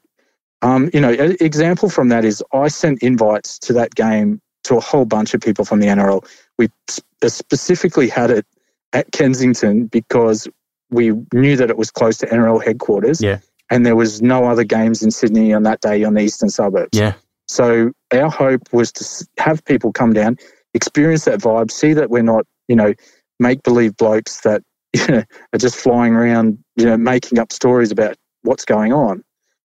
um, 0.62 0.90
you 0.94 1.02
know, 1.02 1.12
an 1.12 1.38
example 1.40 1.90
from 1.90 2.10
that 2.10 2.26
is 2.26 2.44
I 2.54 2.68
sent 2.68 3.02
invites 3.02 3.58
to 3.60 3.74
that 3.74 3.96
game 3.96 4.42
to 4.66 4.78
a 4.78 4.80
whole 4.80 5.06
bunch 5.06 5.34
of 5.34 5.42
people 5.42 5.66
from 5.66 5.80
the 5.80 5.88
NRL. 5.88 6.28
We 6.58 6.70
specifically 7.28 8.08
had 8.08 8.30
it 8.30 8.46
at 8.94 9.12
Kensington 9.12 9.88
because 9.88 10.48
we 10.92 11.14
knew 11.34 11.56
that 11.56 11.70
it 11.70 11.78
was 11.78 11.90
close 11.90 12.18
to 12.20 12.28
NRL 12.28 12.64
headquarters. 12.64 13.22
Yeah 13.22 13.40
and 13.72 13.86
there 13.86 13.96
was 13.96 14.22
no 14.22 14.46
other 14.46 14.66
games 14.66 15.02
in 15.02 15.10
Sydney 15.10 15.54
on 15.54 15.64
that 15.64 15.82
day 15.82 16.04
on 16.04 16.14
the 16.14 16.22
eastern 16.22 16.50
suburbs. 16.50 16.90
Yeah. 16.92 17.14
So 17.48 17.92
our 18.14 18.30
hope 18.30 18.62
was 18.72 18.92
to 18.92 19.28
have 19.38 19.64
people 19.66 19.92
come 19.94 20.14
down, 20.14 20.38
experience 20.74 21.26
that 21.26 21.40
vibe, 21.40 21.72
see 21.72 21.94
that 21.94 22.10
we're 22.10 22.24
not, 22.24 22.46
you 22.68 22.76
know, 22.76 22.94
make 23.40 23.64
believe 23.64 23.96
blokes 23.98 24.42
that 24.42 24.62
you 24.94 25.08
know, 25.08 25.24
are 25.54 25.60
just 25.60 25.76
flying 25.76 26.16
around, 26.16 26.58
you 26.76 26.86
know, 26.86 26.98
making 26.98 27.40
up 27.40 27.52
stories 27.52 27.92
about 27.92 28.16
what's 28.44 28.66
going 28.66 28.92
on. 28.92 29.24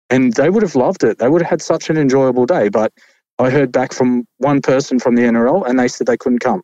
And 0.09 0.35
they 0.35 0.51
would 0.51 0.63
have 0.63 0.77
loved 0.77 1.03
it. 1.03 1.19
They 1.19 1.29
would 1.29 1.43
have 1.43 1.51
had 1.51 1.63
such 1.63 1.91
an 1.91 1.97
enjoyable 1.97 2.47
day. 2.47 2.69
But 2.69 2.93
I 3.39 3.51
heard 3.51 3.73
back 3.73 3.93
from 3.93 4.25
one 4.39 4.63
person 4.63 5.01
from 5.01 5.17
the 5.17 5.23
NRL 5.23 5.69
and 5.69 5.79
they 5.79 5.89
said 5.89 6.07
they 6.07 6.17
couldn't 6.17 6.39
come. 6.39 6.63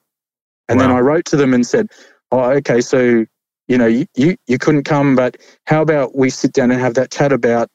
And 0.68 0.78
wow. 0.78 0.86
then 0.86 0.96
I 0.96 1.00
wrote 1.00 1.24
to 1.26 1.36
them 1.36 1.52
and 1.52 1.66
said, 1.66 1.88
Oh, 2.30 2.50
okay, 2.52 2.80
so 2.80 3.26
you 3.68 3.78
know, 3.78 3.86
you, 3.86 4.06
you, 4.16 4.36
you 4.46 4.58
couldn't 4.58 4.84
come, 4.84 5.16
but 5.16 5.36
how 5.66 5.82
about 5.82 6.16
we 6.16 6.30
sit 6.30 6.52
down 6.52 6.70
and 6.70 6.80
have 6.80 6.94
that 6.94 7.10
chat 7.10 7.32
about 7.32 7.68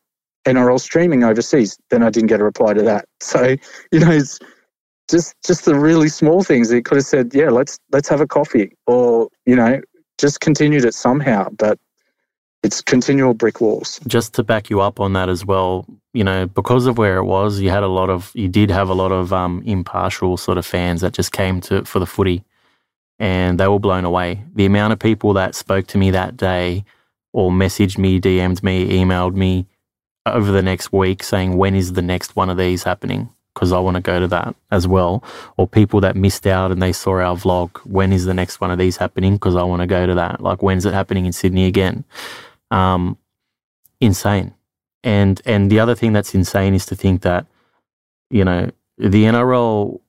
NRL 0.45 0.79
streaming 0.79 1.23
overseas? 1.23 1.77
Then 1.89 2.03
I 2.03 2.09
didn't 2.09 2.27
get 2.27 2.41
a 2.41 2.43
reply 2.43 2.73
to 2.73 2.83
that. 2.83 3.05
So, 3.19 3.55
you 3.91 3.99
know, 3.99 4.11
it's 4.11 4.39
just 5.09 5.35
just 5.45 5.65
the 5.65 5.75
really 5.75 6.09
small 6.09 6.43
things. 6.43 6.69
He 6.69 6.81
could 6.81 6.97
have 6.97 7.05
said, 7.05 7.33
yeah, 7.33 7.49
let's 7.49 7.79
let's 7.91 8.09
have 8.09 8.21
a 8.21 8.27
coffee 8.27 8.75
or, 8.85 9.29
you 9.45 9.55
know, 9.55 9.81
just 10.17 10.39
continued 10.39 10.85
it 10.85 10.93
somehow. 10.93 11.49
But 11.57 11.79
it's 12.63 12.81
continual 12.81 13.33
brick 13.33 13.61
walls. 13.61 13.99
Just 14.07 14.33
to 14.35 14.43
back 14.43 14.69
you 14.69 14.81
up 14.81 14.99
on 14.99 15.13
that 15.13 15.29
as 15.29 15.45
well, 15.45 15.85
you 16.13 16.23
know, 16.23 16.47
because 16.47 16.85
of 16.85 16.97
where 16.97 17.17
it 17.17 17.23
was, 17.23 17.59
you 17.59 17.69
had 17.69 17.83
a 17.83 17.87
lot 17.87 18.09
of, 18.09 18.31
you 18.33 18.49
did 18.49 18.69
have 18.71 18.89
a 18.89 18.93
lot 18.93 19.11
of 19.11 19.31
um, 19.31 19.61
impartial 19.65 20.37
sort 20.37 20.57
of 20.57 20.65
fans 20.65 21.01
that 21.01 21.13
just 21.13 21.31
came 21.31 21.61
to 21.61 21.85
for 21.85 21.99
the 21.99 22.05
footy 22.05 22.43
and 23.19 23.59
they 23.59 23.67
were 23.67 23.79
blown 23.79 24.05
away. 24.05 24.43
The 24.55 24.65
amount 24.65 24.93
of 24.93 24.99
people 24.99 25.33
that 25.33 25.55
spoke 25.55 25.87
to 25.87 25.97
me 25.97 26.11
that 26.11 26.35
day 26.35 26.83
or 27.31 27.51
messaged 27.51 27.97
me, 27.97 28.19
DM'd 28.19 28.63
me, 28.63 28.89
emailed 28.89 29.35
me 29.35 29.67
over 30.25 30.51
the 30.51 30.61
next 30.63 30.91
week 30.91 31.23
saying, 31.23 31.55
when 31.55 31.75
is 31.75 31.93
the 31.93 32.01
next 32.01 32.35
one 32.35 32.49
of 32.49 32.57
these 32.57 32.83
happening? 32.83 33.29
Because 33.57 33.71
I 33.71 33.79
want 33.79 33.95
to 33.95 34.01
go 34.01 34.19
to 34.19 34.27
that 34.27 34.55
as 34.69 34.87
well. 34.87 35.23
Or 35.57 35.67
people 35.67 35.99
that 36.01 36.15
missed 36.15 36.45
out 36.45 36.71
and 36.71 36.79
they 36.79 36.91
saw 36.93 37.13
our 37.13 37.35
vlog, 37.35 37.75
when 37.87 38.13
is 38.13 38.25
the 38.25 38.33
next 38.35 38.61
one 38.61 38.69
of 38.69 38.77
these 38.77 38.97
happening? 38.97 39.33
Because 39.33 39.55
I 39.55 39.63
want 39.63 39.81
to 39.81 39.87
go 39.87 40.05
to 40.05 40.13
that. 40.13 40.41
Like, 40.41 40.61
when's 40.61 40.85
it 40.85 40.93
happening 40.93 41.25
in 41.25 41.33
Sydney 41.33 41.65
again? 41.65 42.05
Um, 42.69 43.17
insane. 43.99 44.53
And 45.03 45.41
and 45.43 45.71
the 45.71 45.79
other 45.79 45.95
thing 45.95 46.13
that's 46.13 46.35
insane 46.35 46.75
is 46.75 46.85
to 46.85 46.95
think 46.95 47.23
that, 47.23 47.47
you 48.29 48.45
know, 48.45 48.69
the 48.99 49.23
NRL 49.23 50.01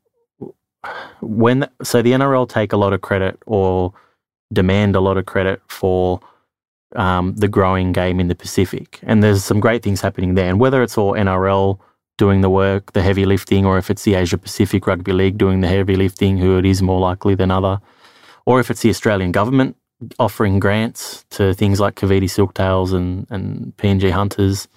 when 1.23 1.67
so 1.83 2.03
the 2.03 2.13
NRL 2.13 2.47
take 2.47 2.75
a 2.75 2.77
lot 2.77 2.93
of 2.93 3.01
credit 3.01 3.39
or 3.47 3.95
demand 4.53 4.95
a 4.95 5.01
lot 5.01 5.17
of 5.17 5.25
credit 5.25 5.63
for 5.69 6.21
um, 6.97 7.35
the 7.37 7.49
growing 7.49 7.93
game 7.93 8.21
in 8.21 8.29
the 8.29 8.35
Pacific, 8.35 9.01
and 9.03 9.23
there's 9.23 9.43
some 9.43 9.61
great 9.61 9.83
things 9.83 10.03
happening 10.03 10.35
there. 10.35 10.51
And 10.51 10.61
whether 10.61 10.83
it's 10.83 10.99
all 10.99 11.13
NRL 11.13 11.79
doing 12.19 12.43
the 12.43 12.51
work, 12.51 12.93
the 12.93 13.03
heavy 13.03 13.25
lifting, 13.25 13.65
or 13.65 13.79
if 13.79 13.91
it's 13.91 14.03
the 14.03 14.15
Asia 14.15 14.37
Pacific 14.37 14.87
Rugby 14.87 15.13
League 15.13 15.39
doing 15.39 15.63
the 15.63 15.69
heavy 15.69 15.97
lifting, 15.97 16.37
who 16.37 16.59
it 16.59 16.67
is 16.67 16.83
more 16.83 17.01
likely 17.01 17.35
than 17.35 17.51
other, 17.51 17.81
or 18.45 18.61
if 18.61 18.71
it's 18.71 18.83
the 18.83 18.91
Australian 18.91 19.33
government 19.33 19.77
offering 20.19 20.61
grants 20.61 21.25
to 21.31 21.55
things 21.55 21.81
like 21.81 21.97
Cavite 21.97 22.25
Silktails 22.25 22.93
and 22.93 23.27
and 23.31 23.75
PNG 23.79 24.11
Hunters. 24.11 24.69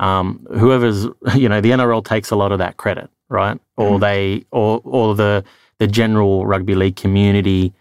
Um, 0.00 0.46
whoever's 0.52 1.04
you 1.34 1.48
know 1.48 1.62
the 1.62 1.70
NRL 1.70 2.04
takes 2.04 2.30
a 2.30 2.36
lot 2.36 2.52
of 2.52 2.58
that 2.58 2.76
credit 2.76 3.08
right? 3.32 3.58
Or 3.76 3.98
mm. 3.98 4.00
they, 4.00 4.44
or 4.52 4.80
or 4.84 5.16
the 5.16 5.42
the 5.78 5.88
general 5.88 6.46
rugby 6.46 6.76
league 6.76 6.94
community 6.94 7.72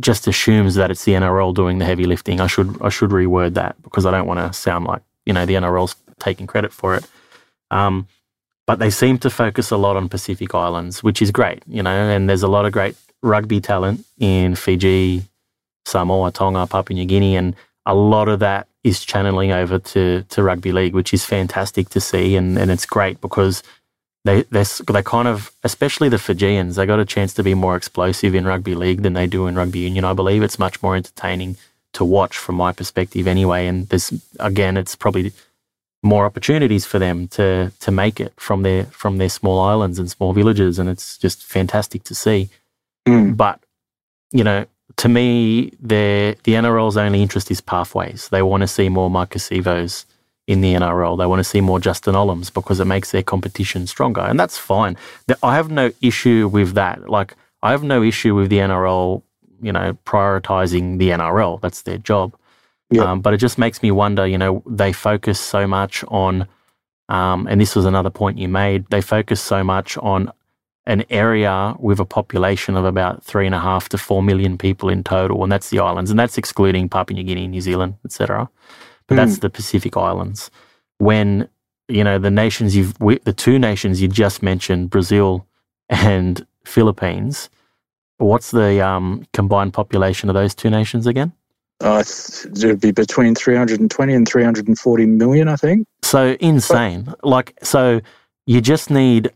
just 0.00 0.26
assumes 0.28 0.76
that 0.76 0.90
it's 0.90 1.04
the 1.04 1.12
NRL 1.12 1.52
doing 1.52 1.78
the 1.78 1.84
heavy 1.84 2.04
lifting. 2.04 2.40
I 2.40 2.46
should 2.46 2.80
I 2.80 2.88
should 2.88 3.10
reword 3.10 3.54
that 3.54 3.80
because 3.82 4.06
I 4.06 4.12
don't 4.12 4.26
want 4.26 4.40
to 4.40 4.58
sound 4.58 4.86
like 4.86 5.02
you 5.26 5.34
know 5.34 5.44
the 5.44 5.54
NRL's 5.54 5.96
taking 6.20 6.46
credit 6.46 6.72
for 6.72 6.94
it. 6.94 7.06
Um, 7.70 8.06
but 8.68 8.80
they 8.80 8.90
seem 8.90 9.16
to 9.16 9.30
focus 9.30 9.70
a 9.70 9.78
lot 9.78 9.96
on 9.96 10.10
Pacific 10.10 10.54
Islands, 10.54 11.02
which 11.02 11.22
is 11.22 11.30
great, 11.30 11.62
you 11.66 11.82
know. 11.82 11.90
And 11.90 12.28
there's 12.28 12.42
a 12.42 12.48
lot 12.48 12.66
of 12.66 12.72
great 12.72 12.96
rugby 13.22 13.62
talent 13.62 14.04
in 14.18 14.56
Fiji, 14.56 15.22
Samoa, 15.86 16.30
Tonga, 16.32 16.66
Papua 16.66 16.94
New 16.94 17.06
Guinea, 17.06 17.34
and 17.34 17.56
a 17.86 17.94
lot 17.94 18.28
of 18.28 18.40
that 18.40 18.68
is 18.84 19.02
channeling 19.02 19.52
over 19.52 19.78
to 19.78 20.22
to 20.28 20.42
rugby 20.42 20.72
league, 20.72 20.92
which 20.92 21.14
is 21.14 21.24
fantastic 21.24 21.88
to 21.88 22.00
see, 22.00 22.36
and 22.36 22.58
and 22.58 22.70
it's 22.70 22.84
great 22.84 23.22
because 23.22 23.62
they 24.26 24.42
they 24.50 24.64
they 24.92 25.02
kind 25.02 25.28
of, 25.28 25.50
especially 25.64 26.10
the 26.10 26.18
Fijians, 26.18 26.76
they 26.76 26.84
got 26.84 27.00
a 27.00 27.06
chance 27.06 27.32
to 27.34 27.42
be 27.42 27.54
more 27.54 27.74
explosive 27.74 28.34
in 28.34 28.44
rugby 28.44 28.74
league 28.74 29.00
than 29.00 29.14
they 29.14 29.26
do 29.26 29.46
in 29.46 29.54
rugby 29.54 29.78
union. 29.78 30.04
I 30.04 30.12
believe 30.12 30.42
it's 30.42 30.58
much 30.58 30.82
more 30.82 30.94
entertaining 30.94 31.56
to 31.94 32.04
watch 32.04 32.36
from 32.36 32.56
my 32.56 32.72
perspective, 32.72 33.26
anyway. 33.26 33.66
And 33.66 33.88
there's 33.88 34.12
again, 34.38 34.76
it's 34.76 34.94
probably 34.94 35.32
more 36.08 36.24
opportunities 36.24 36.84
for 36.86 36.98
them 36.98 37.28
to 37.28 37.70
to 37.80 37.90
make 37.90 38.18
it 38.18 38.32
from 38.36 38.62
their 38.62 38.84
from 38.86 39.18
their 39.18 39.28
small 39.28 39.60
islands 39.60 39.98
and 39.98 40.10
small 40.10 40.32
villages, 40.32 40.78
and 40.78 40.88
it's 40.88 41.18
just 41.18 41.44
fantastic 41.44 42.02
to 42.04 42.14
see. 42.14 42.48
Mm. 43.06 43.36
But 43.36 43.60
you 44.32 44.44
know, 44.44 44.66
to 44.96 45.08
me, 45.08 45.70
the 45.80 46.36
the 46.44 46.52
NRL's 46.52 46.96
only 46.96 47.22
interest 47.22 47.50
is 47.50 47.60
pathways. 47.60 48.28
They 48.30 48.42
want 48.42 48.62
to 48.62 48.68
see 48.68 48.88
more 48.88 49.10
Maika 49.10 49.38
Sivos 49.38 50.04
in 50.48 50.62
the 50.62 50.72
NRL. 50.72 51.18
They 51.18 51.26
want 51.26 51.40
to 51.40 51.44
see 51.44 51.60
more 51.60 51.78
Justin 51.78 52.14
Olams 52.14 52.52
because 52.52 52.80
it 52.80 52.86
makes 52.86 53.10
their 53.10 53.22
competition 53.22 53.86
stronger. 53.86 54.22
And 54.22 54.40
that's 54.40 54.56
fine. 54.56 54.96
I 55.42 55.54
have 55.54 55.70
no 55.70 55.92
issue 56.00 56.48
with 56.48 56.72
that. 56.72 57.10
Like, 57.10 57.34
I 57.62 57.70
have 57.72 57.82
no 57.82 58.02
issue 58.02 58.34
with 58.34 58.48
the 58.48 58.56
NRL, 58.58 59.22
you 59.60 59.72
know, 59.72 59.98
prioritizing 60.06 60.98
the 60.98 61.10
NRL. 61.10 61.60
That's 61.60 61.82
their 61.82 61.98
job. 61.98 62.34
Um, 63.04 63.20
but 63.20 63.34
it 63.34 63.38
just 63.38 63.58
makes 63.58 63.82
me 63.82 63.90
wonder, 63.90 64.26
you 64.26 64.38
know, 64.38 64.62
they 64.66 64.92
focus 64.92 65.40
so 65.40 65.66
much 65.66 66.04
on 66.08 66.46
um, 67.08 67.46
and 67.48 67.60
this 67.60 67.74
was 67.76 67.86
another 67.86 68.10
point 68.10 68.38
you 68.38 68.48
made, 68.48 68.86
they 68.90 69.00
focus 69.00 69.40
so 69.40 69.64
much 69.64 69.96
on 69.98 70.30
an 70.86 71.04
area 71.10 71.74
with 71.78 72.00
a 72.00 72.04
population 72.04 72.76
of 72.76 72.84
about 72.84 73.24
three 73.24 73.46
and 73.46 73.54
a 73.54 73.60
half 73.60 73.88
to 73.90 73.98
four 73.98 74.22
million 74.22 74.58
people 74.58 74.88
in 74.88 75.04
total, 75.04 75.42
and 75.42 75.52
that's 75.52 75.70
the 75.70 75.78
islands, 75.78 76.10
and 76.10 76.18
that's 76.18 76.38
excluding 76.38 76.88
Papua 76.88 77.16
New 77.16 77.24
Guinea, 77.24 77.46
New 77.48 77.60
Zealand, 77.60 77.94
etc. 78.04 78.48
But 79.06 79.14
Mm. 79.14 79.18
that's 79.18 79.38
the 79.38 79.50
Pacific 79.50 79.96
Islands. 79.96 80.50
When 80.98 81.48
you 81.88 82.04
know 82.04 82.18
the 82.18 82.30
nations 82.30 82.76
you've, 82.76 82.98
we- 83.00 83.18
the 83.20 83.32
two 83.32 83.58
nations 83.58 84.02
you 84.02 84.08
just 84.08 84.42
mentioned, 84.42 84.90
Brazil 84.90 85.46
and 85.88 86.46
Philippines, 86.64 87.50
what's 88.18 88.50
the 88.50 88.86
um, 88.86 89.26
combined 89.34 89.72
population 89.74 90.28
of 90.30 90.34
those 90.34 90.54
two 90.54 90.70
nations 90.70 91.06
again? 91.06 91.32
Uh, 91.80 92.02
it 92.04 92.64
would 92.64 92.80
be 92.80 92.90
between 92.90 93.34
320 93.34 94.12
and 94.14 94.28
340 94.28 95.06
million, 95.06 95.48
I 95.48 95.56
think. 95.56 95.86
So 96.02 96.36
insane. 96.40 97.12
Like, 97.22 97.56
so 97.62 98.00
you 98.46 98.60
just 98.60 98.90
need 98.90 99.30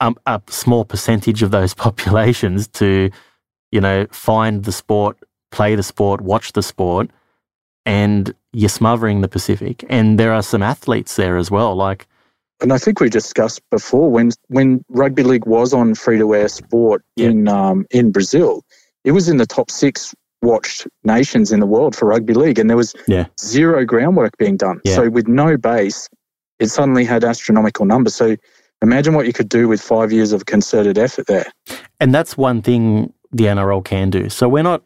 um, 0.00 0.16
a 0.26 0.40
small 0.48 0.84
percentage 0.84 1.42
of 1.42 1.50
those 1.50 1.74
populations 1.86 2.68
to, 2.68 3.10
you 3.72 3.80
know, 3.80 4.06
find 4.12 4.64
the 4.64 4.72
sport, 4.72 5.18
play 5.50 5.74
the 5.74 5.82
sport, 5.82 6.20
watch 6.20 6.52
the 6.52 6.62
sport, 6.62 7.10
and 7.86 8.34
you're 8.52 8.68
smothering 8.68 9.20
the 9.20 9.28
Pacific. 9.28 9.84
And 9.88 10.18
there 10.18 10.32
are 10.32 10.42
some 10.42 10.62
athletes 10.62 11.16
there 11.16 11.36
as 11.36 11.50
well. 11.50 11.74
Like, 11.74 12.06
And 12.60 12.72
I 12.72 12.78
think 12.78 13.00
we 13.00 13.10
discussed 13.10 13.60
before 13.70 14.10
when 14.10 14.30
when 14.48 14.84
rugby 14.88 15.22
league 15.24 15.46
was 15.46 15.74
on 15.74 15.94
free 15.96 16.18
to 16.18 16.34
air 16.34 16.48
sport 16.48 17.04
Yeah. 17.16 17.30
in 17.30 17.48
um, 17.48 17.84
in 17.90 18.12
Brazil, 18.12 18.64
it 19.02 19.10
was 19.12 19.28
in 19.28 19.38
the 19.38 19.46
top 19.46 19.70
six 19.72 20.14
watched 20.44 20.86
nations 21.02 21.50
in 21.50 21.58
the 21.60 21.66
world 21.66 21.96
for 21.96 22.06
rugby 22.06 22.34
league, 22.34 22.58
and 22.58 22.68
there 22.70 22.76
was 22.76 22.94
Yeah. 23.08 23.26
zero 23.40 23.84
groundwork 23.84 24.36
being 24.38 24.56
done. 24.56 24.80
Yeah. 24.84 24.94
So 24.96 25.10
with 25.10 25.26
no 25.26 25.56
base, 25.56 26.08
it 26.58 26.68
suddenly 26.68 27.04
had 27.04 27.24
astronomical 27.24 27.84
numbers. 27.86 28.14
So 28.14 28.36
imagine 28.82 29.14
what 29.14 29.26
you 29.26 29.32
could 29.32 29.48
do 29.48 29.66
with 29.66 29.80
five 29.80 30.12
years 30.12 30.32
of 30.32 30.46
concerted 30.46 30.98
effort 30.98 31.26
there. 31.26 31.46
and 32.00 32.14
that's 32.14 32.36
one 32.36 32.60
thing 32.62 33.12
the 33.32 33.44
NRL 33.48 33.80
can 33.84 34.10
do. 34.10 34.28
So 34.28 34.48
we're 34.48 34.62
not. 34.62 34.82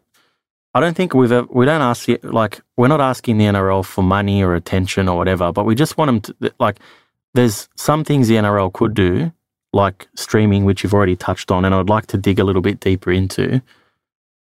I 0.74 0.80
don't 0.80 0.94
think 0.94 1.12
we've 1.14 1.32
ever, 1.32 1.46
we 1.50 1.64
don't 1.66 1.80
ask 1.82 2.06
like 2.22 2.60
we're 2.76 2.88
not 2.88 3.00
asking 3.00 3.38
the 3.38 3.46
NRL 3.46 3.82
for 3.84 4.02
money 4.02 4.42
or 4.42 4.54
attention 4.54 5.08
or 5.08 5.16
whatever, 5.16 5.50
but 5.52 5.64
we 5.64 5.74
just 5.74 5.98
want 5.98 6.08
them 6.08 6.20
to 6.40 6.52
like. 6.60 6.78
There's 7.34 7.68
some 7.76 8.04
things 8.04 8.28
the 8.28 8.36
NRL 8.36 8.72
could 8.72 8.94
do, 8.94 9.32
like 9.72 10.06
streaming, 10.14 10.64
which 10.64 10.82
you've 10.82 10.94
already 10.94 11.16
touched 11.16 11.50
on, 11.50 11.64
and 11.64 11.74
I'd 11.74 11.88
like 11.90 12.06
to 12.08 12.16
dig 12.16 12.38
a 12.38 12.44
little 12.44 12.62
bit 12.62 12.80
deeper 12.80 13.10
into. 13.10 13.60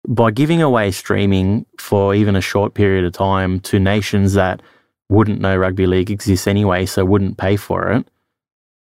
By 0.08 0.32
giving 0.32 0.62
away 0.62 0.92
streaming 0.92 1.66
for 1.78 2.16
even 2.16 2.36
a 2.36 2.42
short 2.42 2.74
period 2.74 3.06
of 3.06 3.14
time 3.14 3.60
to 3.62 3.80
nations 3.80 4.34
that 4.34 4.62
wouldn't 5.10 5.42
know 5.42 5.56
rugby 5.56 5.86
league 5.86 6.10
exists 6.10 6.48
anyway, 6.48 6.86
so 6.86 7.06
wouldn't 7.06 7.38
pay 7.38 7.56
for 7.56 7.92
it, 7.92 8.08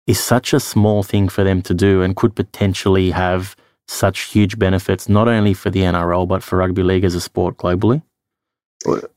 is 0.07 0.19
such 0.19 0.53
a 0.53 0.61
small 0.61 1.03
thing 1.03 1.29
for 1.29 1.45
them 1.45 1.63
to 1.63 1.75
do 1.75 2.03
and 2.03 2.17
could 2.17 2.35
potentially 2.35 3.11
have 3.11 3.55
such 3.89 4.21
huge 4.23 4.59
benefits, 4.59 5.09
not 5.09 5.29
only 5.29 5.55
for 5.55 5.71
the 5.71 5.81
NRL, 5.81 6.27
but 6.27 6.43
for 6.43 6.59
rugby 6.59 6.83
league 6.83 7.05
as 7.05 7.15
a 7.15 7.21
sport 7.21 7.57
globally. 7.57 8.03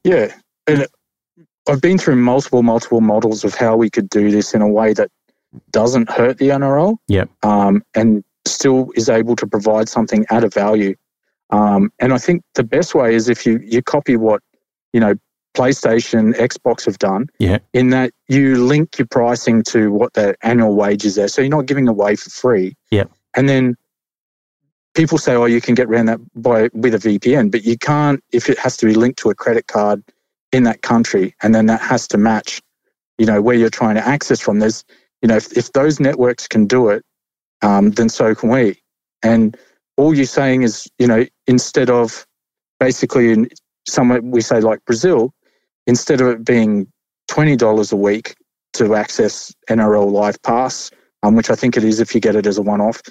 Yeah. 0.04 0.34
And 0.68 0.88
I've 1.68 1.82
been 1.82 1.98
through 1.98 2.18
multiple, 2.18 2.64
multiple 2.64 3.02
models 3.02 3.44
of 3.44 3.56
how 3.56 3.76
we 3.76 3.90
could 3.90 4.10
do 4.10 4.32
this 4.32 4.54
in 4.54 4.62
a 4.62 4.68
way 4.68 4.94
that 4.94 5.10
doesn't 5.72 6.10
hurt 6.10 6.38
the 6.38 6.50
NRL. 6.50 6.98
Yep. 7.08 7.30
Um, 7.44 7.84
and 7.96 8.24
still 8.46 8.92
is 8.96 9.10
able 9.10 9.36
to 9.38 9.48
provide 9.48 9.90
something 9.90 10.26
at 10.30 10.44
a 10.44 10.50
value. 10.50 10.96
Um, 11.50 11.92
and 12.00 12.14
I 12.14 12.18
think 12.18 12.44
the 12.56 12.64
best 12.64 12.94
way 12.94 13.16
is 13.16 13.30
if 13.30 13.46
you, 13.46 13.60
you 13.64 13.82
copy 13.82 14.16
what, 14.16 14.42
you 14.94 15.00
know, 15.00 15.16
PlayStation, 15.56 16.36
Xbox 16.36 16.86
have 16.86 17.00
done. 17.00 17.28
Yeah. 17.40 17.58
In 17.74 17.90
that 17.90 18.14
you 18.28 18.64
link 18.64 18.98
your 18.98 19.08
pricing 19.08 19.64
to 19.64 19.92
what 19.92 20.14
the 20.14 20.36
annual 20.44 20.76
wages 20.76 21.18
are. 21.18 21.28
So 21.28 21.42
you're 21.42 21.50
not 21.50 21.66
giving 21.66 21.88
away 21.88 22.16
for 22.16 22.30
free. 22.30 22.76
Yep. 22.92 23.12
And 23.36 23.50
then 23.50 23.76
people 24.94 25.18
say, 25.18 25.36
oh, 25.36 25.46
you 25.46 25.62
can 25.62 25.76
get 25.76 25.88
around 25.88 26.06
that 26.08 26.20
by 26.36 26.70
with 26.74 26.94
a 26.94 26.98
VPN, 26.98 27.52
but 27.52 27.64
you 27.64 27.78
can't 27.78 28.24
if 28.32 28.50
it 28.50 28.60
has 28.60 28.78
to 28.78 28.86
be 28.86 28.94
linked 28.94 29.20
to 29.20 29.30
a 29.30 29.36
credit 29.36 29.68
card 29.68 30.04
in 30.52 30.64
that 30.64 30.82
country, 30.82 31.36
and 31.42 31.54
then 31.54 31.68
that 31.68 31.82
has 31.82 32.08
to 32.08 32.18
match, 32.18 32.62
you 33.18 33.26
know, 33.26 33.42
where 33.42 33.56
you're 33.56 33.70
trying 33.70 33.96
to 33.96 34.08
access 34.08 34.40
from. 34.40 34.60
There's, 34.60 34.84
you 35.22 35.28
know, 35.28 35.36
if, 35.36 35.56
if 35.56 35.72
those 35.74 36.00
networks 36.00 36.48
can 36.48 36.66
do 36.66 36.90
it, 36.90 37.06
um, 37.62 37.92
then 37.92 38.10
so 38.10 38.34
can 38.34 38.50
we. 38.50 38.82
And 39.22 39.56
all 40.00 40.16
you're 40.16 40.26
saying 40.26 40.62
is, 40.62 40.90
you 40.98 41.08
know, 41.08 41.26
instead 41.46 41.90
of 41.90 42.26
basically 42.80 43.34
in 43.34 43.50
somewhere 43.86 44.22
we 44.22 44.40
say 44.40 44.62
like 44.62 44.84
Brazil, 44.86 45.34
instead 45.88 46.22
of 46.22 46.28
it 46.30 46.46
being 46.46 46.88
twenty 47.28 47.58
dollars 47.58 47.92
a 47.92 47.98
week 47.98 48.36
to 48.74 48.96
access 48.96 49.54
NRL 49.70 50.10
Live 50.10 50.42
Pass, 50.42 50.90
um, 51.22 51.36
which 51.36 51.50
I 51.50 51.56
think 51.56 51.76
it 51.76 51.84
is 51.84 52.00
if 52.00 52.16
you 52.16 52.22
get 52.22 52.38
it 52.38 52.48
as 52.48 52.58
a 52.58 52.62
one-off, 52.62 53.02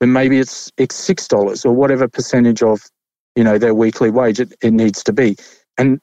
then 0.00 0.10
maybe 0.14 0.38
it's 0.38 0.72
it's 0.78 0.94
six 0.94 1.28
dollars 1.28 1.66
or 1.66 1.74
whatever 1.74 2.08
percentage 2.08 2.62
of 2.62 2.80
you 3.36 3.44
know 3.44 3.58
their 3.58 3.74
weekly 3.74 4.10
wage 4.10 4.40
it, 4.40 4.54
it 4.62 4.72
needs 4.72 5.04
to 5.04 5.12
be. 5.12 5.36
And 5.76 6.00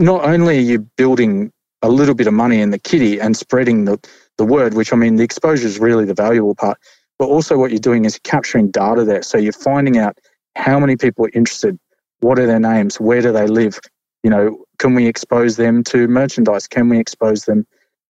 not 0.00 0.24
only 0.24 0.58
are 0.58 0.68
you 0.72 0.80
building 0.96 1.52
a 1.82 1.88
little 1.88 2.16
bit 2.16 2.26
of 2.26 2.34
money 2.34 2.60
in 2.60 2.70
the 2.70 2.80
kitty 2.80 3.20
and 3.20 3.36
spreading 3.36 3.84
the, 3.84 3.98
the 4.38 4.44
word, 4.44 4.74
which 4.74 4.92
I 4.92 4.96
mean 4.96 5.16
the 5.16 5.24
exposure 5.24 5.66
is 5.68 5.78
really 5.78 6.04
the 6.04 6.14
valuable 6.14 6.56
part, 6.56 6.78
but 7.22 7.28
also 7.28 7.56
what 7.56 7.70
you're 7.70 7.78
doing 7.78 8.04
is 8.04 8.18
capturing 8.24 8.68
data 8.72 9.04
there. 9.04 9.22
So 9.22 9.38
you're 9.38 9.52
finding 9.52 9.96
out 9.96 10.18
how 10.56 10.80
many 10.80 10.96
people 10.96 11.24
are 11.24 11.30
interested, 11.34 11.78
what 12.18 12.36
are 12.40 12.46
their 12.46 12.58
names, 12.58 12.98
where 12.98 13.22
do 13.22 13.30
they 13.30 13.46
live, 13.46 13.78
you 14.24 14.28
know, 14.28 14.64
can 14.80 14.96
we 14.96 15.06
expose 15.06 15.56
them 15.56 15.84
to 15.84 16.08
merchandise? 16.08 16.66
Can 16.66 16.88
we 16.88 16.98
expose 16.98 17.44
them 17.44 17.64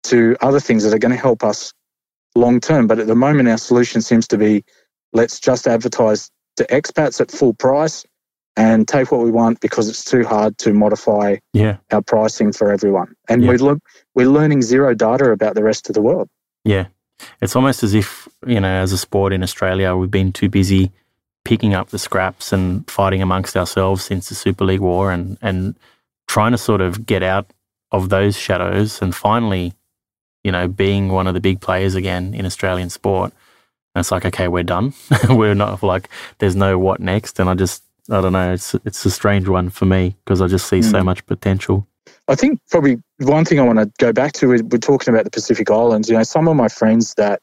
to 0.05 0.35
other 0.41 0.61
things 0.61 0.83
that 0.85 0.95
are 0.95 0.99
going 0.99 1.13
to 1.15 1.21
help 1.21 1.45
us 1.45 1.75
long 2.35 2.59
term? 2.59 2.87
But 2.87 3.01
at 3.01 3.07
the 3.07 3.15
moment, 3.15 3.51
our 3.51 3.59
solution 3.59 4.01
seems 4.01 4.27
to 4.29 4.39
be 4.39 4.65
let's 5.13 5.39
just 5.39 5.67
advertise 5.69 6.31
to 6.57 6.65
expats 6.69 7.21
at 7.21 7.31
full 7.31 7.53
price 7.53 8.07
and 8.57 8.89
take 8.89 9.13
what 9.13 9.21
we 9.21 9.31
want 9.31 9.61
because 9.61 9.91
it's 9.91 10.07
too 10.07 10.25
hard 10.25 10.57
to 10.57 10.73
modify 10.73 11.37
Yeah. 11.53 11.77
our 11.91 12.01
pricing 12.01 12.51
for 12.51 12.73
everyone. 12.73 13.13
And 13.29 13.43
Yeah. 13.43 13.51
we're, 13.51 13.59
look, 13.59 13.81
we're 14.15 14.29
learning 14.31 14.63
zero 14.63 14.95
data 14.95 15.33
about 15.33 15.55
the 15.55 15.63
rest 15.63 15.91
of 15.91 15.95
the 15.95 16.01
world. 16.01 16.31
Yeah. 16.65 16.87
It's 17.41 17.57
almost 17.57 17.83
as 17.83 17.95
if, 17.95 18.29
you 18.47 18.61
know, 18.61 18.69
as 18.83 18.93
a 18.93 18.99
sport 18.99 19.33
in 19.33 19.43
Australia, 19.43 19.97
we've 19.97 20.11
been 20.11 20.33
too 20.33 20.49
busy 20.49 20.91
picking 21.45 21.75
up 21.75 21.89
the 21.91 21.99
scraps 21.99 22.53
and 22.53 22.89
fighting 22.91 23.21
amongst 23.23 23.57
ourselves 23.57 24.05
since 24.05 24.29
the 24.29 24.35
Super 24.35 24.65
League 24.65 24.81
War 24.81 25.11
and, 25.11 25.37
and 25.43 25.75
trying 26.29 26.53
to 26.53 26.59
sort 26.59 26.81
of 26.81 27.05
get 27.07 27.23
out 27.23 27.47
of 27.91 28.09
those 28.09 28.37
shadows 28.39 29.03
and 29.03 29.15
finally, 29.15 29.73
you 30.45 30.53
know, 30.53 30.69
being 30.69 31.09
one 31.09 31.27
of 31.27 31.35
the 31.35 31.41
big 31.41 31.61
players 31.61 31.95
again 31.95 32.33
in 32.35 32.47
Australian 32.47 32.91
sport. 32.91 33.33
And 33.95 34.01
it's 34.01 34.11
like, 34.11 34.25
okay, 34.25 34.49
we're 34.49 34.63
done. 34.63 34.95
we're 35.29 35.55
not 35.55 35.83
like, 35.83 36.09
there's 36.39 36.57
no 36.57 36.79
what 36.79 37.01
next. 37.01 37.39
And 37.39 37.51
I 37.51 37.55
just, 37.55 37.83
I 38.11 38.21
don't 38.21 38.33
know, 38.33 38.53
it's, 38.53 38.75
it's 38.85 39.05
a 39.05 39.11
strange 39.11 39.49
one 39.49 39.69
for 39.69 39.85
me 39.85 40.17
because 40.25 40.41
I 40.41 40.47
just 40.47 40.69
see 40.69 40.81
so 40.81 41.01
Mm. 41.01 41.05
much 41.05 41.27
potential. 41.27 41.87
I 42.29 42.35
think 42.37 42.61
probably 42.71 43.03
one 43.23 43.45
thing 43.45 43.59
I 43.61 43.63
want 43.63 43.79
to 43.79 43.91
go 43.99 44.13
back 44.13 44.33
to 44.35 44.53
is 44.53 44.63
we're 44.63 44.79
talking 44.79 45.13
about 45.13 45.25
the 45.25 45.31
Pacific 45.31 45.71
Islands. 45.71 46.09
You 46.09 46.17
know, 46.17 46.23
some 46.23 46.49
of 46.49 46.57
my 46.57 46.69
friends 46.69 47.15
that 47.15 47.41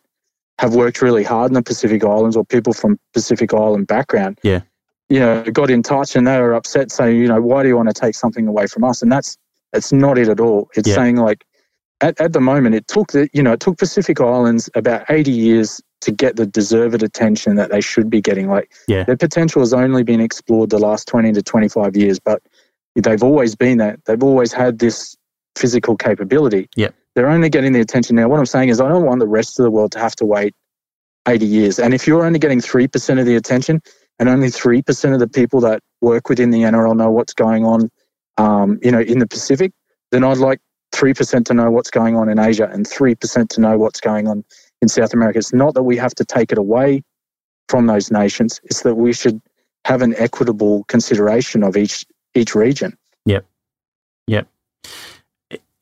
have 0.59 0.75
worked 0.75 1.01
really 1.01 1.23
hard 1.23 1.49
in 1.49 1.53
the 1.53 1.63
Pacific 1.63 2.03
Islands 2.03 2.35
or 2.35 2.43
people 2.45 2.73
from 2.73 2.99
Pacific 3.13 3.53
Island 3.53 3.87
background, 3.87 4.39
Yeah. 4.43 4.61
you 5.07 5.19
know, 5.19 5.43
got 5.43 5.69
in 5.69 5.81
touch 5.83 6.15
and 6.15 6.27
they 6.27 6.39
were 6.39 6.53
upset 6.53 6.91
saying, 6.91 7.17
you 7.17 7.27
know, 7.27 7.41
why 7.41 7.63
do 7.63 7.69
you 7.69 7.77
want 7.77 7.87
to 7.89 7.93
take 7.93 8.15
something 8.15 8.47
away 8.47 8.67
from 8.67 8.83
us? 8.83 9.01
And 9.01 9.11
that's 9.11 9.37
that's 9.71 9.91
not 9.93 10.17
it 10.17 10.27
at 10.27 10.39
all. 10.39 10.69
It's 10.75 10.89
Yeah. 10.89 10.95
saying 10.95 11.15
like 11.17 11.45
at, 12.01 12.19
at 12.19 12.33
the 12.33 12.41
moment 12.41 12.75
it 12.75 12.87
took 12.87 13.11
the 13.11 13.29
you 13.33 13.41
know, 13.43 13.53
it 13.53 13.59
took 13.59 13.77
Pacific 13.77 14.19
Islands 14.19 14.69
about 14.75 15.09
eighty 15.09 15.31
years 15.31 15.81
to 16.01 16.11
get 16.11 16.35
the 16.37 16.45
deserved 16.45 17.03
attention 17.03 17.55
that 17.55 17.71
they 17.71 17.81
should 17.81 18.09
be 18.09 18.21
getting. 18.21 18.49
Like 18.49 18.71
Yeah. 18.87 19.03
their 19.03 19.17
potential 19.17 19.61
has 19.61 19.73
only 19.73 20.03
been 20.03 20.19
explored 20.21 20.69
the 20.71 20.79
last 20.79 21.07
twenty 21.07 21.31
to 21.33 21.41
twenty 21.41 21.69
five 21.69 21.95
years, 21.95 22.19
but 22.19 22.41
they've 22.95 23.23
always 23.23 23.55
been 23.55 23.77
that. 23.77 24.03
They've 24.05 24.23
always 24.23 24.51
had 24.51 24.79
this 24.79 25.15
physical 25.59 25.95
capability. 25.95 26.69
Yep. 26.75 26.95
They're 27.15 27.29
only 27.29 27.49
getting 27.49 27.73
the 27.73 27.81
attention 27.81 28.15
now. 28.15 28.29
What 28.29 28.39
I'm 28.39 28.45
saying 28.45 28.69
is, 28.69 28.79
I 28.79 28.87
don't 28.87 29.05
want 29.05 29.19
the 29.19 29.27
rest 29.27 29.59
of 29.59 29.63
the 29.63 29.71
world 29.71 29.91
to 29.93 29.99
have 29.99 30.15
to 30.17 30.25
wait 30.25 30.55
80 31.27 31.45
years. 31.45 31.79
And 31.79 31.93
if 31.93 32.07
you're 32.07 32.25
only 32.25 32.39
getting 32.39 32.59
3% 32.59 33.19
of 33.19 33.25
the 33.25 33.35
attention 33.35 33.81
and 34.19 34.29
only 34.29 34.47
3% 34.47 35.13
of 35.13 35.19
the 35.19 35.27
people 35.27 35.59
that 35.61 35.81
work 36.01 36.29
within 36.29 36.51
the 36.51 36.61
NRL 36.61 36.95
know 36.95 37.11
what's 37.11 37.33
going 37.33 37.65
on, 37.65 37.89
um, 38.37 38.79
you 38.81 38.91
know, 38.91 39.01
in 39.01 39.19
the 39.19 39.27
Pacific, 39.27 39.73
then 40.11 40.23
I'd 40.23 40.37
like 40.37 40.59
3% 40.93 41.45
to 41.45 41.53
know 41.53 41.69
what's 41.69 41.91
going 41.91 42.15
on 42.15 42.29
in 42.29 42.39
Asia 42.39 42.69
and 42.71 42.85
3% 42.85 43.49
to 43.49 43.61
know 43.61 43.77
what's 43.77 43.99
going 43.99 44.27
on 44.27 44.43
in 44.81 44.87
South 44.87 45.13
America. 45.13 45.39
It's 45.39 45.53
not 45.53 45.73
that 45.73 45.83
we 45.83 45.97
have 45.97 46.15
to 46.15 46.25
take 46.25 46.51
it 46.51 46.57
away 46.57 47.03
from 47.67 47.85
those 47.87 48.11
nations. 48.11 48.61
It's 48.63 48.81
that 48.83 48.95
we 48.95 49.13
should 49.13 49.41
have 49.85 50.01
an 50.01 50.15
equitable 50.17 50.83
consideration 50.85 51.63
of 51.63 51.77
each 51.77 52.05
each 52.35 52.53
region. 52.53 52.97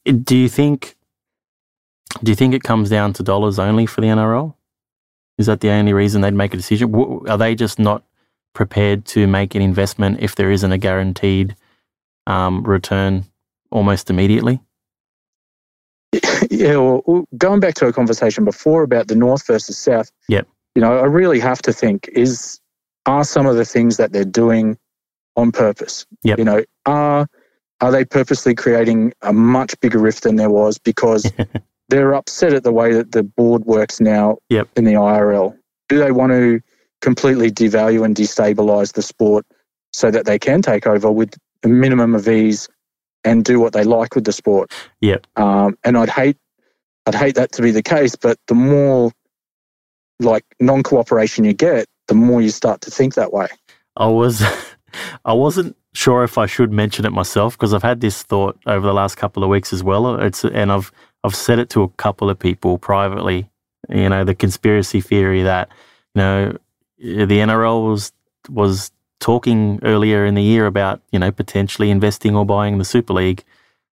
Do 0.07 0.35
you 0.35 0.49
think? 0.49 0.95
Do 2.23 2.31
you 2.31 2.35
think 2.35 2.53
it 2.53 2.63
comes 2.63 2.89
down 2.89 3.13
to 3.13 3.23
dollars 3.23 3.59
only 3.59 3.85
for 3.85 4.01
the 4.01 4.07
NRL? 4.07 4.55
Is 5.37 5.45
that 5.45 5.59
the 5.59 5.69
only 5.69 5.93
reason 5.93 6.21
they'd 6.21 6.33
make 6.33 6.53
a 6.53 6.57
decision? 6.57 6.93
Are 7.27 7.37
they 7.37 7.53
just 7.53 7.77
not 7.77 8.03
prepared 8.53 9.05
to 9.05 9.27
make 9.27 9.53
an 9.53 9.61
investment 9.61 10.19
if 10.19 10.35
there 10.35 10.49
isn't 10.49 10.71
a 10.71 10.77
guaranteed 10.77 11.55
um, 12.25 12.63
return 12.63 13.25
almost 13.69 14.09
immediately? 14.09 14.59
Yeah, 16.49 16.77
well, 16.77 17.27
going 17.37 17.59
back 17.59 17.75
to 17.75 17.87
a 17.87 17.93
conversation 17.93 18.45
before 18.45 18.83
about 18.83 19.07
the 19.07 19.15
North 19.15 19.45
versus 19.45 19.77
South. 19.77 20.11
Yep. 20.29 20.47
You 20.75 20.81
know, 20.81 20.97
I 20.97 21.05
really 21.05 21.39
have 21.39 21.61
to 21.63 21.73
think 21.73 22.09
is 22.13 22.59
are 23.05 23.23
some 23.23 23.45
of 23.45 23.55
the 23.55 23.65
things 23.65 23.97
that 23.97 24.11
they're 24.11 24.25
doing 24.25 24.77
on 25.35 25.51
purpose. 25.51 26.05
Yep. 26.23 26.39
You 26.39 26.45
know, 26.45 26.63
are 26.85 27.27
are 27.81 27.91
they 27.91 28.05
purposely 28.05 28.55
creating 28.55 29.13
a 29.21 29.31
much 29.33 29.79
bigger 29.79 29.99
rift 29.99 30.23
than 30.23 30.35
there 30.35 30.49
was 30.49 30.77
because 30.77 31.31
they're 31.89 32.13
upset 32.13 32.53
at 32.53 32.63
the 32.63 32.71
way 32.71 32.93
that 32.93 33.11
the 33.11 33.23
board 33.23 33.65
works 33.65 33.99
now 33.99 34.37
Yep. 34.49 34.69
in 34.75 34.83
the 34.85 34.93
IRL? 34.93 35.57
Do 35.89 35.99
they 35.99 36.11
want 36.11 36.31
to 36.31 36.59
completely 37.01 37.51
devalue 37.51 38.03
and 38.03 38.15
destabilize 38.15 38.93
the 38.93 39.01
sport 39.01 39.45
so 39.93 40.09
that 40.11 40.25
they 40.25 40.39
can 40.39 40.61
take 40.61 40.87
over 40.87 41.11
with 41.11 41.35
a 41.63 41.67
minimum 41.67 42.15
of 42.15 42.27
ease 42.27 42.67
and 43.23 43.45
do 43.45 43.59
what 43.59 43.73
they 43.73 43.83
like 43.83 44.15
with 44.15 44.25
the 44.25 44.33
sport? 44.33 44.71
Yep. 45.01 45.27
Um, 45.35 45.77
and 45.83 45.97
I'd 45.97 46.09
hate, 46.09 46.37
I'd 47.05 47.15
hate 47.15 47.35
that 47.35 47.51
to 47.53 47.61
be 47.61 47.71
the 47.71 47.83
case. 47.83 48.15
But 48.15 48.37
the 48.47 48.55
more 48.55 49.11
like 50.19 50.43
non-cooperation 50.59 51.45
you 51.45 51.53
get, 51.53 51.87
the 52.07 52.15
more 52.15 52.41
you 52.41 52.49
start 52.49 52.81
to 52.81 52.91
think 52.91 53.13
that 53.13 53.31
way. 53.31 53.47
I 53.95 54.07
was, 54.07 54.43
I 55.25 55.33
wasn't 55.33 55.75
sure 55.97 56.23
if 56.23 56.37
I 56.37 56.45
should 56.45 56.71
mention 56.71 57.05
it 57.05 57.11
myself 57.11 57.57
because 57.57 57.73
I've 57.73 57.83
had 57.83 58.01
this 58.01 58.21
thought 58.21 58.57
over 58.67 58.85
the 58.85 58.93
last 58.93 59.15
couple 59.15 59.43
of 59.43 59.49
weeks 59.49 59.73
as 59.73 59.83
well. 59.83 60.21
It's 60.21 60.45
and 60.45 60.71
I've 60.71 60.91
I've 61.23 61.35
said 61.35 61.59
it 61.59 61.69
to 61.71 61.81
a 61.81 61.89
couple 61.89 62.29
of 62.29 62.37
people 62.37 62.77
privately. 62.77 63.49
You 63.89 64.09
know, 64.09 64.23
the 64.23 64.35
conspiracy 64.35 65.01
theory 65.01 65.43
that 65.43 65.69
you 66.13 66.21
know 66.21 66.57
the 66.99 67.39
NRL 67.39 67.89
was 67.89 68.11
was 68.49 68.91
talking 69.19 69.79
earlier 69.83 70.25
in 70.25 70.35
the 70.35 70.43
year 70.43 70.67
about 70.67 71.01
you 71.11 71.19
know 71.19 71.31
potentially 71.31 71.89
investing 71.89 72.35
or 72.35 72.45
buying 72.45 72.77
the 72.77 72.85
Super 72.85 73.13
League. 73.13 73.43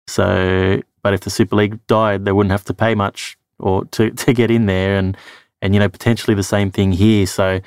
So, 0.08 0.82
but 1.02 1.14
if 1.14 1.22
the 1.22 1.30
Super 1.30 1.56
League 1.56 1.80
died, 1.88 2.26
they 2.26 2.34
wouldn't 2.34 2.52
have 2.52 2.66
to 2.66 2.74
pay 2.74 2.96
much 2.96 3.38
or 3.60 3.86
to 3.86 4.12
to 4.24 4.34
get 4.34 4.52
in 4.52 4.66
there, 4.66 4.98
and 4.98 5.16
and 5.62 5.74
you 5.74 5.80
know 5.80 5.90
potentially 5.90 6.36
the 6.36 6.44
same 6.44 6.70
thing 6.70 6.92
here. 6.92 7.26
So, 7.26 7.62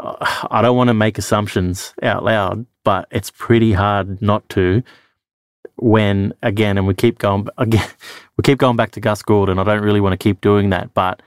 I 0.00 0.60
don't 0.62 0.76
want 0.76 0.88
to 0.88 0.94
make 0.94 1.18
assumptions 1.18 1.94
out 2.02 2.24
loud, 2.24 2.66
but 2.84 3.08
it's 3.10 3.30
pretty 3.30 3.72
hard 3.72 4.22
not 4.22 4.48
to. 4.50 4.82
When 5.76 6.34
again, 6.42 6.76
and 6.78 6.86
we 6.86 6.94
keep 6.94 7.18
going 7.18 7.48
again, 7.58 7.88
we 8.36 8.42
keep 8.42 8.58
going 8.58 8.76
back 8.76 8.92
to 8.92 9.00
Gus 9.00 9.22
Gould. 9.22 9.50
I 9.50 9.54
don't 9.54 9.82
really 9.82 10.00
want 10.00 10.12
to 10.12 10.18
keep 10.22 10.40
doing 10.40 10.70
that, 10.70 10.92
but 10.94 11.22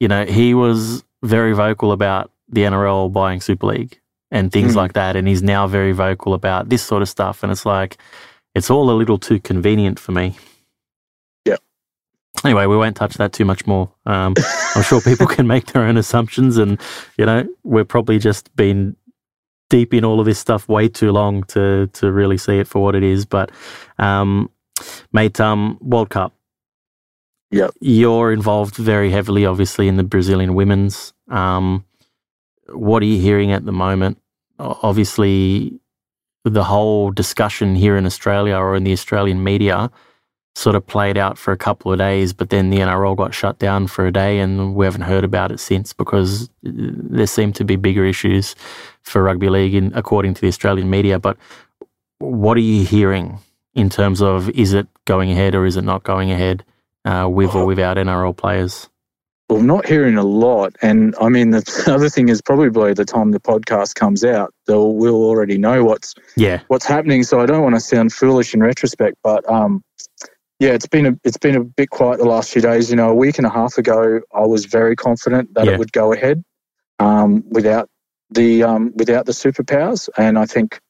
you 0.00 0.08
know 0.08 0.24
he 0.24 0.54
was 0.54 1.04
very 1.22 1.52
vocal 1.52 1.92
about 1.92 2.30
the 2.48 2.62
NRL 2.62 3.12
buying 3.12 3.40
Super 3.40 3.66
League 3.68 4.00
and 4.30 4.50
things 4.50 4.72
Mm. 4.72 4.76
like 4.76 4.92
that, 4.94 5.16
and 5.16 5.28
he's 5.28 5.42
now 5.42 5.66
very 5.68 5.92
vocal 5.92 6.34
about 6.34 6.68
this 6.68 6.82
sort 6.82 7.02
of 7.02 7.08
stuff. 7.08 7.42
And 7.42 7.52
it's 7.52 7.64
like 7.66 7.96
it's 8.54 8.70
all 8.70 8.90
a 8.90 8.96
little 8.96 9.18
too 9.18 9.38
convenient 9.40 9.98
for 10.00 10.12
me. 10.12 10.34
Anyway, 12.44 12.66
we 12.66 12.76
won't 12.76 12.96
touch 12.96 13.14
that 13.14 13.32
too 13.32 13.44
much 13.44 13.66
more. 13.66 13.92
Um, 14.04 14.34
I'm 14.74 14.82
sure 14.82 15.00
people 15.00 15.26
can 15.26 15.46
make 15.46 15.66
their 15.66 15.82
own 15.82 15.96
assumptions, 15.96 16.56
and 16.56 16.80
you 17.16 17.26
know, 17.26 17.46
we're 17.62 17.84
probably 17.84 18.18
just 18.18 18.54
been 18.56 18.96
deep 19.70 19.94
in 19.94 20.04
all 20.04 20.20
of 20.20 20.26
this 20.26 20.38
stuff 20.38 20.68
way 20.68 20.88
too 20.88 21.12
long 21.12 21.44
to 21.44 21.86
to 21.94 22.12
really 22.12 22.36
see 22.36 22.58
it 22.58 22.66
for 22.66 22.82
what 22.82 22.94
it 22.94 23.02
is. 23.02 23.24
But, 23.24 23.52
um, 23.98 24.50
mate, 25.12 25.40
um, 25.40 25.78
World 25.80 26.10
Cup. 26.10 26.32
Yep. 27.52 27.72
You're 27.80 28.32
involved 28.32 28.76
very 28.76 29.10
heavily, 29.10 29.46
obviously, 29.46 29.86
in 29.86 29.96
the 29.96 30.02
Brazilian 30.02 30.54
women's. 30.54 31.12
Um, 31.28 31.84
what 32.70 33.02
are 33.02 33.06
you 33.06 33.20
hearing 33.20 33.52
at 33.52 33.64
the 33.66 33.72
moment? 33.72 34.18
Obviously, 34.58 35.78
the 36.44 36.64
whole 36.64 37.10
discussion 37.10 37.74
here 37.74 37.96
in 37.96 38.06
Australia 38.06 38.56
or 38.56 38.74
in 38.74 38.84
the 38.84 38.92
Australian 38.92 39.44
media 39.44 39.90
sort 40.54 40.76
of 40.76 40.86
played 40.86 41.16
out 41.16 41.38
for 41.38 41.52
a 41.52 41.56
couple 41.56 41.92
of 41.92 41.98
days, 41.98 42.32
but 42.32 42.50
then 42.50 42.70
the 42.70 42.78
NRL 42.78 43.16
got 43.16 43.34
shut 43.34 43.58
down 43.58 43.86
for 43.86 44.06
a 44.06 44.12
day 44.12 44.38
and 44.38 44.74
we 44.74 44.84
haven't 44.84 45.02
heard 45.02 45.24
about 45.24 45.50
it 45.50 45.58
since 45.60 45.92
because 45.92 46.48
uh, 46.66 46.70
there 46.74 47.26
seem 47.26 47.52
to 47.54 47.64
be 47.64 47.76
bigger 47.76 48.04
issues 48.04 48.54
for 49.02 49.22
rugby 49.22 49.48
league, 49.48 49.74
in, 49.74 49.92
according 49.94 50.34
to 50.34 50.40
the 50.40 50.48
Australian 50.48 50.90
media. 50.90 51.18
But 51.18 51.36
what 52.18 52.56
are 52.56 52.60
you 52.60 52.84
hearing 52.84 53.38
in 53.74 53.88
terms 53.88 54.20
of 54.20 54.50
is 54.50 54.74
it 54.74 54.86
going 55.06 55.30
ahead 55.30 55.54
or 55.54 55.64
is 55.64 55.76
it 55.76 55.84
not 55.84 56.02
going 56.02 56.30
ahead 56.30 56.64
uh, 57.04 57.28
with 57.30 57.54
or 57.54 57.64
without 57.64 57.96
NRL 57.96 58.36
players? 58.36 58.88
Well, 59.48 59.62
not 59.62 59.86
hearing 59.86 60.16
a 60.16 60.22
lot. 60.22 60.76
And 60.82 61.14
I 61.20 61.28
mean, 61.28 61.50
the 61.50 61.84
other 61.94 62.08
thing 62.08 62.28
is 62.28 62.40
probably 62.40 62.70
by 62.70 62.94
the 62.94 63.04
time 63.04 63.32
the 63.32 63.40
podcast 63.40 63.94
comes 63.94 64.24
out, 64.24 64.54
they'll 64.66 64.94
we'll 64.94 65.24
already 65.24 65.58
know 65.58 65.84
what's 65.84 66.14
Yeah, 66.36 66.60
what's 66.68 66.86
happening. 66.86 67.22
So 67.22 67.40
I 67.40 67.46
don't 67.46 67.62
want 67.62 67.74
to 67.74 67.80
sound 67.80 68.12
foolish 68.12 68.54
in 68.54 68.62
retrospect, 68.62 69.16
but 69.22 69.48
um, 69.50 69.82
yeah, 70.58 70.70
it's 70.70 70.86
been 70.86 71.06
a 71.06 71.18
it's 71.24 71.38
been 71.38 71.56
a 71.56 71.64
bit 71.64 71.90
quiet 71.90 72.18
the 72.18 72.24
last 72.24 72.52
few 72.52 72.62
days. 72.62 72.90
You 72.90 72.96
know, 72.96 73.10
a 73.10 73.14
week 73.14 73.38
and 73.38 73.46
a 73.46 73.50
half 73.50 73.78
ago, 73.78 74.20
I 74.34 74.46
was 74.46 74.64
very 74.66 74.94
confident 74.96 75.54
that 75.54 75.66
Yeah. 75.66 75.72
it 75.72 75.78
would 75.78 75.92
go 75.92 76.12
ahead 76.12 76.44
um, 76.98 77.42
without 77.50 77.88
the 78.30 78.62
um, 78.62 78.92
without 78.94 79.26
the 79.26 79.32
superpowers, 79.32 80.08
and 80.16 80.38
I 80.38 80.46
think. 80.46 80.80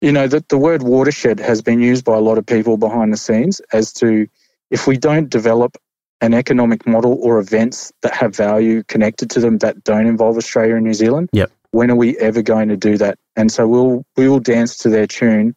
You 0.00 0.12
know 0.12 0.26
that 0.28 0.50
the 0.50 0.58
word 0.58 0.82
watershed 0.82 1.40
has 1.40 1.62
been 1.62 1.80
used 1.80 2.04
by 2.04 2.14
a 2.14 2.20
lot 2.20 2.36
of 2.36 2.44
people 2.44 2.76
behind 2.76 3.10
the 3.10 3.16
scenes 3.16 3.62
as 3.72 3.90
to 3.94 4.26
if 4.70 4.86
we 4.86 4.98
don't 4.98 5.30
develop 5.30 5.78
an 6.20 6.34
economic 6.34 6.86
model 6.86 7.18
or 7.22 7.38
events 7.38 7.90
that 8.02 8.12
have 8.12 8.36
value 8.36 8.82
connected 8.84 9.30
to 9.30 9.40
them 9.40 9.58
that 9.58 9.82
don't 9.82 10.06
involve 10.06 10.36
Australia 10.36 10.74
and 10.76 10.84
New 10.84 10.92
Zealand. 10.92 11.30
Yep. 11.32 11.50
When 11.70 11.90
are 11.90 11.96
we 11.96 12.18
ever 12.18 12.42
going 12.42 12.68
to 12.68 12.76
do 12.76 12.98
that? 12.98 13.18
And 13.36 13.50
so 13.50 13.66
we'll 13.66 14.04
we 14.16 14.28
will 14.28 14.40
dance 14.40 14.76
to 14.78 14.90
their 14.90 15.06
tune 15.06 15.54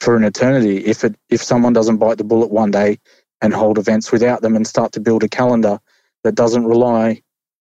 for 0.00 0.16
an 0.16 0.24
eternity 0.24 0.78
if 0.84 1.04
it 1.04 1.14
if 1.30 1.42
someone 1.42 1.72
doesn't 1.72 1.98
bite 1.98 2.18
the 2.18 2.24
bullet 2.24 2.50
one 2.50 2.70
day 2.70 2.98
and 3.40 3.52
hold 3.52 3.78
events 3.78 4.12
without 4.12 4.42
them 4.42 4.56
and 4.56 4.66
start 4.66 4.92
to 4.92 5.00
build 5.00 5.22
a 5.22 5.28
calendar 5.28 5.78
that 6.24 6.34
doesn't 6.34 6.64
rely 6.64 7.22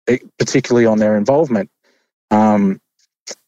eh, 0.08 0.18
particularly 0.40 0.86
on 0.86 1.00
their 1.00 1.18
involvement. 1.18 1.70
Um, 2.32 2.80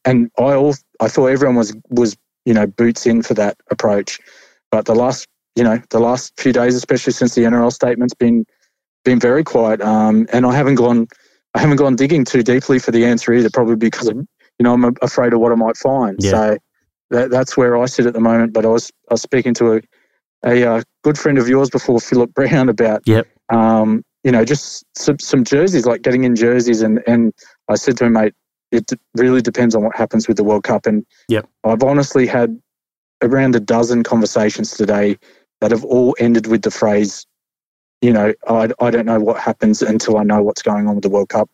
and 0.05 0.30
I 0.38 0.53
all 0.53 0.75
I 0.99 1.07
thought 1.07 1.28
everyone 1.28 1.55
was 1.55 1.75
was 1.89 2.17
you 2.45 2.53
know 2.53 2.67
boots 2.67 3.05
in 3.05 3.21
for 3.21 3.34
that 3.36 3.57
approach, 3.69 4.19
but 4.71 4.86
the 4.86 4.95
last 4.95 5.28
you 5.55 5.63
know 5.63 5.82
the 5.89 5.99
last 5.99 6.34
few 6.39 6.53
days, 6.53 6.75
especially 6.75 7.13
since 7.13 7.36
the 7.36 7.41
NRL 7.41 7.71
statement's 7.71 8.13
been 8.13 8.45
been 9.03 9.19
very 9.19 9.43
quiet. 9.43 9.82
Um, 9.82 10.28
and 10.32 10.45
I 10.45 10.53
haven't 10.53 10.75
gone 10.75 11.07
I 11.53 11.59
haven't 11.59 11.78
gone 11.78 11.95
digging 11.95 12.25
too 12.25 12.43
deeply 12.43 12.80
for 12.80 12.91
the 12.91 13.05
answer 13.05 13.34
either, 13.34 13.49
probably 13.49 13.75
because 13.75 14.07
I'm 14.07 14.28
you 14.59 14.63
know 14.63 14.73
I'm 14.73 14.95
afraid 15.01 15.34
of 15.34 15.39
what 15.39 15.51
I 15.51 15.55
might 15.55 15.78
find. 15.78 16.17
Yeah. 16.19 16.32
So 16.32 16.57
that, 17.10 17.32
that's 17.32 17.55
where 17.55 17.78
I 17.78 17.86
sit 17.86 18.05
at 18.05 18.14
the 18.14 18.20
moment. 18.20 18.53
But 18.53 18.66
I 18.66 18.70
was 18.70 18.91
I 19.10 19.14
was 19.14 19.22
speaking 19.22 19.53
to 19.55 19.74
a 19.74 19.82
a 20.45 20.64
uh, 20.64 20.82
good 21.03 21.18
friend 21.18 21.38
of 21.38 21.49
yours 21.49 21.70
before, 21.70 21.99
Philip 21.99 22.34
Brown, 22.34 22.70
about 22.70 23.01
Yep. 23.05 23.28
um, 23.49 24.03
you 24.24 24.32
know 24.32 24.45
just 24.45 24.86
some, 24.95 25.20
some 25.20 25.43
jerseys, 25.43 25.86
like 25.86 26.01
getting 26.01 26.24
in 26.24 26.36
jerseys, 26.36 26.82
and 26.82 27.01
and 27.08 27.34
I 27.70 27.76
said 27.76 27.97
to 27.97 28.05
him, 28.05 28.14
mate, 28.14 28.34
it 28.72 28.91
really 29.16 29.41
depends 29.41 29.76
on 29.76 29.84
what 29.84 29.95
happens 29.95 30.28
with 30.28 30.38
the 30.38 30.43
World 30.43 30.64
Cup. 30.64 30.86
And 30.86 31.05
Yep. 31.30 31.47
I've 31.64 31.84
honestly 31.84 32.28
had 32.28 32.60
around 33.22 33.55
a 33.55 33.60
dozen 33.60 34.03
conversations 34.03 34.72
today 34.72 35.18
that 35.62 35.72
have 35.72 35.84
all 35.84 36.16
ended 36.20 36.47
with 36.47 36.62
the 36.62 36.72
phrase, 36.72 37.26
you 38.01 38.14
know, 38.14 38.34
I, 38.47 38.70
I 38.80 38.91
don't 38.91 39.05
know 39.05 39.20
what 39.20 39.39
happens 39.39 39.82
until 39.82 40.18
I 40.18 40.24
know 40.24 40.41
what's 40.43 40.62
going 40.62 40.88
on 40.88 40.95
with 40.95 41.03
the 41.03 41.10
World 41.10 41.30
Cup. 41.30 41.49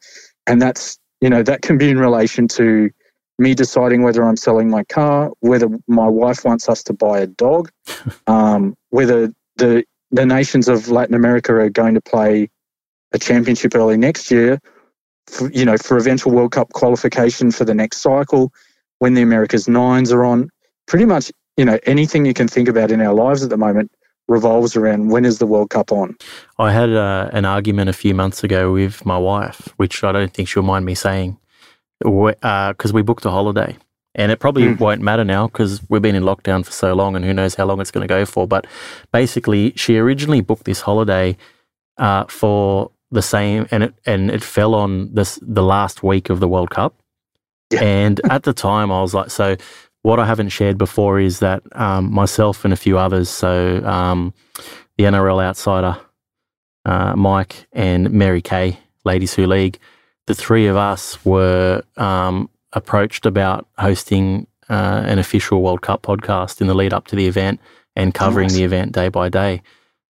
And 0.46 0.62
that's, 0.62 0.98
you 1.22 1.30
know, 1.30 1.42
that 1.44 1.62
can 1.62 1.78
be 1.78 1.90
in 1.90 1.98
relation 1.98 2.48
to 2.50 2.90
me 3.40 3.54
deciding 3.54 4.04
whether 4.04 4.24
I'm 4.24 4.38
selling 4.38 4.70
my 4.70 4.84
car, 4.84 5.32
whether 5.40 5.68
my 5.88 6.08
wife 6.08 6.46
wants 6.46 6.70
us 6.70 6.84
to 6.84 6.94
buy 6.94 7.20
a 7.20 7.28
dog, 7.28 7.72
um, 8.28 8.76
whether 8.90 9.32
the 9.58 9.84
the 10.12 10.26
nations 10.26 10.68
of 10.68 10.90
Latin 10.90 11.16
America 11.16 11.54
are 11.56 11.70
going 11.70 11.96
to 11.96 12.02
play 12.02 12.50
a 13.14 13.20
championship 13.20 13.74
early 13.74 13.98
next 13.98 14.30
year, 14.30 14.60
for, 15.28 15.52
you 15.52 15.66
know, 15.66 15.78
for 15.78 15.98
eventual 15.98 16.34
World 16.34 16.52
Cup 16.52 16.72
qualification 16.74 17.50
for 17.50 17.66
the 17.66 17.74
next 17.74 17.98
cycle, 17.98 18.54
when 19.00 19.16
the 19.16 19.22
Americas 19.22 19.68
nines 19.68 20.12
are 20.12 20.24
on. 20.24 20.50
Pretty 20.86 21.06
much, 21.06 21.32
you 21.58 21.66
know, 21.66 21.80
anything 21.84 22.26
you 22.26 22.34
can 22.34 22.48
think 22.48 22.68
about 22.68 22.92
in 22.92 23.02
our 23.02 23.14
lives 23.14 23.44
at 23.44 23.50
the 23.50 23.58
moment 23.58 23.92
revolves 24.28 24.76
around 24.76 25.10
when 25.10 25.26
is 25.26 25.40
the 25.40 25.46
World 25.46 25.70
Cup 25.70 25.92
on. 25.92 26.16
I 26.58 26.72
had 26.72 26.90
uh, 26.92 27.30
an 27.34 27.46
argument 27.46 27.90
a 27.90 27.94
few 27.94 28.14
months 28.14 28.44
ago 28.44 28.72
with 28.72 29.06
my 29.06 29.18
wife, 29.18 29.74
which 29.78 30.04
I 30.04 30.12
don't 30.12 30.34
think 30.34 30.48
she'll 30.48 30.64
mind 30.64 30.86
me 30.86 30.96
saying, 30.96 31.38
because 32.00 32.94
we 32.94 33.02
booked 33.02 33.26
a 33.26 33.30
holiday. 33.30 33.78
And 34.16 34.32
it 34.32 34.40
probably 34.40 34.66
Mm. 34.66 34.80
won't 34.80 35.02
matter 35.02 35.24
now 35.24 35.48
because 35.48 35.82
we've 35.90 36.02
been 36.02 36.14
in 36.14 36.22
lockdown 36.24 36.64
for 36.64 36.72
so 36.72 36.94
long 36.94 37.16
and 37.16 37.26
who 37.26 37.34
knows 37.34 37.56
how 37.56 37.66
long 37.66 37.82
it's 37.82 37.90
going 37.90 38.08
to 38.08 38.14
go 38.14 38.26
for. 38.26 38.48
But 38.48 38.68
basically, 39.12 39.74
she 39.76 39.98
originally 39.98 40.42
booked 40.42 40.66
this 40.66 40.82
holiday 40.82 41.36
uh, 41.98 42.26
for 42.26 42.92
the 43.10 43.24
same, 43.24 43.68
and 43.72 43.84
it 43.84 43.94
and 44.06 44.30
it 44.30 44.44
fell 44.44 44.76
on 44.76 45.14
this 45.14 45.40
the 45.42 45.64
last 45.64 46.04
week 46.04 46.30
of 46.30 46.40
the 46.40 46.48
World 46.48 46.70
Cup. 46.70 46.94
Yeah. 47.72 47.82
And 47.84 48.22
at 48.30 48.44
the 48.44 48.54
time, 48.54 48.92
I 48.92 49.02
was 49.02 49.16
like, 49.16 49.32
so 49.32 49.56
what 50.04 50.20
I 50.20 50.26
haven't 50.26 50.50
shared 50.50 50.78
before 50.78 51.20
is 51.20 51.40
that 51.40 51.64
um, 51.72 52.12
myself 52.12 52.66
and 52.66 52.74
a 52.74 52.78
few 52.78 53.00
others, 53.00 53.30
so 53.30 53.84
um, 53.84 54.32
the 54.98 55.06
NRL 55.06 55.44
outsider, 55.44 55.98
uh, 56.86 57.16
Mike 57.16 57.66
and 57.72 58.12
Mary 58.12 58.42
Kay, 58.44 58.78
Ladies 59.06 59.34
Who 59.34 59.48
League, 59.48 59.80
the 60.28 60.36
three 60.36 60.68
of 60.68 60.76
us 60.76 61.24
were 61.26 61.84
um, 61.98 62.50
approached 62.74 63.26
about 63.26 63.68
hosting 63.78 64.48
uh, 64.70 65.04
an 65.06 65.20
official 65.20 65.62
World 65.62 65.82
Cup 65.82 66.02
podcast 66.04 66.62
in 66.62 66.68
the 66.68 66.74
lead 66.74 66.94
up 66.94 67.08
to 67.08 67.16
the 67.16 67.28
event 67.28 67.60
and 67.96 68.14
covering 68.14 68.48
Nice. 68.48 68.56
the 68.56 68.64
event 68.64 68.92
day 68.94 69.10
by 69.10 69.30
day. 69.30 69.62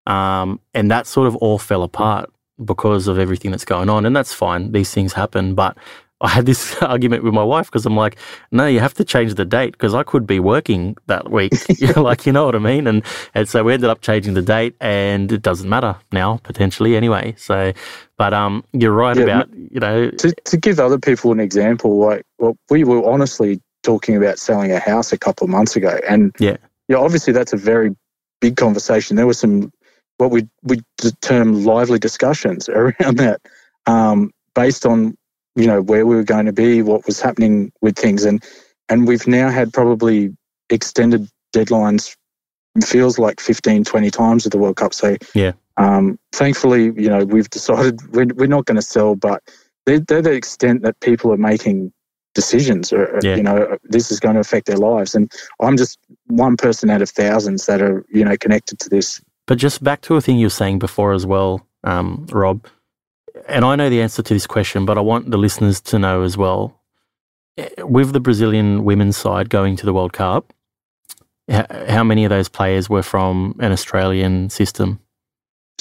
Um, 0.05 0.59
and 0.73 0.91
that 0.91 1.07
sort 1.07 1.27
of 1.27 1.35
all 1.37 1.57
fell 1.57 1.83
apart 1.83 2.29
because 2.63 3.07
of 3.07 3.17
everything 3.17 3.51
that's 3.51 3.65
going 3.65 3.89
on. 3.89 4.05
And 4.05 4.15
that's 4.15 4.33
fine. 4.33 4.71
These 4.71 4.93
things 4.93 5.13
happen. 5.13 5.55
But 5.55 5.77
I 6.21 6.29
had 6.29 6.45
this 6.45 6.75
argument 6.81 7.23
with 7.23 7.33
my 7.33 7.43
wife 7.43 7.67
because 7.67 7.85
I'm 7.85 7.95
like, 7.95 8.17
no, 8.51 8.67
you 8.67 8.79
have 8.79 8.93
to 8.95 9.03
change 9.03 9.35
the 9.35 9.45
date 9.45 9.73
because 9.73 9.93
I 9.93 10.03
could 10.03 10.25
be 10.27 10.39
working 10.39 10.95
that 11.07 11.31
week. 11.31 11.53
like, 11.97 12.25
you 12.25 12.31
know 12.31 12.45
what 12.45 12.55
I 12.55 12.59
mean? 12.59 12.87
And, 12.87 13.03
and 13.33 13.49
so 13.49 13.63
we 13.63 13.73
ended 13.73 13.89
up 13.89 14.01
changing 14.01 14.35
the 14.35 14.41
date 14.41 14.75
and 14.79 15.31
it 15.31 15.41
doesn't 15.41 15.67
matter 15.67 15.95
now, 16.11 16.37
potentially 16.43 16.95
anyway. 16.95 17.33
So, 17.37 17.73
but 18.17 18.33
um, 18.33 18.63
you're 18.71 18.93
right 18.93 19.17
yeah, 19.17 19.23
about, 19.23 19.49
you 19.53 19.79
know. 19.79 20.11
To, 20.11 20.31
to 20.31 20.57
give 20.57 20.79
other 20.79 20.99
people 20.99 21.31
an 21.31 21.39
example, 21.39 21.97
like, 21.97 22.23
well, 22.37 22.55
we 22.69 22.83
were 22.83 23.03
honestly 23.09 23.59
talking 23.83 24.15
about 24.15 24.37
selling 24.37 24.71
a 24.71 24.79
house 24.79 25.11
a 25.11 25.17
couple 25.17 25.45
of 25.45 25.49
months 25.49 25.75
ago. 25.75 25.99
And 26.07 26.35
yeah, 26.39 26.57
yeah, 26.87 26.97
obviously 26.97 27.33
that's 27.33 27.53
a 27.53 27.57
very 27.57 27.95
big 28.41 28.57
conversation. 28.57 29.15
There 29.15 29.27
was 29.27 29.39
some, 29.39 29.71
what 30.17 30.29
we, 30.29 30.47
we 30.61 30.81
term 31.21 31.65
lively 31.65 31.97
discussions 31.97 32.69
around 32.69 33.17
that 33.17 33.41
um, 33.87 34.31
based 34.53 34.85
on 34.85 35.15
you 35.55 35.67
know 35.67 35.81
where 35.81 36.05
we 36.05 36.15
were 36.15 36.23
going 36.23 36.45
to 36.45 36.53
be, 36.53 36.81
what 36.81 37.05
was 37.05 37.21
happening 37.21 37.71
with 37.81 37.97
things, 37.97 38.25
and 38.25 38.43
and 38.89 39.07
we've 39.07 39.27
now 39.27 39.49
had 39.49 39.73
probably 39.73 40.35
extended 40.69 41.27
deadlines. 41.53 42.15
Feels 42.85 43.19
like 43.19 43.41
15, 43.41 43.83
20 43.83 44.11
times 44.11 44.45
at 44.45 44.53
the 44.53 44.57
World 44.57 44.77
Cup. 44.77 44.93
So 44.93 45.17
yeah, 45.35 45.51
um, 45.75 46.17
thankfully, 46.31 46.85
you 46.95 47.09
know, 47.09 47.25
we've 47.25 47.49
decided 47.49 47.99
we're, 48.13 48.27
we're 48.33 48.47
not 48.47 48.65
going 48.65 48.77
to 48.77 48.81
sell, 48.81 49.15
but 49.15 49.43
they're, 49.85 49.99
they're 49.99 50.21
the 50.21 50.31
extent 50.31 50.83
that 50.83 50.99
people 51.01 51.33
are 51.33 51.37
making 51.37 51.91
decisions 52.33 52.93
or 52.93 53.19
yeah. 53.21 53.35
you 53.35 53.43
know 53.43 53.77
this 53.83 54.09
is 54.09 54.19
going 54.19 54.35
to 54.35 54.39
affect 54.39 54.65
their 54.65 54.77
lives 54.77 55.15
and 55.15 55.29
i'm 55.59 55.75
just 55.75 55.99
one 56.27 56.55
person 56.55 56.89
out 56.89 57.01
of 57.01 57.09
thousands 57.09 57.65
that 57.65 57.81
are 57.81 58.05
you 58.09 58.23
know 58.23 58.37
connected 58.37 58.79
to 58.79 58.87
this 58.87 59.21
but 59.47 59.57
just 59.57 59.83
back 59.83 59.99
to 59.99 60.15
a 60.15 60.21
thing 60.21 60.37
you 60.37 60.45
were 60.45 60.49
saying 60.49 60.79
before 60.79 61.11
as 61.11 61.25
well 61.25 61.67
um, 61.83 62.25
rob 62.31 62.65
and 63.47 63.65
I 63.65 63.75
know 63.75 63.89
the 63.89 64.01
answer 64.01 64.21
to 64.21 64.33
this 64.33 64.47
question, 64.47 64.85
but 64.85 64.97
I 64.97 65.01
want 65.01 65.31
the 65.31 65.37
listeners 65.37 65.81
to 65.81 65.99
know 65.99 66.23
as 66.23 66.37
well. 66.37 66.79
With 67.79 68.13
the 68.13 68.19
Brazilian 68.19 68.83
women's 68.83 69.17
side 69.17 69.49
going 69.49 69.75
to 69.77 69.85
the 69.85 69.93
World 69.93 70.13
Cup, 70.13 70.53
how 71.49 72.03
many 72.03 72.23
of 72.23 72.29
those 72.29 72.49
players 72.49 72.89
were 72.89 73.03
from 73.03 73.55
an 73.59 73.71
Australian 73.71 74.49
system? 74.49 74.99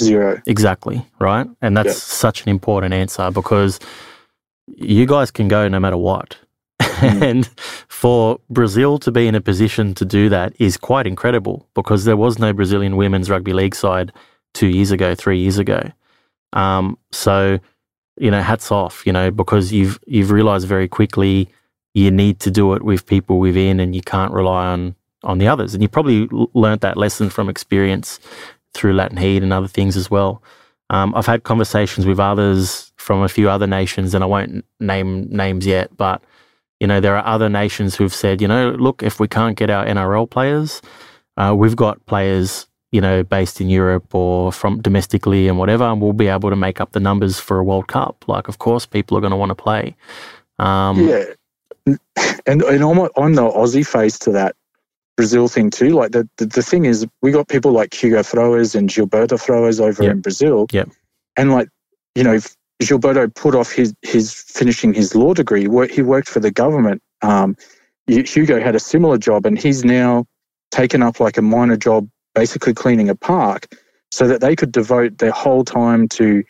Zero. 0.00 0.40
Exactly, 0.46 1.06
right? 1.18 1.46
And 1.60 1.76
that's 1.76 2.02
such 2.02 2.42
an 2.42 2.48
important 2.48 2.94
answer 2.94 3.30
because 3.30 3.78
you 4.66 5.06
guys 5.06 5.30
can 5.30 5.48
go 5.48 5.68
no 5.68 5.78
matter 5.78 5.96
what. 5.96 6.38
Mm. 6.80 7.22
and 7.22 7.46
for 7.88 8.40
Brazil 8.50 8.98
to 8.98 9.10
be 9.10 9.26
in 9.26 9.34
a 9.34 9.40
position 9.40 9.94
to 9.94 10.04
do 10.04 10.28
that 10.28 10.54
is 10.58 10.76
quite 10.76 11.06
incredible 11.06 11.68
because 11.74 12.04
there 12.04 12.16
was 12.16 12.38
no 12.38 12.52
Brazilian 12.52 12.96
women's 12.96 13.30
rugby 13.30 13.52
league 13.52 13.74
side 13.74 14.12
two 14.54 14.66
years 14.66 14.90
ago, 14.90 15.14
three 15.14 15.38
years 15.38 15.58
ago. 15.58 15.90
Um, 16.52 16.98
so, 17.12 17.58
you 18.16 18.30
know, 18.30 18.42
hats 18.42 18.70
off, 18.70 19.06
you 19.06 19.12
know, 19.12 19.30
because 19.30 19.72
you've 19.72 19.98
you've 20.06 20.30
realized 20.30 20.66
very 20.66 20.88
quickly 20.88 21.48
you 21.94 22.10
need 22.10 22.38
to 22.40 22.50
do 22.50 22.74
it 22.74 22.82
with 22.82 23.06
people 23.06 23.38
within 23.38 23.80
and 23.80 23.94
you 23.94 24.02
can't 24.02 24.32
rely 24.32 24.66
on 24.66 24.94
on 25.22 25.38
the 25.38 25.48
others. 25.48 25.74
And 25.74 25.82
you 25.82 25.88
probably 25.88 26.28
learned 26.54 26.80
that 26.80 26.96
lesson 26.96 27.30
from 27.30 27.48
experience 27.48 28.20
through 28.74 28.94
Latin 28.94 29.18
Heat 29.18 29.42
and 29.42 29.52
other 29.52 29.68
things 29.68 29.96
as 29.96 30.10
well. 30.10 30.42
Um, 30.88 31.14
I've 31.14 31.26
had 31.26 31.42
conversations 31.44 32.06
with 32.06 32.18
others 32.18 32.92
from 32.96 33.22
a 33.22 33.28
few 33.28 33.48
other 33.48 33.66
nations, 33.66 34.14
and 34.14 34.24
I 34.24 34.26
won't 34.26 34.64
name 34.80 35.28
names 35.30 35.66
yet, 35.66 35.96
but 35.96 36.22
you 36.80 36.86
know 36.86 37.00
there 37.00 37.16
are 37.16 37.26
other 37.26 37.48
nations 37.48 37.94
who've 37.94 38.14
said, 38.14 38.40
you 38.40 38.48
know, 38.48 38.70
look, 38.70 39.02
if 39.02 39.20
we 39.20 39.28
can't 39.28 39.56
get 39.56 39.70
our 39.70 39.84
NRL 39.84 40.28
players, 40.28 40.82
uh, 41.36 41.54
we've 41.56 41.76
got 41.76 42.04
players 42.06 42.66
you 42.92 43.00
know, 43.00 43.22
based 43.22 43.60
in 43.60 43.68
Europe 43.68 44.14
or 44.14 44.52
from 44.52 44.80
domestically 44.82 45.48
and 45.48 45.58
whatever, 45.58 45.84
and 45.84 46.00
we'll 46.00 46.12
be 46.12 46.26
able 46.26 46.50
to 46.50 46.56
make 46.56 46.80
up 46.80 46.92
the 46.92 47.00
numbers 47.00 47.38
for 47.38 47.58
a 47.58 47.64
World 47.64 47.88
Cup. 47.88 48.24
Like, 48.26 48.48
of 48.48 48.58
course, 48.58 48.86
people 48.86 49.16
are 49.16 49.20
going 49.20 49.30
to 49.30 49.36
want 49.36 49.50
to 49.50 49.54
play. 49.54 49.96
Um, 50.58 51.08
yeah, 51.08 51.24
and 52.46 52.62
and 52.62 52.82
I'm, 52.82 52.98
I'm 53.16 53.34
the 53.34 53.42
Aussie 53.42 53.86
face 53.86 54.18
to 54.20 54.32
that 54.32 54.56
Brazil 55.16 55.48
thing 55.48 55.70
too. 55.70 55.90
Like 55.90 56.12
the, 56.12 56.28
the, 56.36 56.46
the 56.46 56.62
thing 56.62 56.84
is, 56.84 57.06
we 57.22 57.30
got 57.30 57.48
people 57.48 57.72
like 57.72 57.94
Hugo 57.94 58.22
Flores 58.22 58.74
and 58.74 58.88
Gilberto 58.88 59.40
Flores 59.40 59.80
over 59.80 60.02
yep. 60.02 60.12
in 60.12 60.20
Brazil. 60.20 60.66
Yeah, 60.72 60.84
and 61.36 61.52
like 61.52 61.68
you 62.14 62.24
know, 62.24 62.38
Gilberto 62.82 63.32
put 63.34 63.54
off 63.54 63.70
his 63.70 63.94
his 64.02 64.34
finishing 64.34 64.92
his 64.92 65.14
law 65.14 65.32
degree. 65.32 65.62
He 65.90 66.02
worked 66.02 66.28
for 66.28 66.40
the 66.40 66.50
government. 66.50 67.02
Um, 67.22 67.56
Hugo 68.06 68.60
had 68.60 68.74
a 68.74 68.80
similar 68.80 69.16
job, 69.16 69.46
and 69.46 69.58
he's 69.58 69.84
now 69.84 70.26
taken 70.70 71.02
up 71.02 71.20
like 71.20 71.36
a 71.36 71.42
minor 71.42 71.76
job 71.76 72.08
basically 72.40 72.72
cleaning 72.72 73.10
a 73.10 73.14
park 73.14 73.66
so 74.10 74.26
that 74.26 74.40
they 74.40 74.56
could 74.56 74.72
devote 74.72 75.18
their 75.18 75.30
whole 75.30 75.62
time 75.62 76.08
to 76.08 76.42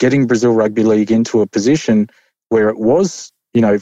getting 0.00 0.26
Brazil 0.26 0.52
Rugby 0.52 0.82
League 0.82 1.12
into 1.12 1.40
a 1.40 1.46
position 1.46 2.08
where 2.48 2.68
it 2.68 2.78
was, 2.78 3.30
you 3.54 3.60
know, 3.60 3.78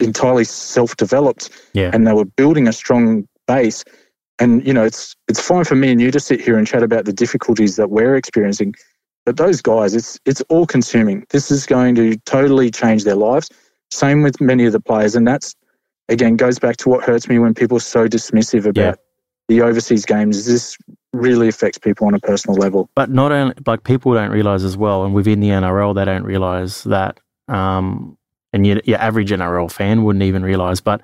entirely 0.00 0.42
self-developed 0.42 1.48
yeah. 1.74 1.92
and 1.94 2.08
they 2.08 2.12
were 2.12 2.24
building 2.24 2.66
a 2.66 2.72
strong 2.72 3.28
base. 3.46 3.84
And, 4.40 4.66
you 4.66 4.74
know, 4.74 4.82
it's 4.82 5.14
it's 5.28 5.40
fine 5.40 5.64
for 5.64 5.76
me 5.76 5.92
and 5.92 6.00
you 6.00 6.10
to 6.10 6.18
sit 6.18 6.40
here 6.40 6.58
and 6.58 6.66
chat 6.66 6.82
about 6.82 7.04
the 7.04 7.12
difficulties 7.12 7.76
that 7.76 7.88
we're 7.88 8.16
experiencing. 8.16 8.74
But 9.24 9.36
those 9.36 9.62
guys, 9.62 9.94
it's 9.94 10.18
it's 10.26 10.42
all 10.48 10.66
consuming. 10.66 11.24
This 11.30 11.52
is 11.52 11.66
going 11.66 11.94
to 11.94 12.16
totally 12.26 12.72
change 12.72 13.04
their 13.04 13.14
lives. 13.14 13.48
Same 13.92 14.22
with 14.22 14.40
many 14.40 14.66
of 14.66 14.72
the 14.72 14.80
players. 14.80 15.14
And 15.14 15.24
that's 15.24 15.54
again 16.08 16.36
goes 16.36 16.58
back 16.58 16.76
to 16.78 16.88
what 16.88 17.04
hurts 17.04 17.28
me 17.28 17.38
when 17.38 17.54
people 17.54 17.76
are 17.76 17.88
so 17.94 18.08
dismissive 18.08 18.66
about 18.66 18.82
yeah 18.82 18.94
the 19.48 19.62
overseas 19.62 20.04
games, 20.04 20.46
this 20.46 20.76
really 21.16 21.48
affects 21.48 21.78
people 21.78 22.06
on 22.06 22.14
a 22.14 22.20
personal 22.20 22.56
level. 22.56 22.88
But 22.94 23.10
not 23.10 23.32
only, 23.32 23.54
like 23.66 23.84
people 23.84 24.14
don't 24.14 24.30
realize 24.30 24.64
as 24.64 24.76
well, 24.76 25.04
and 25.04 25.14
within 25.14 25.40
the 25.40 25.48
NRL, 25.48 25.94
they 25.94 26.04
don't 26.04 26.24
realize 26.24 26.84
that, 26.84 27.20
um, 27.48 28.16
and 28.52 28.66
your, 28.66 28.80
your 28.84 28.98
average 28.98 29.30
NRL 29.30 29.70
fan 29.70 30.04
wouldn't 30.04 30.22
even 30.22 30.42
realize, 30.42 30.80
but 30.80 31.00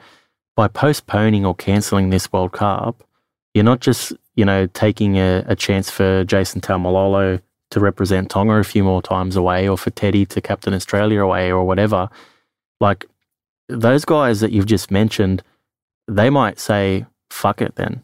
by 0.56 0.68
postponing 0.68 1.46
or 1.46 1.54
cancelling 1.54 2.10
this 2.10 2.32
World 2.32 2.52
Cup, 2.52 3.02
you're 3.54 3.64
not 3.64 3.80
just, 3.80 4.12
you 4.34 4.44
know, 4.44 4.66
taking 4.68 5.16
a, 5.16 5.44
a 5.46 5.56
chance 5.56 5.90
for 5.90 6.24
Jason 6.24 6.60
Taumalolo 6.60 7.40
to 7.70 7.80
represent 7.80 8.30
Tonga 8.30 8.54
a 8.54 8.64
few 8.64 8.84
more 8.84 9.02
times 9.02 9.36
away 9.36 9.68
or 9.68 9.78
for 9.78 9.90
Teddy 9.90 10.26
to 10.26 10.40
captain 10.40 10.74
Australia 10.74 11.20
away 11.20 11.50
or 11.50 11.64
whatever. 11.64 12.08
Like 12.80 13.06
those 13.68 14.04
guys 14.04 14.40
that 14.40 14.52
you've 14.52 14.66
just 14.66 14.90
mentioned, 14.90 15.42
they 16.06 16.28
might 16.28 16.58
say, 16.58 17.06
fuck 17.30 17.62
it 17.62 17.76
then 17.76 18.02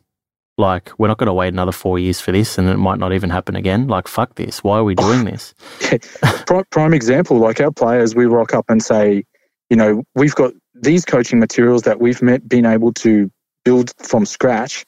like, 0.59 0.91
we're 0.99 1.09
not 1.09 1.19
going 1.19 1.29
to 1.29 1.33
wait 1.33 1.49
another 1.49 1.73
four 1.73 1.99
years 1.99 2.21
for 2.21 2.33
this 2.33 2.59
and 2.59 2.69
it 2.69 2.77
might 2.77 2.99
not 2.99 3.13
even 3.13 3.31
happen 3.31 3.57
again. 3.57 3.87
Like, 3.87 4.09
fuck 4.09 4.35
this. 4.35 4.63
Why 4.65 4.79
are 4.79 4.85
we 4.85 4.95
doing 4.95 5.25
this? 5.25 5.55
prime, 6.47 6.65
prime 6.71 6.93
example, 6.93 7.39
like 7.39 7.61
our 7.61 7.71
players, 7.71 8.15
we 8.15 8.27
rock 8.27 8.55
up 8.55 8.67
and 8.69 8.83
say, 8.83 9.25
you 9.71 9.77
know, 9.77 10.03
we've 10.15 10.35
got 10.35 10.53
these 10.75 11.05
coaching 11.05 11.39
materials 11.39 11.83
that 11.83 12.01
we've 12.01 12.21
met, 12.21 12.49
been 12.49 12.67
able 12.67 12.93
to 12.95 13.31
build 13.65 13.93
from 13.99 14.27
scratch. 14.27 14.85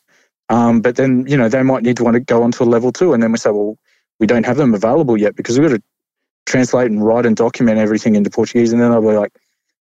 Um, 0.48 0.80
but 0.80 0.96
then, 0.96 1.24
you 1.28 1.36
know, 1.36 1.48
they 1.48 1.62
might 1.62 1.84
need 1.84 1.96
to 1.98 2.04
want 2.04 2.14
to 2.14 2.20
go 2.20 2.42
on 2.42 2.50
to 2.52 2.64
a 2.64 2.64
level 2.64 2.90
two. 2.90 3.12
And 3.12 3.22
then 3.22 3.30
we 3.30 3.38
say, 3.38 3.50
well, 3.50 3.76
we 4.18 4.26
don't 4.26 4.46
have 4.46 4.56
them 4.56 4.74
available 4.74 5.16
yet 5.16 5.36
because 5.36 5.58
we've 5.58 5.68
got 5.68 5.76
to 5.76 5.82
translate 6.46 6.90
and 6.90 7.04
write 7.04 7.26
and 7.26 7.36
document 7.36 7.78
everything 7.78 8.16
into 8.16 8.30
Portuguese. 8.30 8.72
And 8.72 8.82
then 8.82 8.90
they'll 8.90 9.00
be 9.00 9.16
like, 9.16 9.32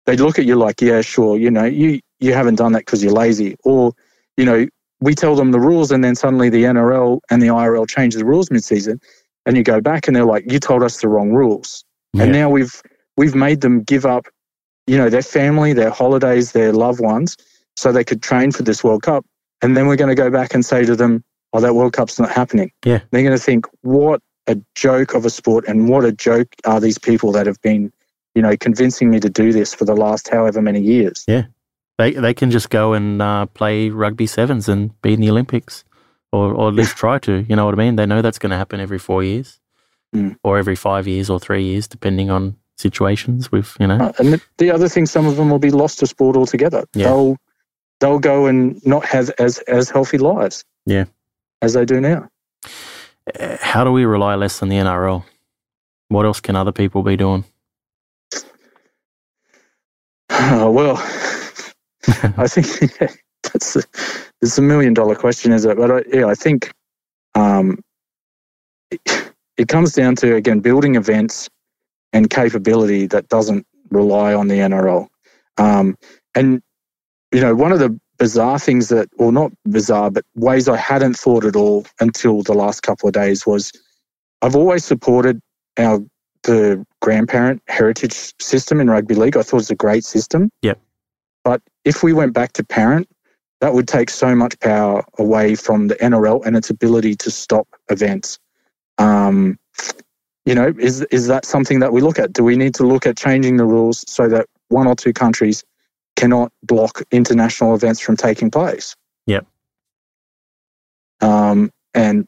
they 0.06 0.16
look 0.16 0.38
at 0.38 0.44
you 0.44 0.56
like, 0.56 0.80
yeah, 0.80 1.00
sure, 1.00 1.36
you 1.36 1.50
know, 1.50 1.64
you, 1.64 2.00
you 2.20 2.32
haven't 2.32 2.56
done 2.56 2.72
that 2.72 2.80
because 2.80 3.02
you're 3.02 3.12
lazy. 3.12 3.56
Or, 3.64 3.92
you 4.36 4.44
know, 4.44 4.66
we 5.00 5.14
tell 5.14 5.34
them 5.34 5.52
the 5.52 5.60
rules 5.60 5.90
and 5.90 6.02
then 6.02 6.14
suddenly 6.14 6.48
the 6.48 6.64
NRL 6.64 7.20
and 7.30 7.42
the 7.42 7.48
IRL 7.48 7.88
change 7.88 8.14
the 8.14 8.24
rules 8.24 8.50
mid-season 8.50 9.00
and 9.44 9.56
you 9.56 9.62
go 9.62 9.80
back 9.80 10.06
and 10.06 10.16
they're 10.16 10.24
like 10.24 10.50
you 10.50 10.58
told 10.58 10.82
us 10.82 11.00
the 11.00 11.08
wrong 11.08 11.30
rules. 11.32 11.84
Yeah. 12.12 12.24
and 12.24 12.32
now 12.32 12.48
we've 12.48 12.82
we've 13.16 13.34
made 13.34 13.60
them 13.60 13.82
give 13.82 14.06
up 14.06 14.26
you 14.86 14.96
know 14.96 15.10
their 15.10 15.22
family 15.22 15.72
their 15.72 15.90
holidays 15.90 16.52
their 16.52 16.72
loved 16.72 17.00
ones 17.00 17.36
so 17.76 17.92
they 17.92 18.04
could 18.04 18.22
train 18.22 18.52
for 18.52 18.62
this 18.62 18.82
world 18.82 19.02
cup. 19.02 19.24
And 19.62 19.76
then 19.76 19.86
we're 19.86 19.96
going 19.96 20.14
to 20.14 20.22
go 20.22 20.30
back 20.30 20.54
and 20.54 20.64
say 20.64 20.84
to 20.84 20.96
them 20.96 21.24
oh 21.52 21.60
that 21.60 21.74
world 21.74 21.92
cup's 21.92 22.18
not 22.18 22.30
happening. 22.30 22.72
Yeah. 22.84 23.00
They're 23.10 23.22
going 23.22 23.36
to 23.36 23.42
think 23.42 23.66
what 23.82 24.22
a 24.46 24.56
joke 24.74 25.14
of 25.14 25.24
a 25.24 25.30
sport 25.30 25.66
and 25.66 25.88
what 25.88 26.04
a 26.04 26.12
joke 26.12 26.48
are 26.64 26.80
these 26.80 26.98
people 26.98 27.32
that 27.32 27.46
have 27.46 27.60
been 27.60 27.92
you 28.34 28.42
know 28.42 28.56
convincing 28.56 29.10
me 29.10 29.20
to 29.20 29.28
do 29.28 29.52
this 29.52 29.74
for 29.74 29.84
the 29.84 29.94
last 29.94 30.28
however 30.28 30.62
many 30.62 30.80
years. 30.80 31.24
Yeah 31.28 31.44
they 31.98 32.12
they 32.12 32.34
can 32.34 32.50
just 32.50 32.70
go 32.70 32.92
and 32.92 33.22
uh, 33.22 33.46
play 33.46 33.88
rugby 33.88 34.26
sevens 34.26 34.68
and 34.68 35.00
be 35.02 35.14
in 35.14 35.20
the 35.20 35.30
Olympics, 35.30 35.84
or 36.32 36.52
or 36.52 36.68
at 36.68 36.74
least 36.74 36.96
try 36.96 37.18
to. 37.20 37.44
You 37.48 37.56
know 37.56 37.64
what 37.64 37.74
I 37.74 37.78
mean? 37.78 37.96
They 37.96 38.06
know 38.06 38.22
that's 38.22 38.38
going 38.38 38.50
to 38.50 38.56
happen 38.56 38.80
every 38.80 38.98
four 38.98 39.22
years, 39.22 39.60
mm. 40.14 40.36
or 40.42 40.58
every 40.58 40.76
five 40.76 41.06
years, 41.06 41.30
or 41.30 41.40
three 41.40 41.64
years, 41.64 41.88
depending 41.88 42.30
on 42.30 42.56
situations. 42.76 43.50
With 43.50 43.76
you 43.80 43.86
know, 43.86 43.96
uh, 43.96 44.12
and 44.18 44.42
the 44.58 44.70
other 44.70 44.88
thing, 44.88 45.06
some 45.06 45.26
of 45.26 45.36
them 45.36 45.50
will 45.50 45.58
be 45.58 45.70
lost 45.70 45.98
to 46.00 46.06
sport 46.06 46.36
altogether. 46.36 46.84
Yeah. 46.92 47.06
They'll 47.06 47.36
they'll 48.00 48.18
go 48.18 48.46
and 48.46 48.84
not 48.86 49.04
have 49.06 49.30
as 49.38 49.58
as 49.60 49.88
healthy 49.88 50.18
lives. 50.18 50.64
Yeah, 50.84 51.06
as 51.62 51.72
they 51.72 51.84
do 51.84 52.00
now. 52.00 52.28
Uh, 53.38 53.56
how 53.60 53.84
do 53.84 53.90
we 53.90 54.04
rely 54.04 54.34
less 54.34 54.62
on 54.62 54.68
the 54.68 54.76
NRL? 54.76 55.24
What 56.08 56.26
else 56.26 56.40
can 56.40 56.54
other 56.54 56.72
people 56.72 57.02
be 57.02 57.16
doing? 57.16 57.44
Oh, 60.30 60.70
well, 60.76 60.96
I 62.36 62.46
think 62.46 62.92
yeah, 63.00 63.08
that's 63.42 63.76
a, 63.76 63.82
it's 64.42 64.58
a 64.58 64.62
million 64.62 64.94
dollar 64.94 65.14
question, 65.14 65.52
is 65.52 65.64
it? 65.64 65.76
But 65.76 65.90
I, 65.90 66.02
yeah, 66.12 66.26
I 66.26 66.34
think 66.34 66.72
um, 67.34 67.80
it 68.90 69.68
comes 69.68 69.92
down 69.92 70.16
to 70.16 70.34
again 70.34 70.60
building 70.60 70.94
events 70.94 71.48
and 72.12 72.30
capability 72.30 73.06
that 73.06 73.28
doesn't 73.28 73.66
rely 73.90 74.34
on 74.34 74.48
the 74.48 74.56
NRL. 74.56 75.08
Um, 75.58 75.96
and 76.34 76.62
you 77.32 77.40
know, 77.40 77.54
one 77.54 77.72
of 77.72 77.78
the 77.78 77.98
bizarre 78.18 78.58
things 78.58 78.88
that, 78.88 79.08
or 79.18 79.32
not 79.32 79.52
bizarre, 79.64 80.10
but 80.10 80.24
ways 80.34 80.68
I 80.68 80.76
hadn't 80.76 81.14
thought 81.14 81.44
at 81.44 81.56
all 81.56 81.86
until 82.00 82.42
the 82.42 82.54
last 82.54 82.82
couple 82.82 83.08
of 83.08 83.14
days 83.14 83.46
was 83.46 83.72
I've 84.42 84.56
always 84.56 84.84
supported 84.84 85.40
our 85.78 86.00
the 86.42 86.86
grandparent 87.02 87.60
heritage 87.66 88.32
system 88.40 88.80
in 88.80 88.88
rugby 88.88 89.14
league. 89.14 89.36
I 89.36 89.42
thought 89.42 89.56
it 89.56 89.66
was 89.66 89.70
a 89.70 89.74
great 89.74 90.04
system. 90.04 90.50
Yep. 90.62 90.80
But 91.46 91.62
if 91.84 92.02
we 92.02 92.12
went 92.12 92.32
back 92.32 92.54
to 92.54 92.64
parent, 92.64 93.08
that 93.60 93.72
would 93.72 93.86
take 93.86 94.10
so 94.10 94.34
much 94.34 94.58
power 94.58 95.04
away 95.16 95.54
from 95.54 95.86
the 95.86 95.94
NRL 95.94 96.44
and 96.44 96.56
its 96.56 96.70
ability 96.70 97.14
to 97.14 97.30
stop 97.30 97.68
events. 97.88 98.40
Um, 98.98 99.56
you 100.44 100.56
know, 100.56 100.74
is 100.76 101.02
is 101.12 101.28
that 101.28 101.44
something 101.44 101.78
that 101.78 101.92
we 101.92 102.00
look 102.00 102.18
at? 102.18 102.32
Do 102.32 102.42
we 102.42 102.56
need 102.56 102.74
to 102.74 102.84
look 102.84 103.06
at 103.06 103.16
changing 103.16 103.58
the 103.58 103.64
rules 103.64 104.04
so 104.08 104.28
that 104.28 104.46
one 104.70 104.88
or 104.88 104.96
two 104.96 105.12
countries 105.12 105.62
cannot 106.16 106.50
block 106.64 107.02
international 107.12 107.76
events 107.76 108.00
from 108.00 108.16
taking 108.16 108.50
place? 108.50 108.96
Yep. 109.26 109.46
Um, 111.20 111.70
and 111.94 112.26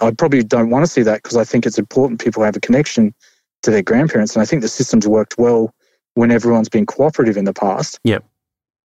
I 0.00 0.12
probably 0.12 0.44
don't 0.44 0.70
want 0.70 0.84
to 0.84 0.90
see 0.90 1.02
that 1.02 1.24
because 1.24 1.36
I 1.36 1.42
think 1.42 1.66
it's 1.66 1.76
important 1.76 2.20
people 2.20 2.44
have 2.44 2.54
a 2.54 2.60
connection 2.60 3.16
to 3.64 3.72
their 3.72 3.82
grandparents, 3.82 4.36
and 4.36 4.42
I 4.42 4.46
think 4.46 4.62
the 4.62 4.68
system's 4.68 5.08
worked 5.08 5.38
well 5.38 5.74
when 6.14 6.30
everyone's 6.30 6.68
been 6.68 6.86
cooperative 6.86 7.36
in 7.36 7.46
the 7.46 7.52
past. 7.52 7.98
Yep. 8.04 8.24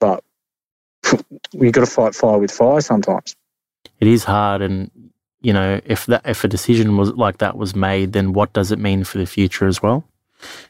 But 0.03 0.23
we 1.53 1.71
got 1.71 1.81
to 1.81 1.91
fight 1.91 2.15
fire 2.15 2.37
with 2.39 2.51
fire 2.51 2.81
sometimes. 2.81 3.35
It 3.99 4.07
is 4.07 4.23
hard, 4.25 4.61
and 4.61 4.91
you 5.41 5.53
know, 5.53 5.79
if 5.85 6.05
that 6.07 6.21
if 6.25 6.43
a 6.43 6.47
decision 6.47 6.97
was 6.97 7.11
like 7.11 7.37
that 7.39 7.57
was 7.57 7.75
made, 7.75 8.13
then 8.13 8.33
what 8.33 8.53
does 8.53 8.71
it 8.71 8.79
mean 8.79 9.03
for 9.03 9.17
the 9.17 9.25
future 9.25 9.67
as 9.67 9.81
well? 9.81 10.03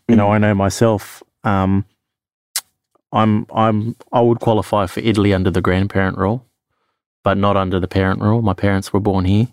You 0.08 0.16
know, 0.16 0.30
I 0.32 0.38
know 0.38 0.54
myself. 0.54 1.24
Um, 1.44 1.86
I'm 3.12 3.46
I'm 3.54 3.96
I 4.12 4.22
would 4.22 4.40
qualify 4.40 4.86
for 4.88 5.00
Italy 5.02 5.34
under 5.34 5.52
the 5.52 5.62
grandparent 5.62 6.18
rule, 6.18 6.46
but 7.24 7.38
not 7.38 7.58
under 7.58 7.80
the 7.80 7.88
parent 7.88 8.22
rule. 8.22 8.42
My 8.42 8.54
parents 8.54 8.92
were 8.94 9.00
born 9.00 9.26
here 9.26 9.48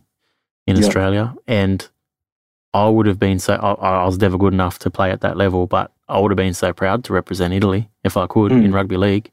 in 0.66 0.76
Yeah. 0.76 0.86
Australia, 0.86 1.34
and 1.46 1.88
I 2.74 2.88
would 2.88 3.06
have 3.06 3.18
been 3.18 3.38
so. 3.38 3.54
I, 3.54 3.72
I 4.02 4.04
was 4.06 4.18
never 4.18 4.38
good 4.38 4.52
enough 4.54 4.78
to 4.80 4.90
play 4.90 5.10
at 5.10 5.20
that 5.22 5.36
level, 5.36 5.66
but 5.66 5.92
I 6.08 6.18
would 6.20 6.30
have 6.32 6.36
been 6.44 6.54
so 6.54 6.72
proud 6.72 7.04
to 7.04 7.12
represent 7.12 7.54
Italy 7.54 7.88
if 8.04 8.16
I 8.16 8.26
could 8.26 8.52
Mm. 8.52 8.64
in 8.66 8.72
rugby 8.72 8.96
league, 8.96 9.30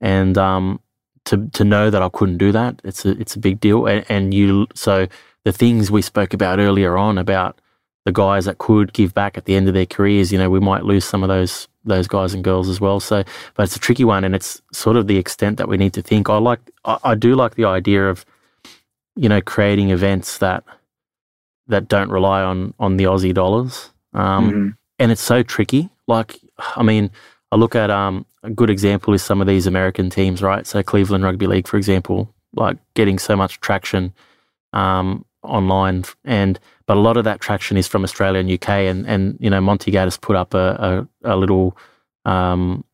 and 0.00 0.36
um, 0.38 0.80
to 1.26 1.48
to 1.52 1.64
know 1.64 1.90
that 1.90 2.02
I 2.02 2.08
couldn't 2.08 2.38
do 2.38 2.52
that, 2.52 2.80
it's 2.84 3.04
a 3.04 3.10
it's 3.20 3.36
a 3.36 3.38
big 3.38 3.60
deal. 3.60 3.86
And, 3.86 4.04
and 4.08 4.34
you 4.34 4.66
so 4.74 5.06
the 5.44 5.52
things 5.52 5.90
we 5.90 6.02
spoke 6.02 6.34
about 6.34 6.58
earlier 6.58 6.96
on 6.98 7.18
about 7.18 7.60
the 8.06 8.12
guys 8.12 8.46
that 8.46 8.58
could 8.58 8.92
give 8.92 9.12
back 9.14 9.36
at 9.36 9.44
the 9.44 9.54
end 9.56 9.68
of 9.68 9.74
their 9.74 9.86
careers, 9.86 10.32
you 10.32 10.38
know, 10.38 10.48
we 10.50 10.60
might 10.60 10.84
lose 10.84 11.04
some 11.04 11.22
of 11.22 11.28
those 11.28 11.68
those 11.84 12.06
guys 12.06 12.34
and 12.34 12.44
girls 12.44 12.68
as 12.68 12.80
well. 12.80 13.00
So, 13.00 13.24
but 13.54 13.62
it's 13.64 13.76
a 13.76 13.80
tricky 13.80 14.04
one, 14.04 14.24
and 14.24 14.34
it's 14.34 14.60
sort 14.72 14.96
of 14.96 15.06
the 15.06 15.16
extent 15.16 15.56
that 15.58 15.68
we 15.68 15.76
need 15.76 15.92
to 15.94 16.02
think. 16.02 16.28
I 16.28 16.36
like 16.38 16.60
I, 16.84 16.98
I 17.04 17.14
do 17.14 17.34
like 17.34 17.54
the 17.54 17.64
idea 17.64 18.08
of 18.08 18.24
you 19.16 19.28
know 19.28 19.40
creating 19.40 19.90
events 19.90 20.38
that 20.38 20.64
that 21.68 21.88
don't 21.88 22.10
rely 22.10 22.42
on 22.42 22.74
on 22.78 22.96
the 22.96 23.04
Aussie 23.04 23.34
dollars. 23.34 23.90
Um, 24.12 24.50
Mhm. 24.50 24.76
and 24.98 25.12
it's 25.12 25.22
so 25.22 25.42
tricky. 25.42 25.88
Like, 26.08 26.40
I 26.76 26.82
mean, 26.82 27.10
I 27.52 27.56
look 27.56 27.74
at 27.74 27.90
um, 27.90 28.26
a 28.42 28.50
good 28.50 28.70
example 28.70 29.12
is 29.14 29.22
some 29.22 29.40
of 29.40 29.46
these 29.46 29.66
American 29.66 30.10
teams, 30.10 30.42
right? 30.42 30.66
So 30.66 30.82
Cleveland 30.82 31.24
Rugby 31.24 31.46
League, 31.46 31.66
for 31.66 31.76
example, 31.76 32.32
like 32.54 32.78
getting 32.94 33.18
so 33.18 33.36
much 33.36 33.60
traction 33.60 34.12
um, 34.72 35.24
online, 35.42 36.04
and 36.24 36.58
but 36.86 36.96
a 36.96 37.00
lot 37.00 37.16
of 37.16 37.24
that 37.24 37.40
traction 37.40 37.76
is 37.76 37.86
from 37.88 38.04
Australia 38.04 38.40
and 38.40 38.50
UK, 38.50 38.68
and 38.68 39.06
and 39.06 39.36
you 39.40 39.50
know 39.50 39.60
Monty 39.60 39.90
Gaddis 39.90 40.20
put 40.20 40.36
up 40.36 40.54
a 40.54 41.06
a, 41.24 41.34
a 41.34 41.36
little. 41.36 41.76
Um, 42.24 42.84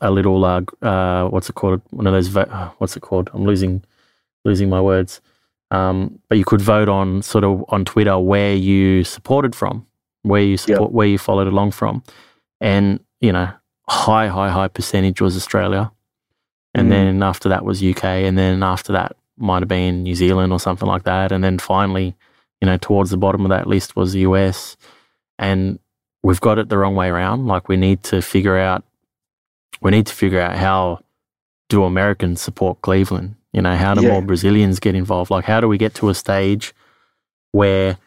a 0.00 0.10
little 0.10 0.44
uh, 0.44 0.62
uh, 0.82 1.28
what's 1.28 1.48
it 1.48 1.54
called? 1.54 1.80
One 1.90 2.06
of 2.06 2.12
those. 2.12 2.28
Vo- 2.28 2.40
uh, 2.40 2.70
what's 2.78 2.96
it 2.96 3.00
called? 3.00 3.30
I'm 3.32 3.44
losing 3.44 3.84
losing 4.44 4.68
my 4.68 4.80
words. 4.80 5.20
Um, 5.70 6.18
but 6.28 6.36
you 6.36 6.44
could 6.44 6.60
vote 6.60 6.88
on 6.88 7.22
sort 7.22 7.44
of 7.44 7.64
on 7.68 7.84
Twitter 7.84 8.18
where 8.18 8.54
you 8.54 9.04
supported 9.04 9.54
from, 9.54 9.86
where 10.22 10.42
you 10.42 10.58
support, 10.58 10.92
where 10.92 11.06
you 11.06 11.16
followed 11.18 11.46
along 11.46 11.70
from, 11.70 12.02
and 12.60 13.00
you 13.20 13.32
know, 13.32 13.50
high, 13.88 14.28
high, 14.28 14.50
high 14.50 14.68
percentage 14.68 15.20
was 15.20 15.36
Australia, 15.36 15.90
and 16.74 16.86
Mm. 16.86 16.90
then 16.90 17.22
after 17.22 17.48
that 17.48 17.64
was 17.64 17.82
UK, 17.82 18.24
and 18.24 18.36
then 18.38 18.62
after 18.62 18.92
that 18.92 19.16
might 19.36 19.60
have 19.60 19.68
been 19.68 20.02
New 20.02 20.14
Zealand 20.14 20.52
or 20.52 20.60
something 20.60 20.88
like 20.88 21.04
that, 21.04 21.32
and 21.32 21.42
then 21.42 21.58
finally, 21.58 22.14
you 22.60 22.66
know, 22.66 22.76
towards 22.76 23.10
the 23.10 23.16
bottom 23.16 23.44
of 23.44 23.48
that 23.50 23.66
list 23.66 23.96
was 23.96 24.12
the 24.12 24.20
US, 24.20 24.76
and 25.38 25.78
we've 26.22 26.40
got 26.40 26.58
it 26.58 26.68
the 26.68 26.78
wrong 26.78 26.94
way 26.94 27.08
around. 27.08 27.46
Like 27.46 27.68
we 27.68 27.76
need 27.76 28.02
to 28.04 28.22
figure 28.22 28.56
out, 28.56 28.84
we 29.80 29.90
need 29.90 30.06
to 30.06 30.14
figure 30.14 30.40
out 30.40 30.56
how 30.56 31.00
do 31.68 31.84
Americans 31.84 32.40
support 32.40 32.80
Cleveland? 32.82 33.34
You 33.52 33.62
know, 33.62 33.76
how 33.76 33.94
do 33.94 34.02
Yeah. 34.02 34.12
more 34.12 34.22
Brazilians 34.22 34.78
get 34.78 34.94
involved? 34.94 35.30
Like, 35.30 35.44
how 35.44 35.60
do 35.60 35.66
we 35.68 35.78
get 35.78 35.94
to 35.96 36.08
a 36.08 36.14
stage 36.14 36.72
where, 37.50 37.98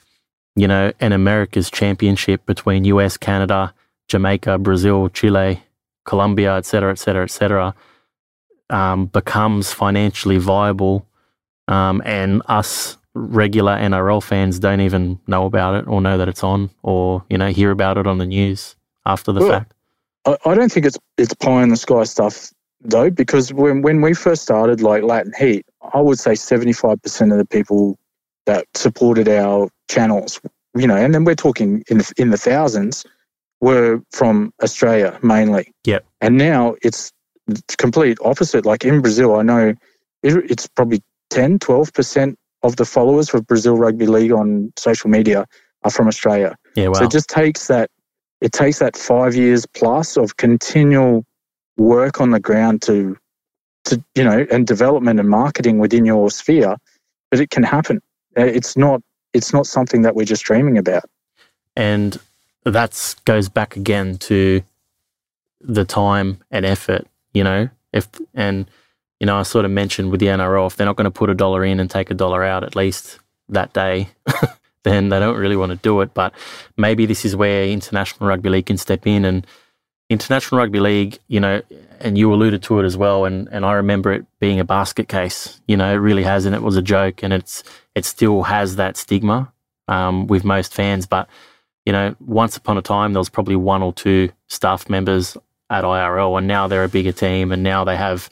you 0.56 0.68
know, 0.68 0.92
an 1.00 1.12
America's 1.12 1.70
championship 1.70 2.46
between 2.46 2.86
US, 2.86 3.18
Canada, 3.18 3.74
Jamaica, 4.08 4.58
Brazil, 4.60 5.10
Chile, 5.10 5.64
Colombia, 6.06 6.58
et 6.58 6.66
cetera, 6.66 6.92
et 6.92 7.00
cetera, 7.00 7.24
et 7.24 7.32
cetera, 7.32 7.76
um, 8.70 9.08
becomes 9.08 9.74
financially 9.74 10.38
viable, 10.38 11.08
um, 11.68 12.02
and 12.06 12.42
us 12.48 12.98
regular 13.16 13.74
NRL 13.78 14.24
fans 14.24 14.60
don't 14.60 14.82
even 14.82 15.20
know 15.28 15.46
about 15.46 15.76
it 15.76 15.88
or 15.88 16.02
know 16.02 16.18
that 16.18 16.28
it's 16.30 16.44
on 16.44 16.70
or 16.84 17.24
you 17.30 17.38
know 17.38 17.50
hear 17.50 17.72
about 17.72 17.98
it 17.98 18.08
on 18.08 18.18
the 18.20 18.26
news 18.26 18.76
after 19.06 19.32
the 19.32 19.40
Well, 19.40 19.52
fact. 19.52 19.74
I, 20.26 20.38
I 20.46 20.56
don't 20.56 20.72
think 20.72 20.88
it's 20.88 20.98
it's 21.18 21.34
pie 21.36 21.64
in 21.64 21.70
the 21.70 21.78
sky 21.78 22.06
stuff 22.06 22.52
though, 22.82 23.12
because 23.12 23.54
when 23.54 23.84
when 23.84 24.02
we 24.02 24.14
first 24.16 24.44
started 24.44 24.82
like 24.82 25.04
Latin 25.04 25.34
Heat, 25.38 25.66
I 25.94 26.02
would 26.02 26.20
say 26.20 26.36
seventy 26.36 26.74
five 26.74 27.02
percent 27.04 27.32
of 27.34 27.40
the 27.40 27.46
people 27.46 27.98
that 28.48 28.66
supported 28.76 29.30
our 29.30 29.70
channels, 29.90 30.42
you 30.76 30.88
know, 30.88 30.96
and 30.98 31.14
then 31.16 31.26
we're 31.26 31.36
talking 31.36 31.84
in 31.90 32.00
the, 32.00 32.14
in 32.18 32.32
the 32.32 32.38
thousands, 32.38 33.06
were 33.62 34.02
from 34.12 34.54
Australia 34.64 35.18
mainly. 35.24 35.72
Yep. 35.86 36.06
And 36.22 36.38
now 36.38 36.76
it's 36.82 37.12
the 37.48 37.62
complete 37.78 38.18
opposite. 38.24 38.66
Like 38.66 38.84
in 38.86 39.02
Brazil, 39.02 39.36
I 39.36 39.44
know 39.44 39.74
it, 40.24 40.52
it's 40.52 40.68
probably 40.68 41.02
10, 41.30 41.60
12 41.60 41.94
percent 41.94 42.40
of 42.64 42.76
the 42.78 42.86
followers 42.86 43.30
for 43.30 43.42
Brazil 43.42 43.78
Rugby 43.78 44.08
League 44.08 44.32
on 44.32 44.74
social 44.78 45.10
media 45.10 45.46
are 45.84 45.92
from 45.92 46.08
Australia. 46.08 46.56
Yeah, 46.76 46.88
well, 46.88 46.96
So 46.96 47.06
it 47.06 47.12
just 47.12 47.30
takes 47.30 47.68
that 47.68 47.90
it 48.42 48.52
takes 48.52 48.80
that 48.80 48.98
five 48.98 49.36
years 49.36 49.66
plus 49.66 50.18
of 50.18 50.38
continual 50.38 51.26
work 51.78 52.20
on 52.22 52.32
the 52.32 52.40
ground 52.40 52.82
to 52.84 53.18
to 53.86 54.04
you 54.16 54.24
know 54.24 54.46
and 54.52 54.66
development 54.66 55.20
and 55.20 55.30
marketing 55.30 55.78
within 55.78 56.06
your 56.06 56.30
sphere, 56.32 56.76
but 57.30 57.40
it 57.40 57.50
can 57.52 57.64
happen. 57.64 58.02
Uh, 58.38 58.46
It's 58.46 58.76
not 58.76 59.02
it's 59.34 59.54
not 59.54 59.68
something 59.68 60.02
that 60.04 60.16
we're 60.16 60.26
just 60.26 60.44
dreaming 60.44 60.78
about. 60.78 61.04
and 61.76 62.20
that 62.66 63.16
goes 63.26 63.50
back 63.50 63.76
again 63.76 64.18
to 64.18 64.62
the 65.62 65.86
time 65.86 66.44
and 66.52 66.66
effort 66.66 67.08
you 67.34 67.44
know? 67.44 67.70
If 67.94 68.08
and 68.34 68.70
you 69.20 69.26
know 69.26 69.38
i 69.38 69.44
sort 69.44 69.64
of 69.64 69.72
mentioned 69.72 70.12
with 70.12 70.20
the 70.20 70.26
nrl 70.26 70.68
if 70.68 70.76
they're 70.76 70.86
not 70.86 70.98
going 70.98 71.06
to 71.06 71.12
put 71.12 71.30
a 71.30 71.34
dollar 71.34 71.64
in 71.64 71.80
and 71.80 71.90
take 71.90 72.12
a 72.12 72.14
dollar 72.14 72.44
out 72.44 72.66
at 72.66 72.76
least 72.76 73.20
that 73.48 73.72
day 73.72 74.10
then 74.86 75.10
they 75.10 75.20
don't 75.20 75.36
really 75.38 75.58
want 75.58 75.72
to 75.72 75.76
do 75.78 76.00
it. 76.00 76.14
But 76.14 76.34
maybe 76.78 77.06
this 77.06 77.26
is 77.26 77.36
where 77.36 77.66
international 77.66 78.30
rugby 78.30 78.50
league 78.50 78.68
can 78.68 78.78
step 78.78 79.06
in. 79.06 79.26
And 79.26 79.46
international 80.08 80.60
rugby 80.60 80.80
league 80.80 81.18
you 81.28 81.40
know 81.40 81.62
and 82.00 82.16
you 82.16 82.32
alluded 82.32 82.62
to 82.62 82.80
it 82.80 82.86
as 82.86 82.96
well 82.96 83.26
and 83.26 83.50
and 83.52 83.66
i 83.66 83.74
remember 83.74 84.14
it 84.14 84.24
being 84.40 84.60
a 84.60 84.64
basket 84.64 85.08
case 85.08 85.60
you 85.68 85.76
know? 85.76 85.92
It 85.92 85.98
really 85.98 86.22
has 86.22 86.46
and 86.46 86.54
it 86.54 86.62
was 86.62 86.78
a 86.78 86.82
joke 86.82 87.24
and 87.24 87.34
it's 87.34 87.64
it 87.96 88.06
still 88.06 88.44
has 88.44 88.76
that 88.76 88.98
stigma 88.98 89.52
um, 89.88 90.28
with 90.28 90.44
most 90.44 90.74
fans. 90.74 91.08
But 91.08 91.28
you 91.86 91.92
know, 91.92 92.16
once 92.20 92.58
upon 92.58 92.78
a 92.78 92.82
time 92.82 93.14
there 93.14 93.20
was 93.20 93.30
probably 93.30 93.56
one 93.56 93.82
or 93.84 93.94
two 93.94 94.30
staff 94.48 94.90
members 94.90 95.38
at 95.70 95.84
IRL, 95.84 96.38
and 96.38 96.48
now 96.48 96.68
they're 96.68 96.84
a 96.84 96.90
bigger 96.90 97.12
team, 97.12 97.52
and 97.52 97.64
now 97.64 97.84
they 97.84 97.96
have 97.96 98.30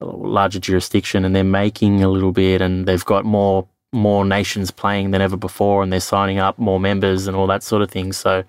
a 0.00 0.06
larger 0.06 0.58
jurisdiction, 0.58 1.24
and 1.24 1.34
they're 1.34 1.44
making 1.44 2.02
a 2.02 2.08
little 2.08 2.32
bit, 2.32 2.60
and 2.60 2.86
they've 2.86 3.04
got 3.04 3.24
more 3.24 3.68
more 3.92 4.24
nations 4.24 4.70
playing 4.70 5.10
than 5.12 5.22
ever 5.22 5.36
before, 5.36 5.82
and 5.82 5.92
they're 5.92 6.00
signing 6.00 6.38
up 6.38 6.58
more 6.58 6.80
members 6.80 7.26
and 7.26 7.36
all 7.36 7.46
that 7.46 7.62
sort 7.62 7.82
of 7.82 7.90
thing. 7.90 8.12
So 8.12 8.44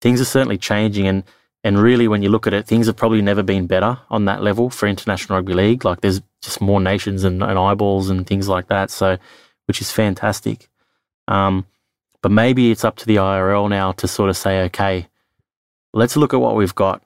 things 0.00 0.20
are 0.20 0.26
certainly 0.26 0.58
changing, 0.58 1.06
and 1.06 1.24
and 1.62 1.78
really, 1.78 2.08
when 2.08 2.22
you 2.22 2.30
look 2.30 2.46
at 2.46 2.54
it, 2.54 2.66
things 2.66 2.86
have 2.86 2.96
probably 2.96 3.20
never 3.20 3.42
been 3.42 3.66
better 3.66 3.98
on 4.08 4.24
that 4.24 4.42
level 4.42 4.70
for 4.70 4.86
international 4.86 5.36
rugby 5.36 5.52
league. 5.52 5.84
Like 5.84 6.00
there's 6.00 6.22
just 6.40 6.60
more 6.60 6.80
nations 6.80 7.22
and, 7.24 7.42
and 7.42 7.58
eyeballs 7.58 8.08
and 8.08 8.26
things 8.26 8.48
like 8.48 8.68
that. 8.68 8.90
So, 8.90 9.18
which 9.66 9.82
is 9.82 9.92
fantastic. 9.92 10.68
Um, 11.28 11.66
but 12.22 12.32
maybe 12.32 12.70
it's 12.70 12.84
up 12.84 12.96
to 12.96 13.06
the 13.06 13.16
IRL 13.16 13.68
now 13.68 13.92
to 13.92 14.08
sort 14.08 14.30
of 14.30 14.36
say, 14.36 14.62
okay, 14.64 15.08
let's 15.92 16.16
look 16.16 16.34
at 16.34 16.40
what 16.40 16.56
we've 16.56 16.74
got 16.74 17.02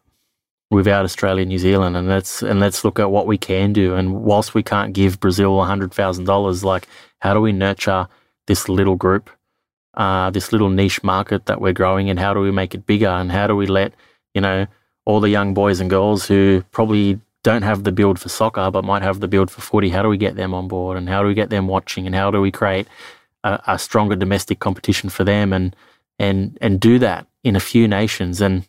without 0.71 1.05
Australia 1.05 1.45
New 1.45 1.59
Zealand, 1.59 1.97
and 1.97 2.09
let's 2.09 2.43
and 2.43 2.61
let's 2.61 2.85
look 2.85 2.99
at 2.99 3.11
what 3.11 3.27
we 3.27 3.39
can 3.39 3.73
do. 3.73 3.95
And 3.95 4.23
whilst 4.23 4.55
we 4.55 4.63
can't 4.63 4.93
give 4.93 5.21
Brazil 5.21 5.63
hundred 5.65 5.93
thousand 5.93 6.25
dollars, 6.25 6.65
like 6.65 6.89
how 7.21 7.35
do 7.35 7.41
we 7.41 7.53
nurture 7.53 8.09
this 8.47 8.69
little 8.69 8.97
group 8.97 9.31
uh, 9.97 10.31
this 10.31 10.53
little 10.53 10.71
niche 10.71 11.03
market 11.03 11.47
that 11.47 11.61
we're 11.61 11.73
growing 11.73 12.11
and 12.11 12.19
how 12.19 12.35
do 12.35 12.41
we 12.41 12.51
make 12.51 12.75
it 12.75 12.87
bigger? 12.87 13.09
And 13.09 13.31
how 13.31 13.47
do 13.47 13.57
we 13.57 13.67
let, 13.67 13.93
you 14.35 14.41
know, 14.41 14.67
all 15.05 15.21
the 15.21 15.31
young 15.31 15.55
boys 15.55 15.81
and 15.81 15.91
girls 15.91 16.27
who 16.27 16.65
probably 16.71 17.21
don't 17.43 17.63
have 17.63 17.85
the 17.85 17.93
build 17.93 18.19
for 18.19 18.29
soccer 18.29 18.71
but 18.71 18.85
might 18.85 19.03
have 19.03 19.21
the 19.21 19.29
build 19.29 19.51
for 19.51 19.61
footy, 19.61 19.91
how 19.91 20.03
do 20.03 20.09
we 20.09 20.17
get 20.17 20.35
them 20.37 20.55
on 20.55 20.67
board? 20.67 20.97
And 20.97 21.09
how 21.09 21.23
do 21.23 21.29
we 21.29 21.35
get 21.35 21.51
them 21.51 21.69
watching? 21.69 22.07
And 22.07 22.15
how 22.15 22.31
do 22.31 22.41
we 22.41 22.51
create 22.51 22.89
a, 23.45 23.61
a 23.69 23.79
stronger 23.79 24.17
domestic 24.17 24.59
competition 24.59 25.09
for 25.09 25.23
them 25.23 25.53
and 25.53 25.77
and 26.19 26.59
and 26.61 26.81
do 26.81 26.99
that 26.99 27.27
in 27.45 27.55
a 27.55 27.61
few 27.61 27.87
nations. 27.87 28.41
And 28.41 28.67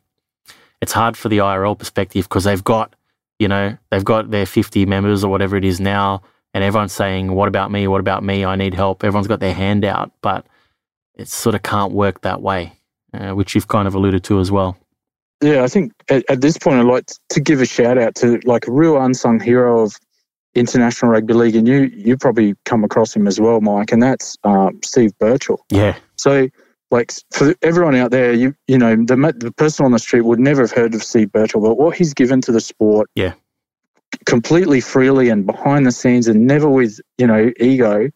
it's 0.81 0.91
hard 0.91 1.17
for 1.17 1.29
the 1.29 1.39
IRL 1.39 1.77
perspective 1.77 2.25
because 2.25 2.43
they've 2.43 2.63
got 2.63 2.95
you 3.39 3.47
know 3.47 3.75
they've 3.89 4.05
got 4.05 4.29
their 4.29 4.45
50 4.45 4.85
members 4.85 5.23
or 5.23 5.31
whatever 5.31 5.55
it 5.57 5.65
is 5.65 5.79
now 5.79 6.21
and 6.53 6.63
everyone's 6.63 6.93
saying 6.93 7.31
what 7.31 7.47
about 7.47 7.71
me? 7.71 7.87
What 7.87 7.99
about 7.99 8.23
me? 8.23 8.45
I 8.45 8.55
need 8.55 8.75
help. 8.75 9.03
Everyone's 9.03 9.27
got 9.27 9.39
their 9.39 9.53
hand 9.53 9.83
out 9.83 10.11
but 10.21 10.45
it 11.15 11.27
sort 11.27 11.55
of 11.55 11.63
can't 11.63 11.93
work 11.93 12.21
that 12.21 12.41
way 12.41 12.73
uh, 13.13 13.31
which 13.31 13.55
you've 13.55 13.67
kind 13.67 13.87
of 13.87 13.95
alluded 13.95 14.23
to 14.25 14.39
as 14.39 14.51
well. 14.51 14.77
Yeah, 15.41 15.63
I 15.63 15.67
think 15.67 15.91
at, 16.09 16.23
at, 16.29 16.41
this 16.41 16.57
point, 16.57 16.79
I'd 16.79 16.85
like 16.85 17.05
to 17.29 17.39
give 17.39 17.61
a 17.61 17.65
shout 17.65 17.97
out 17.97 18.15
to 18.15 18.39
like 18.45 18.67
a 18.67 18.71
real 18.71 18.97
unsung 19.01 19.39
hero 19.39 19.81
of 19.81 19.95
international 20.55 21.11
rugby 21.11 21.33
league, 21.33 21.55
and 21.55 21.67
you 21.67 21.91
you 21.93 22.17
probably 22.17 22.55
come 22.65 22.83
across 22.83 23.15
him 23.15 23.27
as 23.27 23.39
well, 23.39 23.61
Mike, 23.61 23.91
and 23.91 24.01
that's 24.01 24.37
um, 24.43 24.79
Steve 24.83 25.11
Birchall. 25.19 25.63
Yeah. 25.69 25.97
So, 26.15 26.49
like 26.91 27.11
for 27.31 27.55
everyone 27.61 27.95
out 27.95 28.11
there, 28.11 28.33
you 28.33 28.55
you 28.67 28.77
know 28.77 28.95
the 28.95 29.15
the 29.37 29.51
person 29.51 29.85
on 29.85 29.91
the 29.91 29.99
street 29.99 30.21
would 30.21 30.39
never 30.39 30.61
have 30.61 30.71
heard 30.71 30.95
of 30.95 31.03
Steve 31.03 31.31
Birchall, 31.31 31.61
but 31.61 31.75
what 31.75 31.95
he's 31.95 32.13
given 32.13 32.41
to 32.41 32.51
the 32.51 32.61
sport, 32.61 33.09
yeah, 33.15 33.33
completely 34.25 34.81
freely 34.81 35.29
and 35.29 35.45
behind 35.45 35.85
the 35.85 35.91
scenes, 35.91 36.27
and 36.27 36.47
never 36.47 36.69
with 36.69 36.99
you 37.17 37.27
know 37.27 37.51
ego, 37.59 38.09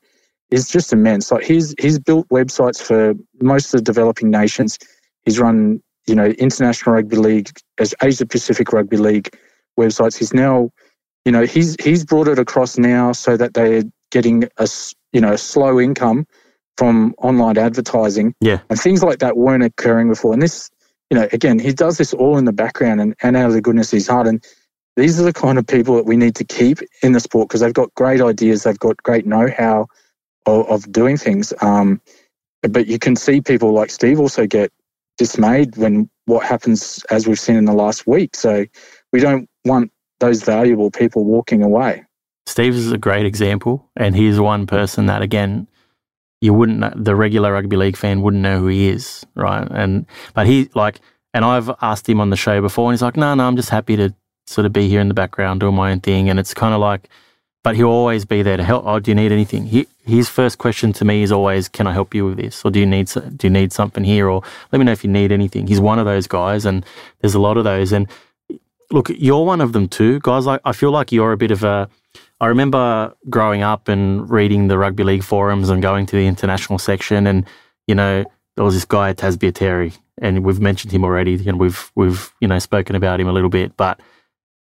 is 0.49 0.69
just 0.69 0.93
immense. 0.93 1.31
Like 1.31 1.43
he's 1.43 1.75
he's 1.79 1.99
built 1.99 2.27
websites 2.29 2.81
for 2.81 3.13
most 3.41 3.73
of 3.73 3.79
the 3.79 3.83
developing 3.83 4.31
nations. 4.31 4.77
He's 5.25 5.39
run 5.39 5.81
you 6.09 6.15
know, 6.15 6.25
International 6.25 6.95
Rugby 6.95 7.17
League, 7.17 7.51
as 7.77 7.93
Asia 8.01 8.25
Pacific 8.25 8.73
Rugby 8.73 8.97
League 8.97 9.29
websites. 9.79 10.17
He's 10.17 10.33
now, 10.33 10.71
you 11.25 11.31
know, 11.31 11.45
he's 11.45 11.75
he's 11.83 12.05
brought 12.05 12.27
it 12.27 12.39
across 12.39 12.77
now 12.77 13.11
so 13.11 13.37
that 13.37 13.53
they're 13.53 13.83
getting 14.11 14.45
a 14.57 14.67
you 15.13 15.21
know 15.21 15.33
a 15.33 15.37
slow 15.37 15.79
income 15.79 16.25
from 16.77 17.13
online 17.17 17.57
advertising. 17.57 18.33
Yeah, 18.41 18.59
and 18.69 18.79
things 18.79 19.03
like 19.03 19.19
that 19.19 19.37
weren't 19.37 19.63
occurring 19.63 20.09
before. 20.09 20.33
And 20.33 20.41
this, 20.41 20.69
you 21.09 21.17
know, 21.17 21.27
again, 21.31 21.59
he 21.59 21.73
does 21.73 21.97
this 21.97 22.13
all 22.13 22.37
in 22.37 22.45
the 22.45 22.53
background 22.53 23.01
and, 23.01 23.15
and 23.21 23.35
out 23.35 23.47
of 23.47 23.53
the 23.53 23.61
goodness 23.61 23.91
of 23.91 23.97
his 23.97 24.07
heart. 24.07 24.27
And 24.27 24.43
these 24.95 25.19
are 25.19 25.23
the 25.23 25.33
kind 25.33 25.57
of 25.57 25.65
people 25.67 25.95
that 25.95 26.05
we 26.05 26.17
need 26.17 26.35
to 26.35 26.43
keep 26.43 26.79
in 27.03 27.13
the 27.13 27.19
sport 27.19 27.47
because 27.47 27.61
they've 27.61 27.73
got 27.73 27.93
great 27.95 28.21
ideas, 28.21 28.63
they've 28.63 28.79
got 28.79 28.97
great 29.03 29.25
know-how 29.25 29.87
of, 30.45 30.67
of 30.67 30.91
doing 30.91 31.17
things. 31.17 31.53
Um, 31.61 32.01
but 32.61 32.87
you 32.87 32.99
can 32.99 33.15
see 33.15 33.41
people 33.41 33.71
like 33.71 33.91
Steve 33.91 34.19
also 34.19 34.45
get 34.45 34.71
dismayed 35.17 35.77
when 35.77 36.09
what 36.25 36.45
happens 36.45 37.03
as 37.09 37.27
we've 37.27 37.39
seen 37.39 37.55
in 37.55 37.65
the 37.65 37.73
last 37.73 38.07
week. 38.07 38.35
So 38.35 38.65
we 39.11 39.19
don't 39.19 39.49
want 39.65 39.91
those 40.19 40.43
valuable 40.43 40.91
people 40.91 41.23
walking 41.23 41.63
away. 41.63 42.05
Steve 42.45 42.75
is 42.75 42.91
a 42.91 42.97
great 42.97 43.25
example, 43.25 43.89
and 43.95 44.15
he's 44.15 44.39
one 44.39 44.67
person 44.67 45.05
that 45.07 45.21
again 45.21 45.67
you 46.41 46.53
wouldn't 46.53 47.03
the 47.03 47.15
regular 47.15 47.51
rugby 47.51 47.75
league 47.75 47.97
fan 47.97 48.21
wouldn't 48.21 48.41
know 48.41 48.59
who 48.59 48.67
he 48.67 48.89
is, 48.89 49.25
right? 49.35 49.67
And 49.69 50.05
but 50.33 50.47
he 50.47 50.69
like, 50.73 51.01
and 51.33 51.43
I've 51.43 51.69
asked 51.81 52.07
him 52.07 52.21
on 52.21 52.29
the 52.29 52.37
show 52.37 52.61
before, 52.61 52.89
and 52.89 52.93
he's 52.93 53.01
like, 53.01 53.17
no, 53.17 53.35
no, 53.35 53.45
I'm 53.45 53.55
just 53.55 53.69
happy 53.69 53.95
to 53.97 54.13
sort 54.47 54.65
of 54.65 54.73
be 54.73 54.87
here 54.87 55.01
in 55.01 55.09
the 55.09 55.13
background 55.13 55.59
doing 55.59 55.75
my 55.75 55.91
own 55.91 55.99
thing, 55.99 56.29
and 56.29 56.39
it's 56.39 56.53
kind 56.53 56.73
of 56.73 56.79
like 56.79 57.09
but 57.63 57.75
he'll 57.75 57.87
always 57.87 58.25
be 58.25 58.41
there 58.41 58.57
to 58.57 58.63
help. 58.63 58.85
Oh, 58.85 58.99
do 58.99 59.11
you 59.11 59.15
need 59.15 59.31
anything? 59.31 59.65
He, 59.65 59.87
his 60.05 60.29
first 60.29 60.57
question 60.57 60.93
to 60.93 61.05
me 61.05 61.23
is 61.23 61.31
always, 61.31 61.67
"Can 61.67 61.87
I 61.87 61.93
help 61.93 62.15
you 62.15 62.25
with 62.25 62.37
this?" 62.37 62.63
Or 62.63 62.71
do 62.71 62.79
you 62.79 62.85
need 62.85 63.09
do 63.09 63.47
you 63.47 63.49
need 63.49 63.73
something 63.73 64.03
here? 64.03 64.29
Or 64.29 64.41
let 64.71 64.79
me 64.79 64.85
know 64.85 64.91
if 64.91 65.03
you 65.03 65.09
need 65.09 65.31
anything. 65.31 65.67
He's 65.67 65.81
one 65.81 65.99
of 65.99 66.05
those 66.05 66.27
guys, 66.27 66.65
and 66.65 66.85
there's 67.19 67.35
a 67.35 67.39
lot 67.39 67.57
of 67.57 67.65
those. 67.65 67.91
And 67.91 68.07
look, 68.91 69.09
you're 69.09 69.45
one 69.45 69.61
of 69.61 69.73
them 69.73 69.87
too, 69.87 70.19
guys. 70.21 70.45
Like 70.45 70.61
I 70.65 70.71
feel 70.71 70.91
like 70.91 71.11
you're 71.11 71.31
a 71.31 71.37
bit 71.37 71.51
of 71.51 71.63
a. 71.63 71.89
I 72.41 72.47
remember 72.47 73.13
growing 73.29 73.61
up 73.63 73.87
and 73.87 74.29
reading 74.29 74.67
the 74.67 74.77
rugby 74.77 75.03
league 75.03 75.23
forums 75.23 75.69
and 75.69 75.81
going 75.81 76.05
to 76.07 76.15
the 76.15 76.27
international 76.27 76.79
section, 76.79 77.27
and 77.27 77.45
you 77.87 77.95
know 77.95 78.23
there 78.55 78.65
was 78.65 78.73
this 78.73 78.85
guy 78.85 79.13
Tas 79.13 79.37
Baitieri, 79.37 79.97
and 80.19 80.43
we've 80.43 80.59
mentioned 80.59 80.91
him 80.91 81.03
already, 81.03 81.35
and 81.47 81.59
we've 81.59 81.91
we've 81.95 82.31
you 82.39 82.47
know 82.47 82.59
spoken 82.59 82.95
about 82.95 83.19
him 83.19 83.27
a 83.27 83.33
little 83.33 83.49
bit, 83.49 83.75
but 83.77 83.99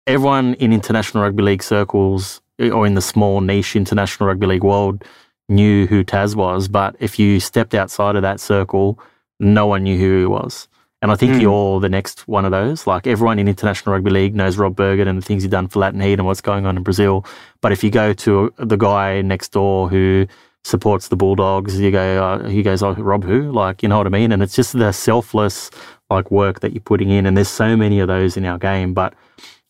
everyone 0.08 0.56
in 0.56 0.74
international 0.74 1.24
rugby 1.24 1.44
league 1.44 1.64
circles 1.64 2.42
or 2.60 2.86
in 2.86 2.96
the 2.96 3.02
small 3.02 3.42
niche 3.42 3.76
international 3.76 4.28
rugby 4.28 4.48
league 4.48 4.64
world 4.64 5.04
knew 5.48 5.88
who 5.88 6.04
Tas 6.04 6.36
was, 6.36 6.68
but 6.68 6.96
if 7.00 7.18
you 7.18 7.40
stepped 7.40 7.74
outside 7.74 8.16
of 8.16 8.22
that 8.22 8.40
circle, 8.40 9.00
no 9.40 9.66
one 9.66 9.84
knew 9.84 9.98
who 9.98 10.20
he 10.20 10.26
was. 10.26 10.68
And 11.02 11.12
I 11.12 11.16
think 11.16 11.34
mm. 11.34 11.42
you're 11.42 11.80
the 11.80 11.90
next 11.90 12.28
one 12.28 12.46
of 12.46 12.52
those. 12.52 12.86
Like 12.86 13.08
everyone 13.08 13.40
in 13.40 13.48
international 13.48 13.94
rugby 13.94 14.10
league 14.10 14.36
knows 14.36 14.58
Rob 14.58 14.76
Burgin 14.76 15.08
and 15.08 15.18
the 15.18 15.26
things 15.26 15.44
he's 15.44 15.52
done 15.52 15.68
for 15.68 15.80
Latin 15.80 16.02
Heat 16.02 16.14
and 16.14 16.26
what's 16.26 16.42
going 16.42 16.66
on 16.66 16.76
in 16.76 16.84
Brazil. 16.84 17.26
But 17.62 17.72
if 17.72 17.84
you 17.84 17.90
go 17.90 18.14
to 18.14 18.54
the 18.58 18.76
guy 18.76 19.22
next 19.22 19.54
door 19.54 19.90
who 19.90 20.28
supports 20.66 21.08
the 21.08 21.16
Bulldogs, 21.16 21.80
you 21.80 21.92
go, 21.92 22.24
uh, 22.24 22.50
he 22.50 22.64
goes, 22.64 22.84
oh, 22.84 22.94
Rob 22.94 23.24
who? 23.24 23.52
Like, 23.52 23.82
you 23.82 23.88
know 23.88 23.98
what 23.98 24.08
I 24.08 24.10
mean? 24.10 24.32
And 24.34 24.44
it's 24.44 24.56
just 24.56 24.78
the 24.78 24.92
selfless 24.92 25.72
like 26.10 26.32
work 26.32 26.60
that 26.60 26.74
you're 26.74 26.82
putting 26.82 27.12
in. 27.12 27.26
And 27.26 27.38
there's 27.38 27.50
so 27.50 27.78
many 27.78 28.00
of 28.00 28.08
those 28.08 28.36
in 28.36 28.46
our 28.46 28.58
game, 28.58 28.94
but 28.94 29.14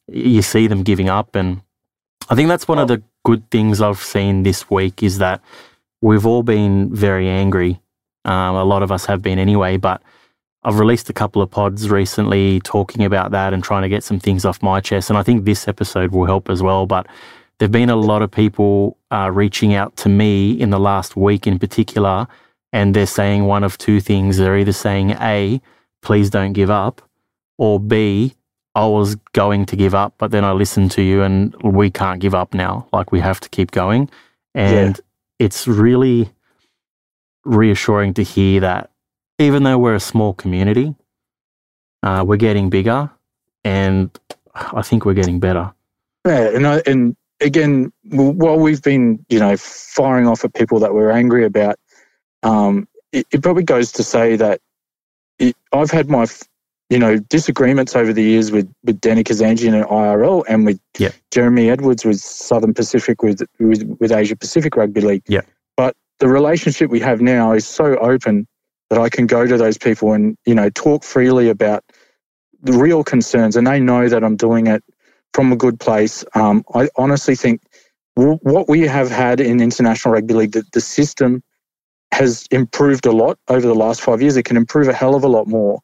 you 0.08 0.42
see 0.42 0.66
them 0.66 0.82
giving 0.82 1.10
up 1.10 1.36
and 1.36 1.62
I 2.30 2.36
think 2.36 2.48
that's 2.48 2.68
one 2.68 2.78
of 2.78 2.88
the 2.88 3.02
good 3.26 3.50
things 3.50 3.82
I've 3.82 4.00
seen 4.00 4.44
this 4.44 4.70
week 4.70 5.02
is 5.02 5.18
that 5.18 5.42
we've 6.02 6.26
all 6.26 6.44
been 6.44 6.94
very 6.94 7.28
angry. 7.28 7.82
Um, 8.24 8.56
a 8.56 8.64
lot 8.64 8.84
of 8.84 8.92
us 8.92 9.06
have 9.06 9.24
been 9.24 9.40
anyway, 9.40 9.78
but 9.78 10.02
I've 10.64 10.80
released 10.80 11.10
a 11.10 11.14
couple 11.14 11.42
of 11.42 11.50
pods 11.50 11.90
recently 11.90 12.60
talking 12.62 13.06
about 13.06 13.32
that 13.32 13.54
and 13.54 13.64
trying 13.64 13.84
to 13.84 13.90
get 13.90 14.04
some 14.04 14.20
things 14.20 14.44
off 14.44 14.62
my 14.62 14.82
chest. 14.82 15.10
And 15.10 15.18
I 15.18 15.24
think 15.24 15.46
this 15.46 15.68
episode 15.68 16.12
will 16.12 16.26
help 16.26 16.50
as 16.50 16.62
well. 16.62 16.86
But 16.86 17.08
there 17.58 17.66
have 17.66 17.72
been 17.72 17.90
a 17.90 17.96
lot 17.96 18.22
of 18.22 18.32
people 18.32 18.98
uh, 19.12 19.32
reaching 19.34 19.74
out 19.74 19.96
to 19.98 20.10
me 20.10 20.52
in 20.52 20.70
the 20.70 20.80
last 20.80 21.16
week 21.16 21.48
in 21.48 21.60
particular, 21.60 22.28
and 22.74 22.96
they're 22.96 23.06
saying 23.06 23.46
one 23.46 23.64
of 23.64 23.78
two 23.78 24.02
things. 24.02 24.38
They're 24.38 24.58
either 24.58 24.74
saying, 24.74 25.12
A, 25.12 25.62
please 26.02 26.30
don't 26.30 26.54
give 26.54 26.70
up, 26.70 27.02
or 27.58 27.80
B, 27.80 28.36
I 28.76 28.86
was 28.86 29.16
going 29.34 29.66
to 29.68 29.76
give 29.76 29.96
up, 29.96 30.14
but 30.18 30.32
then 30.32 30.46
I 30.46 30.52
listened 30.52 30.92
to 30.92 31.02
you 31.02 31.22
and 31.24 31.54
we 31.62 31.90
can't 31.90 32.22
give 32.22 32.36
up 32.36 32.54
now. 32.54 32.88
Like 32.94 33.12
we 33.12 33.20
have 33.20 33.40
to 33.42 33.50
keep 33.50 33.72
going. 33.72 34.10
And 34.54 34.96
yeah. 34.96 35.46
it's 35.46 35.68
really 35.68 36.30
reassuring 37.44 38.14
to 38.16 38.24
hear 38.24 38.62
that 38.62 38.89
even 39.40 39.64
though 39.64 39.78
we're 39.78 39.96
a 39.96 40.00
small 40.00 40.34
community, 40.34 40.96
uh, 42.04 42.24
we're 42.28 42.38
getting 42.38 42.70
bigger 42.70 43.10
and 43.64 44.10
I 44.54 44.82
think 44.82 45.06
we're 45.06 45.14
getting 45.14 45.40
better. 45.40 45.74
Yeah. 46.26 46.50
And, 46.50 46.68
I, 46.68 46.82
and 46.86 47.16
again, 47.42 47.92
while 48.04 48.60
we've 48.60 48.84
been, 48.84 49.26
you 49.30 49.40
know, 49.40 49.56
firing 49.58 50.28
off 50.28 50.46
at 50.46 50.54
people 50.54 50.80
that 50.80 50.94
we're 50.94 51.12
angry 51.12 51.46
about, 51.46 51.80
um, 52.44 52.88
it, 53.12 53.26
it 53.32 53.42
probably 53.42 53.64
goes 53.64 53.92
to 53.94 54.04
say 54.04 54.36
that 54.36 54.62
it, 55.40 55.56
I've 55.74 55.92
had 55.92 56.10
my 56.10 56.28
you 56.90 56.98
know, 56.98 57.18
disagreements 57.18 57.96
over 57.96 58.12
the 58.12 58.24
years 58.24 58.52
with, 58.52 58.72
with 58.84 59.00
Danny 59.00 59.24
Kazandjian 59.24 59.76
and 59.76 59.86
IRL 59.86 60.44
and 60.50 60.66
with 60.66 60.80
yeah. 60.98 61.12
Jeremy 61.30 61.70
Edwards 61.70 62.04
with 62.04 62.20
Southern 62.20 62.74
Pacific, 62.74 63.22
with, 63.22 63.44
with, 63.60 63.84
with 64.00 64.12
Asia 64.12 64.36
Pacific 64.36 64.76
Rugby 64.76 65.02
League. 65.02 65.24
Yeah. 65.28 65.42
But 65.78 65.96
the 66.18 66.28
relationship 66.28 66.90
we 66.90 67.00
have 67.02 67.22
now 67.22 67.54
is 67.54 67.68
so 67.68 67.96
open 67.98 68.48
that 68.90 69.00
I 69.00 69.10
can 69.10 69.28
go 69.28 69.46
to 69.46 69.58
those 69.58 69.78
people 69.78 70.14
and, 70.14 70.38
you 70.46 70.56
know, 70.56 70.70
talk 70.70 71.04
freely 71.04 71.50
about 71.50 71.84
the 72.62 72.74
real 72.74 73.04
concerns 73.04 73.56
and 73.56 73.66
they 73.66 73.80
know 73.80 74.10
that 74.10 74.24
I'm 74.24 74.36
doing 74.36 74.68
it 74.68 74.84
from 75.34 75.52
a 75.52 75.56
good 75.56 75.80
place. 75.80 76.26
Um, 76.34 76.64
I 76.74 76.90
honestly 76.96 77.36
think 77.36 77.62
what 78.16 78.68
we 78.68 78.82
have 78.82 79.10
had 79.10 79.40
in 79.40 79.62
international 79.62 80.14
rugby 80.14 80.34
league, 80.34 80.52
that 80.54 80.72
the 80.72 80.82
system 80.82 81.42
has 82.12 82.46
improved 82.52 83.06
a 83.06 83.12
lot 83.12 83.38
over 83.48 83.66
the 83.66 83.76
last 83.76 84.02
five 84.02 84.22
years. 84.22 84.36
It 84.36 84.44
can 84.44 84.58
improve 84.58 84.88
a 84.88 84.94
hell 84.94 85.16
of 85.16 85.24
a 85.24 85.28
lot 85.28 85.48
more 85.48 85.80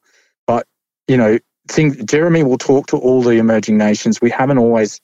But, 0.47 0.67
you 1.07 1.17
know, 1.17 1.39
think 1.67 2.05
Jeremy 2.05 2.43
will 2.43 2.57
talk 2.57 2.87
to 2.87 2.97
all 2.97 3.21
the 3.21 3.37
emerging 3.37 3.77
nations. 3.77 4.21
We 4.21 4.29
haven't 4.29 4.57
always 4.57 5.01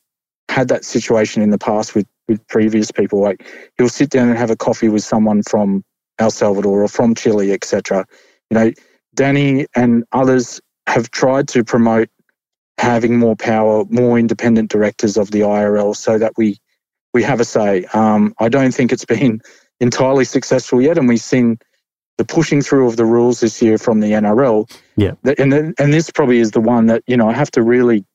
had 0.49 0.67
that 0.69 0.85
situation 0.85 1.41
in 1.41 1.49
the 1.49 1.57
past 1.57 1.95
with, 1.95 2.07
with 2.27 2.45
previous 2.47 2.91
people. 2.91 3.21
Like 3.21 3.45
he'll 3.77 3.89
sit 3.89 4.09
down 4.09 4.29
and 4.29 4.37
have 4.37 4.51
a 4.51 4.55
coffee 4.55 4.89
with 4.89 5.03
someone 5.03 5.43
from 5.43 5.83
El 6.22 6.32
Salvador 6.32 6.84
or 6.84 6.88
from 6.88 7.15
Chile, 7.15 7.51
etc. 7.51 8.05
You 8.49 8.57
know, 8.57 8.72
Danny 9.13 9.67
and 9.76 10.05
others 10.11 10.61
have 10.88 11.11
tried 11.11 11.47
to 11.49 11.63
promote 11.63 12.09
having 12.78 13.19
more 13.19 13.36
power, 13.36 13.86
more 13.89 14.17
independent 14.17 14.72
directors 14.72 15.17
of 15.17 15.32
the 15.32 15.41
IRL, 15.41 15.95
so 15.95 16.17
that 16.17 16.34
we 16.38 16.57
we 17.13 17.24
have 17.24 17.39
a 17.39 17.45
say. 17.45 17.86
Um, 17.93 18.34
I 18.39 18.49
don't 18.49 18.74
think 18.74 18.91
it's 18.91 19.05
been 19.05 19.41
entirely 19.80 20.26
successful 20.26 20.82
yet, 20.82 20.97
and 20.97 21.07
we've 21.07 21.19
seen 21.19 21.59
the 22.17 22.26
pushing 22.26 22.61
through 22.61 22.88
of 22.88 22.97
the 22.97 23.05
rules 23.05 23.39
this 23.39 23.61
year 23.61 23.78
from 23.78 23.99
the 23.99 24.11
NRL. 24.11 24.72
Yeah. 24.95 25.13
And 25.38 25.53
and 25.53 25.93
this 25.93 26.11
probably 26.11 26.39
is 26.39 26.51
the 26.51 26.61
one 26.61 26.86
that, 26.88 27.03
you 27.07 27.17
know, 27.17 27.28
I 27.28 27.34
have 27.34 27.51
to 27.51 27.63
really 27.63 28.05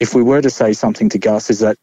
if 0.00 0.14
we 0.14 0.22
were 0.22 0.40
to 0.40 0.50
say 0.50 0.72
something 0.72 1.08
to 1.08 1.18
Gus 1.18 1.50
is 1.50 1.60
that 1.60 1.76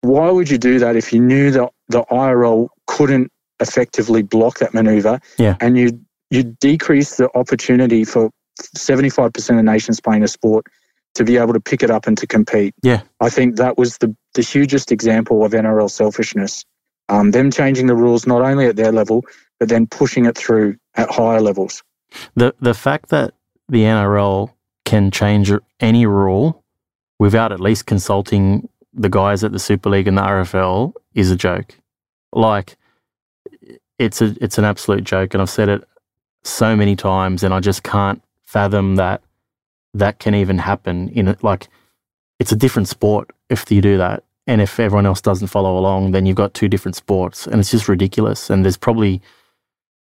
why 0.00 0.30
would 0.30 0.48
you 0.48 0.58
do 0.58 0.78
that 0.78 0.96
if 0.96 1.12
you 1.12 1.20
knew 1.20 1.50
that 1.50 1.70
the 1.88 2.02
IRL 2.04 2.68
couldn't 2.86 3.30
effectively 3.60 4.22
block 4.22 4.58
that 4.58 4.74
maneuver 4.74 5.20
yeah. 5.38 5.56
and 5.60 5.78
you 5.78 6.00
you 6.30 6.42
decrease 6.42 7.16
the 7.16 7.30
opportunity 7.36 8.04
for 8.04 8.30
75% 8.76 9.58
of 9.58 9.64
nations 9.64 10.00
playing 10.00 10.22
a 10.22 10.28
sport 10.28 10.66
to 11.14 11.24
be 11.24 11.36
able 11.36 11.52
to 11.52 11.60
pick 11.60 11.82
it 11.82 11.90
up 11.90 12.06
and 12.06 12.18
to 12.18 12.26
compete. 12.26 12.74
Yeah. 12.82 13.02
I 13.20 13.30
think 13.30 13.56
that 13.56 13.78
was 13.78 13.98
the, 13.98 14.14
the 14.34 14.42
hugest 14.42 14.92
example 14.92 15.44
of 15.44 15.52
NRL 15.52 15.90
selfishness. 15.90 16.64
Um, 17.08 17.30
them 17.30 17.50
changing 17.50 17.86
the 17.86 17.94
rules 17.94 18.26
not 18.26 18.42
only 18.42 18.66
at 18.66 18.76
their 18.76 18.92
level, 18.92 19.24
but 19.58 19.68
then 19.68 19.86
pushing 19.86 20.26
it 20.26 20.36
through 20.36 20.76
at 20.96 21.10
higher 21.10 21.40
levels. 21.40 21.82
The 22.34 22.54
the 22.60 22.74
fact 22.74 23.10
that 23.10 23.34
the 23.68 23.82
NRL 23.82 24.52
can 24.84 25.10
change 25.10 25.52
any 25.80 26.06
rule 26.06 26.64
without 27.18 27.52
at 27.52 27.60
least 27.60 27.86
consulting 27.86 28.68
the 28.92 29.08
guys 29.08 29.44
at 29.44 29.52
the 29.52 29.58
Super 29.58 29.90
League 29.90 30.08
and 30.08 30.18
the 30.18 30.22
RFL 30.22 30.94
is 31.14 31.30
a 31.30 31.36
joke. 31.36 31.78
Like 32.32 32.76
it's 33.98 34.20
a 34.20 34.34
it's 34.40 34.58
an 34.58 34.64
absolute 34.64 35.04
joke, 35.04 35.34
and 35.34 35.42
I've 35.42 35.50
said 35.50 35.68
it 35.68 35.84
so 36.44 36.76
many 36.76 36.96
times, 36.96 37.42
and 37.42 37.52
I 37.52 37.60
just 37.60 37.82
can't 37.82 38.22
fathom 38.44 38.96
that 38.96 39.22
that 39.94 40.18
can 40.18 40.34
even 40.34 40.58
happen 40.58 41.08
in 41.10 41.28
it. 41.28 41.42
Like 41.42 41.68
it's 42.38 42.52
a 42.52 42.56
different 42.56 42.88
sport 42.88 43.30
if 43.48 43.70
you 43.70 43.80
do 43.80 43.98
that, 43.98 44.24
and 44.46 44.60
if 44.60 44.78
everyone 44.78 45.06
else 45.06 45.20
doesn't 45.20 45.48
follow 45.48 45.78
along, 45.78 46.12
then 46.12 46.26
you've 46.26 46.36
got 46.36 46.54
two 46.54 46.68
different 46.68 46.96
sports, 46.96 47.46
and 47.46 47.60
it's 47.60 47.70
just 47.70 47.88
ridiculous. 47.88 48.50
And 48.50 48.64
there's 48.64 48.76
probably 48.76 49.22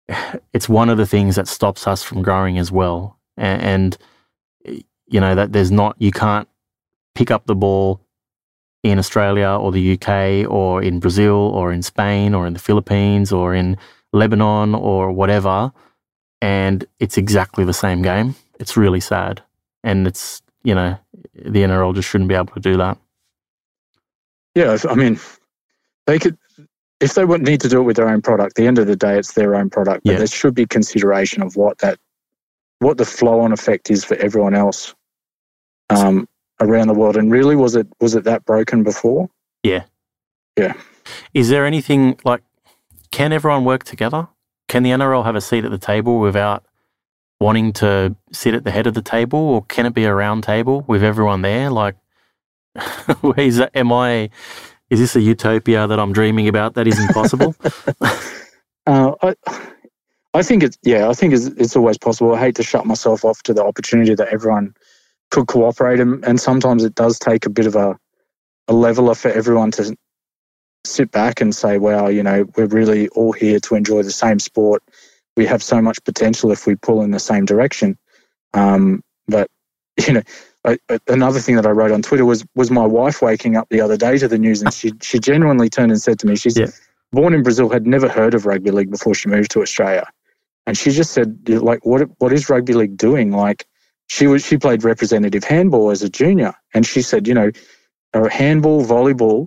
it's 0.52 0.68
one 0.68 0.88
of 0.88 0.98
the 0.98 1.06
things 1.06 1.36
that 1.36 1.48
stops 1.48 1.86
us 1.86 2.02
from 2.02 2.22
growing 2.22 2.58
as 2.58 2.70
well, 2.70 3.18
and, 3.36 3.62
and 3.62 3.98
you 4.64 5.20
know 5.20 5.34
that 5.34 5.52
there's 5.52 5.72
not 5.72 5.96
you 5.98 6.12
can't 6.12 6.48
pick 7.14 7.30
up 7.30 7.46
the 7.46 7.54
ball 7.54 8.00
in 8.82 8.98
Australia 8.98 9.48
or 9.48 9.72
the 9.72 9.92
UK 9.94 10.50
or 10.50 10.82
in 10.82 11.00
Brazil 11.00 11.34
or 11.34 11.72
in 11.72 11.82
Spain 11.82 12.34
or 12.34 12.46
in 12.46 12.54
the 12.54 12.58
Philippines 12.58 13.32
or 13.32 13.54
in 13.54 13.76
Lebanon 14.12 14.74
or 14.74 15.12
whatever. 15.12 15.72
And 16.40 16.86
it's 16.98 17.18
exactly 17.18 17.64
the 17.64 17.74
same 17.74 18.00
game. 18.02 18.34
It's 18.58 18.76
really 18.76 19.00
sad. 19.00 19.42
And 19.84 20.06
it's, 20.06 20.40
you 20.64 20.74
know, 20.74 20.96
the 21.34 21.60
NRL 21.62 21.94
just 21.94 22.08
shouldn't 22.08 22.28
be 22.28 22.34
able 22.34 22.54
to 22.54 22.60
do 22.60 22.76
that. 22.78 22.96
Yeah, 24.54 24.76
I 24.88 24.94
mean, 24.94 25.20
they 26.06 26.18
could, 26.18 26.36
if 27.00 27.14
they 27.14 27.24
would 27.24 27.42
need 27.42 27.60
to 27.60 27.68
do 27.68 27.80
it 27.80 27.84
with 27.84 27.96
their 27.96 28.08
own 28.08 28.22
product, 28.22 28.56
the 28.56 28.66
end 28.66 28.78
of 28.78 28.86
the 28.86 28.96
day, 28.96 29.18
it's 29.18 29.32
their 29.34 29.54
own 29.54 29.70
product. 29.70 30.04
But 30.04 30.12
Yeah. 30.12 30.18
there 30.18 30.26
should 30.26 30.54
be 30.54 30.66
consideration 30.66 31.42
of 31.42 31.56
what 31.56 31.78
that, 31.78 31.98
what 32.78 32.96
the 32.96 33.04
flow 33.04 33.40
on 33.40 33.52
effect 33.52 33.90
is 33.90 34.04
for 34.04 34.16
everyone 34.16 34.54
else 34.54 34.94
um, 35.90 36.28
around 36.60 36.88
the 36.88 36.94
world. 36.94 37.16
And 37.16 37.30
really, 37.30 37.56
was 37.56 37.74
it 37.74 37.86
was 38.00 38.14
it 38.14 38.24
that 38.24 38.44
broken 38.44 38.82
before? 38.82 39.28
Yeah, 39.62 39.84
yeah. 40.56 40.74
Is 41.34 41.48
there 41.48 41.66
anything 41.66 42.18
like, 42.24 42.42
can 43.10 43.32
everyone 43.32 43.64
work 43.64 43.84
together? 43.84 44.28
Can 44.68 44.82
the 44.82 44.90
NRL 44.90 45.24
have 45.24 45.36
a 45.36 45.40
seat 45.40 45.64
at 45.64 45.70
the 45.70 45.78
table 45.78 46.20
without 46.20 46.64
wanting 47.40 47.72
to 47.72 48.14
sit 48.32 48.54
at 48.54 48.64
the 48.64 48.70
head 48.70 48.86
of 48.86 48.94
the 48.94 49.02
table, 49.02 49.38
or 49.38 49.64
can 49.64 49.86
it 49.86 49.94
be 49.94 50.04
a 50.04 50.14
round 50.14 50.44
table 50.44 50.84
with 50.86 51.02
everyone 51.02 51.42
there? 51.42 51.70
Like, 51.70 51.96
is 53.36 53.56
that, 53.56 53.70
am 53.74 53.92
I, 53.92 54.30
is 54.90 55.00
this 55.00 55.16
a 55.16 55.20
utopia 55.20 55.86
that 55.86 55.98
I'm 55.98 56.12
dreaming 56.12 56.48
about 56.48 56.74
that 56.74 56.86
isn't 56.86 57.12
possible? 57.12 57.54
Uh, 58.86 59.14
I, 59.22 59.34
I 60.32 60.42
think 60.42 60.62
it's 60.62 60.78
yeah. 60.82 61.08
I 61.08 61.12
think 61.12 61.34
it's, 61.34 61.46
it's 61.46 61.76
always 61.76 61.98
possible. 61.98 62.34
I 62.34 62.40
hate 62.40 62.56
to 62.56 62.62
shut 62.62 62.86
myself 62.86 63.24
off 63.24 63.42
to 63.44 63.54
the 63.54 63.64
opportunity 63.64 64.14
that 64.14 64.28
everyone 64.28 64.74
could 65.30 65.46
cooperate, 65.46 66.00
and, 66.00 66.24
and 66.24 66.40
sometimes 66.40 66.84
it 66.84 66.94
does 66.94 67.18
take 67.18 67.46
a 67.46 67.50
bit 67.50 67.66
of 67.66 67.76
a 67.76 67.98
a 68.68 68.72
leveler 68.72 69.14
for 69.14 69.28
everyone 69.28 69.72
to 69.72 69.96
sit 70.84 71.10
back 71.10 71.40
and 71.40 71.54
say, 71.54 71.78
"Wow, 71.78 72.08
you 72.08 72.22
know, 72.22 72.44
we're 72.56 72.66
really 72.66 73.08
all 73.08 73.32
here 73.32 73.60
to 73.60 73.74
enjoy 73.74 74.02
the 74.02 74.12
same 74.12 74.38
sport. 74.38 74.82
We 75.36 75.46
have 75.46 75.62
so 75.62 75.80
much 75.82 76.02
potential 76.04 76.52
if 76.52 76.66
we 76.66 76.76
pull 76.76 77.02
in 77.02 77.10
the 77.10 77.18
same 77.18 77.44
direction." 77.44 77.98
Um, 78.54 79.02
but 79.28 79.48
you 80.06 80.14
know, 80.14 80.22
I, 80.64 80.78
another 81.08 81.40
thing 81.40 81.56
that 81.56 81.66
I 81.66 81.70
wrote 81.70 81.92
on 81.92 82.02
Twitter 82.02 82.24
was 82.24 82.44
was 82.54 82.70
my 82.70 82.86
wife 82.86 83.22
waking 83.22 83.56
up 83.56 83.68
the 83.70 83.80
other 83.80 83.96
day 83.96 84.18
to 84.18 84.28
the 84.28 84.38
news, 84.38 84.62
and 84.62 84.72
she 84.72 84.92
she 85.02 85.18
genuinely 85.18 85.68
turned 85.68 85.92
and 85.92 86.00
said 86.00 86.18
to 86.20 86.26
me, 86.26 86.36
"She's 86.36 86.58
Yeah. 86.58 86.68
born 87.12 87.34
in 87.34 87.42
Brazil, 87.42 87.68
had 87.68 87.86
never 87.86 88.08
heard 88.08 88.34
of 88.34 88.46
rugby 88.46 88.70
league 88.70 88.90
before 88.90 89.14
she 89.14 89.28
moved 89.28 89.50
to 89.52 89.62
Australia." 89.62 90.08
And 90.66 90.76
she 90.76 90.90
just 90.90 91.12
said, 91.12 91.48
like, 91.48 91.84
what 91.84 92.08
what 92.18 92.32
is 92.32 92.48
rugby 92.48 92.74
league 92.74 92.96
doing? 92.96 93.32
Like, 93.32 93.66
she 94.10 94.26
was 94.26 94.44
she 94.44 94.58
played 94.58 94.82
representative 94.82 95.44
handball 95.44 95.90
as 95.90 96.02
a 96.02 96.08
junior, 96.08 96.52
and 96.74 96.84
she 96.84 97.00
said, 97.00 97.28
you 97.28 97.34
know, 97.34 97.52
uh, 98.12 98.28
handball, 98.28 98.84
volleyball, 98.84 99.46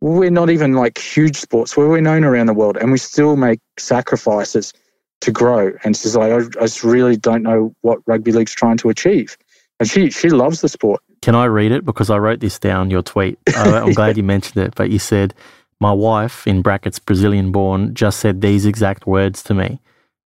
we're 0.00 0.30
not 0.30 0.48
even 0.48 0.72
like 0.72 0.96
huge 0.96 1.36
sports 1.36 1.76
where 1.76 1.88
we're 1.88 2.00
known 2.00 2.24
around 2.24 2.46
the 2.46 2.54
world, 2.54 2.78
and 2.78 2.90
we 2.90 2.96
still 2.96 3.36
make 3.36 3.60
sacrifices 3.78 4.72
to 5.20 5.30
grow. 5.30 5.72
And 5.84 5.94
she's 5.94 6.16
like, 6.16 6.32
I, 6.32 6.36
I 6.38 6.62
just 6.62 6.82
really 6.82 7.18
don't 7.18 7.42
know 7.42 7.74
what 7.82 7.98
rugby 8.06 8.32
league's 8.32 8.54
trying 8.54 8.78
to 8.78 8.88
achieve. 8.88 9.36
And 9.78 9.86
she 9.86 10.10
she 10.10 10.30
loves 10.30 10.62
the 10.62 10.70
sport. 10.70 11.02
Can 11.20 11.34
I 11.34 11.44
read 11.44 11.70
it? 11.70 11.84
Because 11.84 12.08
I 12.08 12.16
wrote 12.16 12.40
this 12.40 12.58
down, 12.58 12.90
your 12.90 13.02
tweet. 13.02 13.38
I- 13.54 13.80
I'm 13.80 13.92
glad 14.00 14.16
you 14.16 14.22
mentioned 14.22 14.64
it. 14.64 14.74
But 14.74 14.88
you 14.88 14.98
said, 14.98 15.34
My 15.80 15.92
wife, 15.92 16.46
in 16.46 16.62
brackets, 16.62 16.98
Brazilian 16.98 17.52
born, 17.52 17.94
just 17.94 18.20
said 18.20 18.40
these 18.40 18.64
exact 18.64 19.06
words 19.06 19.42
to 19.42 19.52
me. 19.54 19.80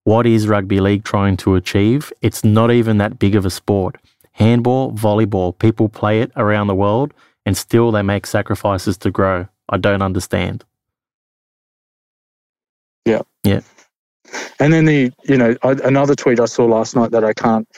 What 0.04 0.26
is 0.26 0.48
rugby 0.48 0.80
league 0.80 1.04
trying 1.04 1.36
to 1.38 1.54
achieve? 1.54 2.12
It's 2.22 2.44
not 2.44 2.70
even 2.70 2.98
that 2.98 3.18
big 3.18 3.36
of 3.36 3.46
a 3.46 3.50
sport. 3.50 3.96
Handball, 4.32 4.92
volleyball, 4.92 5.56
people 5.58 5.88
play 5.88 6.20
it 6.20 6.32
around 6.36 6.66
the 6.66 6.74
world 6.74 7.14
and 7.46 7.56
still 7.56 7.92
they 7.92 8.02
make 8.02 8.26
sacrifices 8.26 8.96
to 8.98 9.10
grow. 9.10 9.46
I 9.68 9.76
don't 9.76 10.02
understand. 10.02 10.64
Yeah. 13.04 13.22
Yeah. 13.44 13.60
And 14.58 14.72
then 14.72 14.84
the 14.86 15.12
you 15.24 15.36
know 15.36 15.56
I, 15.62 15.72
another 15.84 16.14
tweet 16.14 16.40
I 16.40 16.46
saw 16.46 16.64
last 16.64 16.96
night 16.96 17.10
that 17.10 17.24
I 17.24 17.32
can't 17.32 17.68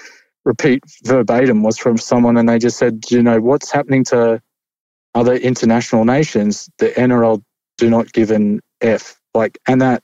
repeat 0.45 0.83
verbatim 1.05 1.63
was 1.63 1.79
from 1.79 1.97
someone, 1.97 2.37
and 2.37 2.49
they 2.49 2.59
just 2.59 2.79
said, 2.79 3.05
you 3.11 3.23
know, 3.23 3.41
what's 3.41 3.73
happening 3.73 4.05
to 4.05 4.41
other 5.15 5.35
international 5.35 6.05
nations? 6.05 6.69
The 6.79 6.91
NRL 6.91 7.43
do 7.79 7.91
not 7.91 8.13
give 8.13 8.31
an 8.31 8.61
F. 8.81 9.19
Like, 9.35 9.59
and 9.67 9.81
that 9.81 10.03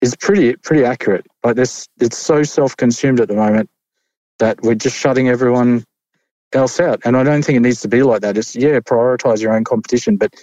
is 0.00 0.14
pretty 0.16 0.56
pretty 0.56 0.84
accurate. 0.84 1.26
Like 1.44 1.56
this, 1.56 1.88
it's 2.00 2.18
so 2.18 2.42
self-consumed 2.42 3.20
at 3.20 3.28
the 3.28 3.34
moment 3.34 3.68
that 4.38 4.62
we're 4.62 4.74
just 4.74 4.96
shutting 4.96 5.28
everyone 5.28 5.84
else 6.52 6.80
out. 6.80 7.00
And 7.04 7.16
I 7.16 7.24
don't 7.24 7.44
think 7.44 7.56
it 7.56 7.60
needs 7.60 7.80
to 7.82 7.88
be 7.88 8.02
like 8.02 8.20
that. 8.22 8.36
It's 8.36 8.54
yeah, 8.54 8.78
prioritize 8.80 9.40
your 9.40 9.54
own 9.54 9.64
competition, 9.64 10.16
but 10.16 10.34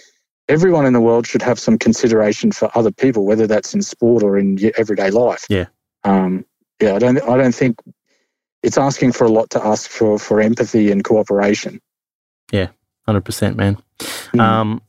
everyone 0.48 0.86
in 0.86 0.92
the 0.92 1.00
world 1.00 1.26
should 1.26 1.42
have 1.42 1.58
some 1.58 1.78
consideration 1.78 2.52
for 2.52 2.70
other 2.76 2.90
people, 2.90 3.24
whether 3.24 3.46
that's 3.46 3.74
in 3.74 3.82
sport 3.82 4.22
or 4.22 4.38
in 4.38 4.56
your 4.58 4.72
everyday 4.76 5.10
life. 5.10 5.44
Yeah. 5.48 5.66
Um, 6.04 6.44
yeah, 6.80 6.94
I 6.94 6.98
don't. 6.98 7.18
I 7.22 7.36
don't 7.36 7.54
think 7.54 7.80
it's 8.62 8.78
asking 8.78 9.12
for 9.12 9.24
a 9.24 9.30
lot 9.30 9.50
to 9.50 9.64
ask 9.64 9.90
for 9.90 10.18
for 10.18 10.40
empathy 10.40 10.90
and 10.90 11.02
cooperation. 11.02 11.80
Yeah, 12.52 12.68
100%, 13.08 13.56
man. 13.56 13.78
Mm. 13.98 14.40
Um, 14.40 14.82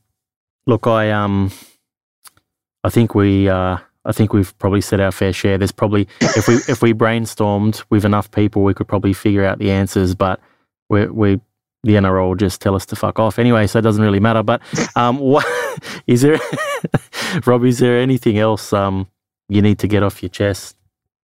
look, 0.66 0.86
I 0.86 1.10
um, 1.10 1.50
I 2.84 2.90
think 2.90 3.14
we 3.14 3.48
uh, 3.48 3.78
I 4.04 4.12
think 4.12 4.32
we've 4.32 4.56
probably 4.58 4.80
said 4.80 5.00
our 5.00 5.12
fair 5.12 5.32
share. 5.32 5.58
There's 5.58 5.72
probably 5.72 6.08
if 6.20 6.48
we 6.48 6.54
if 6.68 6.82
we 6.82 6.94
brainstormed 6.94 7.84
with 7.90 8.04
enough 8.04 8.30
people, 8.30 8.62
we 8.62 8.74
could 8.74 8.88
probably 8.88 9.12
figure 9.12 9.44
out 9.44 9.58
the 9.58 9.70
answers. 9.70 10.14
But 10.14 10.40
we 10.88 11.06
we 11.06 11.40
the 11.82 11.94
NRL 11.94 12.36
just 12.38 12.60
tell 12.60 12.74
us 12.74 12.86
to 12.86 12.96
fuck 12.96 13.18
off 13.18 13.38
anyway, 13.38 13.66
so 13.66 13.78
it 13.78 13.82
doesn't 13.82 14.02
really 14.02 14.20
matter. 14.20 14.42
But 14.42 14.62
um, 14.96 15.18
what 15.18 15.46
is 16.06 16.22
there, 16.22 16.40
Rob? 17.46 17.64
Is 17.64 17.78
there 17.78 17.98
anything 17.98 18.38
else 18.38 18.72
um 18.72 19.08
you 19.48 19.62
need 19.62 19.78
to 19.80 19.88
get 19.88 20.02
off 20.02 20.22
your 20.22 20.30
chest 20.30 20.76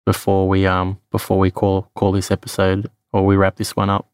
before 0.05 0.47
we 0.47 0.65
um 0.65 0.99
before 1.11 1.39
we 1.39 1.51
call 1.51 1.89
call 1.95 2.11
this 2.11 2.31
episode 2.31 2.89
or 3.13 3.25
we 3.25 3.35
wrap 3.35 3.57
this 3.57 3.75
one 3.75 3.89
up? 3.89 4.07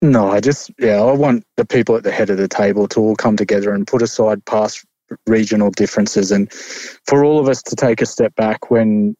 No, 0.00 0.30
I 0.30 0.40
just 0.40 0.70
yeah, 0.78 1.02
I 1.02 1.12
want 1.12 1.44
the 1.56 1.64
people 1.64 1.96
at 1.96 2.04
the 2.04 2.12
head 2.12 2.30
of 2.30 2.38
the 2.38 2.48
table 2.48 2.86
to 2.88 3.00
all 3.00 3.16
come 3.16 3.36
together 3.36 3.72
and 3.72 3.86
put 3.86 4.02
aside 4.02 4.44
past 4.44 4.84
regional 5.26 5.70
differences, 5.70 6.30
and 6.32 6.52
for 6.52 7.24
all 7.24 7.38
of 7.38 7.48
us 7.48 7.62
to 7.64 7.76
take 7.76 8.00
a 8.00 8.06
step 8.06 8.34
back 8.34 8.70
when 8.70 9.14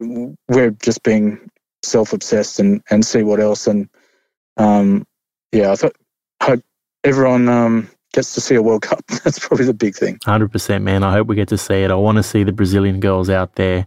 we're 0.00 0.70
just 0.82 1.02
being 1.02 1.50
self-obsessed 1.82 2.58
and 2.60 2.82
and 2.90 3.04
see 3.04 3.22
what 3.22 3.40
else. 3.40 3.66
And 3.66 3.88
um, 4.56 5.06
yeah, 5.52 5.72
I 5.72 5.76
thought 5.76 5.96
hope 6.42 6.62
everyone 7.04 7.48
um, 7.48 7.88
gets 8.12 8.34
to 8.34 8.40
see 8.40 8.54
a 8.54 8.62
World 8.62 8.82
Cup. 8.82 9.04
That's 9.24 9.38
probably 9.38 9.66
the 9.66 9.74
big 9.74 9.94
thing. 9.94 10.18
Hundred 10.24 10.52
percent, 10.52 10.84
man. 10.84 11.02
I 11.02 11.12
hope 11.12 11.26
we 11.26 11.36
get 11.36 11.48
to 11.48 11.58
see 11.58 11.82
it. 11.82 11.90
I 11.90 11.94
want 11.94 12.16
to 12.16 12.22
see 12.22 12.44
the 12.44 12.52
Brazilian 12.52 13.00
girls 13.00 13.30
out 13.30 13.56
there, 13.56 13.86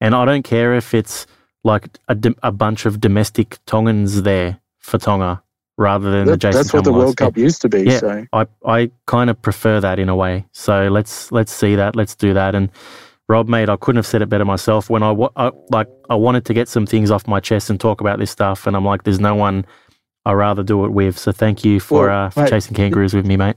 and 0.00 0.14
I 0.14 0.24
don't 0.24 0.44
care 0.44 0.74
if 0.74 0.94
it's 0.94 1.26
like 1.64 1.88
a, 2.08 2.16
a 2.42 2.52
bunch 2.52 2.86
of 2.86 3.00
domestic 3.00 3.58
Tongans 3.66 4.22
there 4.22 4.60
for 4.78 4.98
Tonga 4.98 5.42
rather 5.78 6.10
than 6.10 6.26
the 6.26 6.32
That- 6.32 6.38
Jason. 6.40 6.58
that's 6.58 6.74
what 6.74 6.84
the 6.84 6.92
World 6.92 7.16
Cup 7.16 7.38
used 7.38 7.62
to 7.62 7.68
be. 7.70 7.84
Yeah. 7.84 7.98
So 7.98 8.26
I 8.34 8.46
I 8.66 8.90
kind 9.06 9.30
of 9.30 9.40
prefer 9.40 9.80
that 9.80 9.98
in 9.98 10.08
a 10.10 10.16
way. 10.16 10.44
So 10.52 10.88
let's 10.88 11.32
let's 11.32 11.52
see 11.52 11.76
that. 11.76 11.96
Let's 11.96 12.14
do 12.14 12.34
that. 12.34 12.54
And 12.54 12.70
Rob, 13.28 13.48
mate, 13.48 13.68
I 13.68 13.76
couldn't 13.76 13.96
have 13.98 14.06
said 14.06 14.22
it 14.22 14.28
better 14.28 14.44
myself. 14.44 14.90
When 14.90 15.02
I, 15.02 15.12
I 15.36 15.50
like, 15.70 15.88
I 16.10 16.14
wanted 16.14 16.44
to 16.46 16.54
get 16.54 16.68
some 16.68 16.86
things 16.86 17.10
off 17.10 17.26
my 17.28 17.40
chest 17.40 17.70
and 17.70 17.78
talk 17.78 18.00
about 18.00 18.18
this 18.18 18.30
stuff, 18.30 18.66
and 18.66 18.74
I'm 18.76 18.84
like, 18.86 19.04
there's 19.04 19.20
no 19.20 19.34
one 19.34 19.66
I 20.24 20.32
rather 20.32 20.62
do 20.62 20.84
it 20.86 20.90
with. 20.92 21.18
So 21.18 21.32
thank 21.32 21.64
you 21.64 21.78
for 21.80 22.06
Well, 22.08 22.26
uh, 22.26 22.30
for 22.30 22.40
mate, 22.42 22.50
chasing 22.50 22.74
kangaroos 22.74 23.14
with 23.14 23.26
me, 23.26 23.36
mate. 23.36 23.56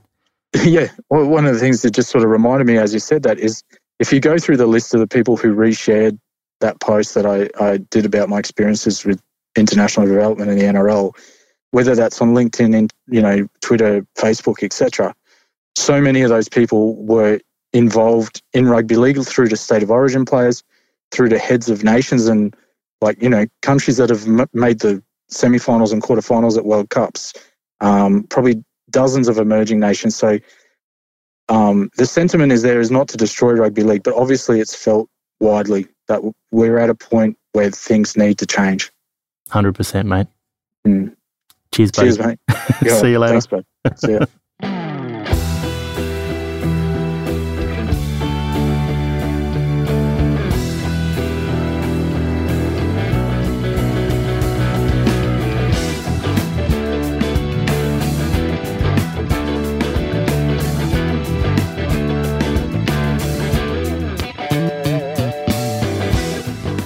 yeah, 0.64 0.88
well, 1.10 1.26
one 1.28 1.46
of 1.46 1.54
the 1.54 1.60
things 1.60 1.82
that 1.84 1.92
just 1.92 2.10
sort 2.10 2.24
of 2.26 2.30
reminded 2.30 2.68
me 2.68 2.78
as 2.78 2.94
you 2.94 3.00
said 3.00 3.24
that 3.24 3.40
is 3.40 3.64
if 4.00 4.12
you 4.12 4.20
go 4.20 4.38
through 4.38 4.58
the 4.58 4.68
list 4.68 4.94
of 4.94 5.00
the 5.00 5.08
people 5.08 5.38
who 5.38 5.56
reshared 5.56 6.18
that 6.60 6.80
post 6.82 7.14
that 7.16 7.26
I, 7.26 7.50
I 7.64 7.78
did 7.78 8.06
about 8.06 8.28
my 8.30 8.40
experiences 8.40 9.06
with 9.06 9.22
international 9.56 10.06
development 10.08 10.52
in 10.52 10.58
the 10.58 10.66
NRL, 10.66 11.12
whether 11.72 11.96
that's 11.96 12.22
on 12.22 12.34
LinkedIn, 12.34 12.78
and 12.78 12.94
you 13.08 13.22
know, 13.22 13.48
Twitter, 13.62 14.06
Facebook, 14.18 14.64
etc. 14.64 15.14
So 15.76 16.02
many 16.02 16.22
of 16.22 16.30
those 16.30 16.50
people 16.50 16.96
were 17.04 17.40
involved 17.74 18.42
in 18.54 18.68
rugby 18.68 18.96
league 18.96 19.24
through 19.24 19.48
to 19.48 19.58
state 19.58 19.84
of 19.84 19.92
origin 19.92 20.26
players, 20.26 20.64
through 21.12 21.30
to 21.30 21.40
heads 21.40 21.70
of 21.70 21.84
nations, 21.84 22.28
and 22.28 22.56
like 23.02 23.22
you 23.22 23.30
know, 23.30 23.46
countries 23.62 23.98
that 23.98 24.10
have 24.10 24.28
m- 24.28 24.50
made 24.54 24.80
the 24.80 25.02
semi-finals 25.30 25.92
and 25.92 26.02
quarterfinals 26.04 26.58
at 26.58 26.66
World 26.66 26.90
Cups. 26.90 27.34
Um, 27.80 28.24
probably 28.24 28.64
dozens 28.92 29.28
of 29.28 29.38
emerging 29.38 29.80
nations. 29.80 30.16
So 30.16 30.40
um, 31.50 31.90
the 31.98 32.06
sentiment 32.06 32.52
is 32.52 32.62
there 32.62 32.80
is 32.80 32.92
not 32.92 33.08
to 33.10 33.18
destroy 33.18 33.54
rugby 33.54 33.84
league, 33.84 34.04
but 34.04 34.14
obviously 34.14 34.60
it's 34.60 34.76
felt 34.76 35.10
widely 35.40 35.88
that 36.08 36.22
we're 36.52 36.78
at 36.78 36.90
a 36.90 36.96
point 36.96 37.38
where 37.54 37.72
things 37.72 38.16
need 38.16 38.38
to 38.38 38.46
change. 38.46 38.92
Hundred 39.50 39.76
percent, 39.76 40.08
mate. 40.08 40.28
Mm. 40.86 41.16
Cheers, 41.74 41.92
buddy. 41.92 42.08
Cheers, 42.10 42.20
mate. 42.20 42.40
See 43.00 43.12
you 43.12 43.20
later. 43.20 43.40
Thanks, 43.40 43.48
bud. 43.48 43.66
See 43.98 44.14
ya. 44.14 44.26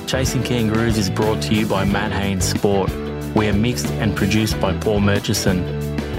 Chasing 0.07 0.43
Kangaroos 0.43 0.97
is 0.97 1.09
brought 1.09 1.41
to 1.43 1.53
you 1.53 1.65
by 1.65 1.83
Matt 1.83 2.11
Haines 2.11 2.45
Sport. 2.45 2.89
We 3.35 3.49
are 3.49 3.53
mixed 3.53 3.87
and 3.87 4.15
produced 4.15 4.61
by 4.61 4.77
Paul 4.77 5.01
Murchison. 5.01 5.61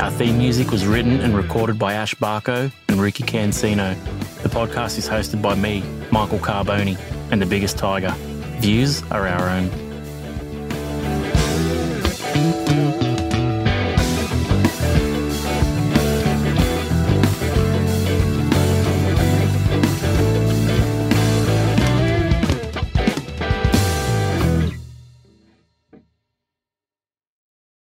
Our 0.03 0.11
theme 0.11 0.37
music 0.37 0.71
was 0.71 0.87
written 0.87 1.21
and 1.21 1.35
recorded 1.35 1.79
by 1.79 1.95
Ash 1.95 2.15
Barkho 2.15 2.71
and 2.89 3.01
Ricky 3.01 3.25
Cancino. 3.25 3.95
The 4.43 4.51
podcast 4.51 4.99
is 4.99 5.09
hosted 5.09 5.41
by 5.41 5.55
me, 5.55 5.83
Michael 6.11 6.39
Carbone, 6.39 6.99
and 7.31 7.41
the 7.41 7.47
biggest 7.47 7.79
tiger. 7.79 8.11
Views 8.61 9.03
are 9.11 9.27
our 9.27 9.49
own. 9.49 9.86